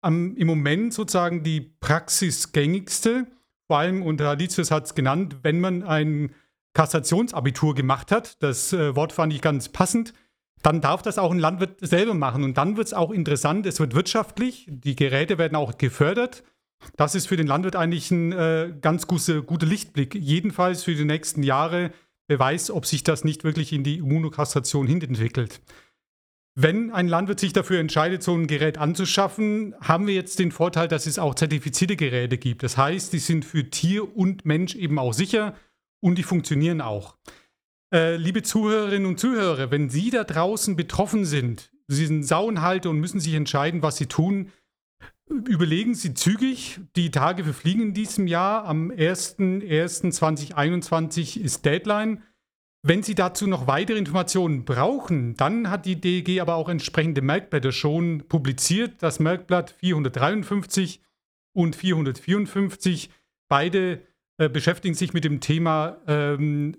am, 0.00 0.36
im 0.36 0.46
Moment 0.46 0.94
sozusagen 0.94 1.42
die 1.42 1.60
praxisgängigste 1.60 3.26
vor 3.68 3.78
allem, 3.78 4.02
und 4.02 4.20
Herr 4.20 4.34
Litius 4.34 4.70
hat 4.70 4.86
es 4.86 4.94
genannt, 4.94 5.36
wenn 5.42 5.60
man 5.60 5.82
ein 5.82 6.34
Kassationsabitur 6.72 7.74
gemacht 7.74 8.10
hat, 8.10 8.42
das 8.42 8.72
äh, 8.72 8.96
Wort 8.96 9.12
fand 9.12 9.32
ich 9.32 9.42
ganz 9.42 9.68
passend, 9.68 10.14
dann 10.62 10.80
darf 10.80 11.02
das 11.02 11.18
auch 11.18 11.30
ein 11.30 11.38
Landwirt 11.38 11.78
selber 11.80 12.14
machen. 12.14 12.44
Und 12.44 12.56
dann 12.56 12.76
wird 12.76 12.88
es 12.88 12.94
auch 12.94 13.10
interessant, 13.10 13.66
es 13.66 13.78
wird 13.78 13.94
wirtschaftlich, 13.94 14.66
die 14.68 14.96
Geräte 14.96 15.38
werden 15.38 15.54
auch 15.54 15.78
gefördert. 15.78 16.42
Das 16.96 17.14
ist 17.14 17.26
für 17.26 17.36
den 17.36 17.46
Landwirt 17.46 17.76
eigentlich 17.76 18.10
ein 18.10 18.32
äh, 18.32 18.72
ganz 18.80 19.06
guter 19.06 19.42
gute 19.42 19.66
Lichtblick. 19.66 20.14
Jedenfalls 20.14 20.84
für 20.84 20.94
die 20.94 21.04
nächsten 21.04 21.42
Jahre 21.42 21.92
Beweis, 22.26 22.70
ob 22.70 22.86
sich 22.86 23.02
das 23.04 23.24
nicht 23.24 23.44
wirklich 23.44 23.72
in 23.72 23.84
die 23.84 23.98
Immunokastration 23.98 24.86
hinentwickelt. 24.86 25.60
Wenn 26.60 26.90
ein 26.90 27.06
Landwirt 27.06 27.38
sich 27.38 27.52
dafür 27.52 27.78
entscheidet, 27.78 28.24
so 28.24 28.34
ein 28.34 28.48
Gerät 28.48 28.78
anzuschaffen, 28.78 29.76
haben 29.80 30.08
wir 30.08 30.14
jetzt 30.14 30.40
den 30.40 30.50
Vorteil, 30.50 30.88
dass 30.88 31.06
es 31.06 31.20
auch 31.20 31.36
zertifizierte 31.36 31.94
Geräte 31.94 32.36
gibt. 32.36 32.64
Das 32.64 32.76
heißt, 32.76 33.12
die 33.12 33.20
sind 33.20 33.44
für 33.44 33.70
Tier 33.70 34.16
und 34.16 34.44
Mensch 34.44 34.74
eben 34.74 34.98
auch 34.98 35.12
sicher 35.12 35.54
und 36.00 36.18
die 36.18 36.24
funktionieren 36.24 36.80
auch. 36.80 37.14
Äh, 37.94 38.16
liebe 38.16 38.42
Zuhörerinnen 38.42 39.06
und 39.06 39.20
Zuhörer, 39.20 39.70
wenn 39.70 39.88
Sie 39.88 40.10
da 40.10 40.24
draußen 40.24 40.74
betroffen 40.74 41.24
sind, 41.24 41.70
Sie 41.86 42.06
sind 42.06 42.24
Sauenhalter 42.24 42.90
und 42.90 42.98
müssen 42.98 43.20
sich 43.20 43.34
entscheiden, 43.34 43.82
was 43.82 43.98
Sie 43.98 44.06
tun, 44.06 44.50
überlegen 45.28 45.94
Sie 45.94 46.12
zügig. 46.12 46.80
Die 46.96 47.12
Tage 47.12 47.44
verfliegen 47.44 47.82
in 47.82 47.94
diesem 47.94 48.26
Jahr. 48.26 48.64
Am 48.64 48.90
01.01.2021 48.90 51.38
ist 51.38 51.64
Deadline. 51.64 52.24
Wenn 52.82 53.02
Sie 53.02 53.14
dazu 53.14 53.46
noch 53.46 53.66
weitere 53.66 53.98
Informationen 53.98 54.64
brauchen, 54.64 55.34
dann 55.36 55.68
hat 55.68 55.84
die 55.84 56.00
DEG 56.00 56.40
aber 56.40 56.54
auch 56.54 56.68
entsprechende 56.68 57.22
Merkblätter 57.22 57.72
schon 57.72 58.24
publiziert. 58.28 59.02
Das 59.02 59.18
Merkblatt 59.18 59.72
453 59.72 61.02
und 61.54 61.74
454. 61.74 63.10
Beide 63.48 64.02
äh, 64.36 64.48
beschäftigen 64.48 64.94
sich 64.94 65.12
mit 65.12 65.24
dem 65.24 65.40
Thema 65.40 65.98
ähm, 66.06 66.76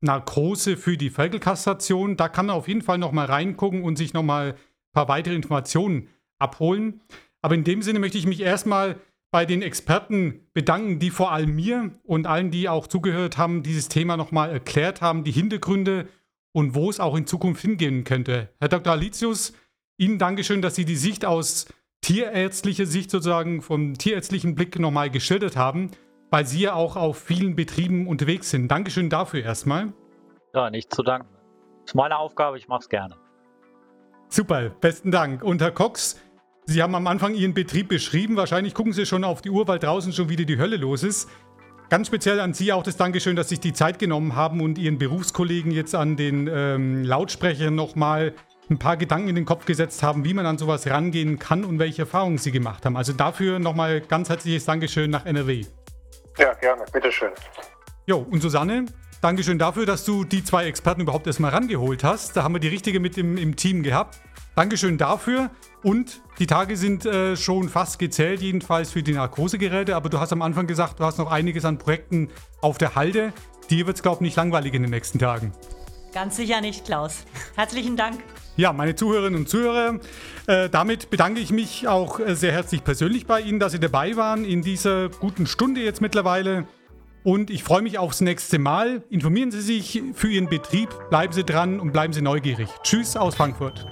Narkose 0.00 0.76
für 0.76 0.96
die 0.96 1.10
Ferkelkastration. 1.10 2.16
Da 2.16 2.28
kann 2.28 2.46
man 2.46 2.56
auf 2.56 2.66
jeden 2.66 2.82
Fall 2.82 2.98
noch 2.98 3.12
mal 3.12 3.26
reingucken 3.26 3.84
und 3.84 3.96
sich 3.96 4.12
noch 4.12 4.24
mal 4.24 4.52
ein 4.52 4.56
paar 4.92 5.08
weitere 5.08 5.34
Informationen 5.34 6.08
abholen. 6.38 7.00
Aber 7.42 7.54
in 7.54 7.62
dem 7.62 7.82
Sinne 7.82 8.00
möchte 8.00 8.18
ich 8.18 8.26
mich 8.26 8.40
erstmal 8.40 8.96
bei 9.30 9.44
den 9.44 9.62
Experten 9.62 10.48
bedanken, 10.54 10.98
die 10.98 11.10
vor 11.10 11.32
allem 11.32 11.54
mir 11.54 11.90
und 12.04 12.26
allen, 12.26 12.50
die 12.50 12.68
auch 12.68 12.86
zugehört 12.86 13.36
haben, 13.36 13.62
dieses 13.62 13.88
Thema 13.88 14.16
nochmal 14.16 14.50
erklärt 14.50 15.00
haben, 15.00 15.24
die 15.24 15.32
Hintergründe 15.32 16.08
und 16.52 16.74
wo 16.74 16.88
es 16.88 16.98
auch 16.98 17.16
in 17.16 17.26
Zukunft 17.26 17.60
hingehen 17.60 18.04
könnte. 18.04 18.48
Herr 18.58 18.68
Dr. 18.68 18.92
Alitius, 18.92 19.52
Ihnen 19.98 20.18
Dankeschön, 20.18 20.62
dass 20.62 20.76
Sie 20.76 20.84
die 20.84 20.96
Sicht 20.96 21.24
aus 21.24 21.66
tierärztlicher 22.00 22.86
Sicht 22.86 23.10
sozusagen 23.10 23.60
vom 23.60 23.98
tierärztlichen 23.98 24.54
Blick 24.54 24.78
nochmal 24.78 25.10
geschildert 25.10 25.56
haben, 25.56 25.90
weil 26.30 26.46
Sie 26.46 26.60
ja 26.60 26.74
auch 26.74 26.96
auf 26.96 27.18
vielen 27.18 27.56
Betrieben 27.56 28.06
unterwegs 28.06 28.50
sind. 28.50 28.68
Dankeschön 28.68 29.10
dafür 29.10 29.42
erstmal. 29.42 29.92
Ja, 30.54 30.70
nicht 30.70 30.94
zu 30.94 31.02
danken. 31.02 31.28
Das 31.82 31.90
ist 31.90 31.94
meine 31.94 32.16
Aufgabe, 32.16 32.58
ich 32.58 32.68
mache 32.68 32.80
es 32.80 32.88
gerne. 32.88 33.16
Super, 34.28 34.70
besten 34.70 35.10
Dank. 35.10 35.42
Und 35.42 35.60
Herr 35.60 35.70
Cox, 35.72 36.20
Sie 36.70 36.82
haben 36.82 36.94
am 36.94 37.06
Anfang 37.06 37.32
Ihren 37.32 37.54
Betrieb 37.54 37.88
beschrieben. 37.88 38.36
Wahrscheinlich 38.36 38.74
gucken 38.74 38.92
Sie 38.92 39.06
schon 39.06 39.24
auf 39.24 39.40
die 39.40 39.48
Uhr, 39.48 39.66
weil 39.66 39.78
draußen 39.78 40.12
schon 40.12 40.28
wieder 40.28 40.44
die 40.44 40.58
Hölle 40.58 40.76
los 40.76 41.02
ist. 41.02 41.30
Ganz 41.88 42.08
speziell 42.08 42.40
an 42.40 42.52
Sie 42.52 42.74
auch 42.74 42.82
das 42.82 42.98
Dankeschön, 42.98 43.36
dass 43.36 43.48
Sie 43.48 43.54
sich 43.54 43.60
die 43.60 43.72
Zeit 43.72 43.98
genommen 43.98 44.36
haben 44.36 44.60
und 44.60 44.76
Ihren 44.76 44.98
Berufskollegen 44.98 45.72
jetzt 45.72 45.94
an 45.94 46.18
den 46.18 46.46
ähm, 46.46 47.04
Lautsprechern 47.04 47.74
nochmal 47.74 48.34
ein 48.68 48.78
paar 48.78 48.98
Gedanken 48.98 49.30
in 49.30 49.34
den 49.34 49.46
Kopf 49.46 49.64
gesetzt 49.64 50.02
haben, 50.02 50.26
wie 50.26 50.34
man 50.34 50.44
an 50.44 50.58
sowas 50.58 50.86
rangehen 50.86 51.38
kann 51.38 51.64
und 51.64 51.78
welche 51.78 52.02
Erfahrungen 52.02 52.36
Sie 52.36 52.52
gemacht 52.52 52.84
haben. 52.84 52.98
Also 52.98 53.14
dafür 53.14 53.58
nochmal 53.58 54.02
ganz 54.02 54.28
herzliches 54.28 54.66
Dankeschön 54.66 55.10
nach 55.10 55.24
NRW. 55.24 55.64
Ja, 56.36 56.52
gerne. 56.52 56.84
Bitteschön. 56.92 57.30
Jo, 58.06 58.26
und 58.30 58.42
Susanne, 58.42 58.84
Dankeschön 59.20 59.58
dafür, 59.58 59.84
dass 59.84 60.04
du 60.04 60.22
die 60.22 60.44
zwei 60.44 60.66
Experten 60.66 61.00
überhaupt 61.00 61.26
erstmal 61.26 61.50
rangeholt 61.50 62.04
hast. 62.04 62.36
Da 62.36 62.44
haben 62.44 62.54
wir 62.54 62.60
die 62.60 62.68
richtige 62.68 63.00
mit 63.00 63.18
im, 63.18 63.36
im 63.36 63.56
Team 63.56 63.82
gehabt. 63.82 64.20
Dankeschön 64.54 64.96
dafür. 64.96 65.50
Und 65.82 66.20
die 66.38 66.46
Tage 66.46 66.76
sind 66.76 67.04
äh, 67.04 67.36
schon 67.36 67.68
fast 67.68 67.98
gezählt, 67.98 68.40
jedenfalls 68.40 68.92
für 68.92 69.02
die 69.02 69.12
Narkosegeräte. 69.12 69.96
Aber 69.96 70.08
du 70.08 70.20
hast 70.20 70.32
am 70.32 70.40
Anfang 70.40 70.68
gesagt, 70.68 71.00
du 71.00 71.04
hast 71.04 71.18
noch 71.18 71.32
einiges 71.32 71.64
an 71.64 71.78
Projekten 71.78 72.28
auf 72.60 72.78
der 72.78 72.94
Halde. 72.94 73.32
Dir 73.70 73.88
wird 73.88 73.96
es, 73.96 74.02
glaube 74.02 74.16
ich, 74.16 74.20
nicht 74.20 74.36
langweilig 74.36 74.72
in 74.74 74.82
den 74.82 74.90
nächsten 74.92 75.18
Tagen. 75.18 75.52
Ganz 76.14 76.36
sicher 76.36 76.60
nicht, 76.60 76.84
Klaus. 76.84 77.24
Herzlichen 77.56 77.96
Dank. 77.96 78.20
Ja, 78.56 78.72
meine 78.72 78.94
Zuhörerinnen 78.94 79.40
und 79.40 79.48
Zuhörer, 79.48 80.00
äh, 80.46 80.68
damit 80.68 81.10
bedanke 81.10 81.40
ich 81.40 81.50
mich 81.50 81.86
auch 81.86 82.18
äh, 82.18 82.34
sehr 82.34 82.52
herzlich 82.52 82.82
persönlich 82.82 83.26
bei 83.26 83.40
Ihnen, 83.40 83.60
dass 83.60 83.72
Sie 83.72 83.80
dabei 83.80 84.16
waren 84.16 84.44
in 84.44 84.62
dieser 84.62 85.08
guten 85.08 85.46
Stunde 85.46 85.80
jetzt 85.80 86.00
mittlerweile. 86.00 86.66
Und 87.24 87.50
ich 87.50 87.64
freue 87.64 87.82
mich 87.82 87.98
aufs 87.98 88.20
nächste 88.20 88.58
Mal. 88.58 89.02
Informieren 89.10 89.50
Sie 89.50 89.60
sich 89.60 90.02
für 90.14 90.28
Ihren 90.28 90.48
Betrieb, 90.48 90.88
bleiben 91.10 91.32
Sie 91.32 91.44
dran 91.44 91.80
und 91.80 91.92
bleiben 91.92 92.12
Sie 92.12 92.22
neugierig. 92.22 92.68
Tschüss 92.82 93.16
aus 93.16 93.34
Frankfurt. 93.34 93.86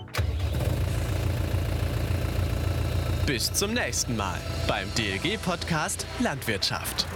Bis 3.27 3.53
zum 3.53 3.75
nächsten 3.75 4.17
Mal 4.17 4.39
beim 4.69 4.87
DLG-Podcast 4.95 6.07
Landwirtschaft. 6.21 7.07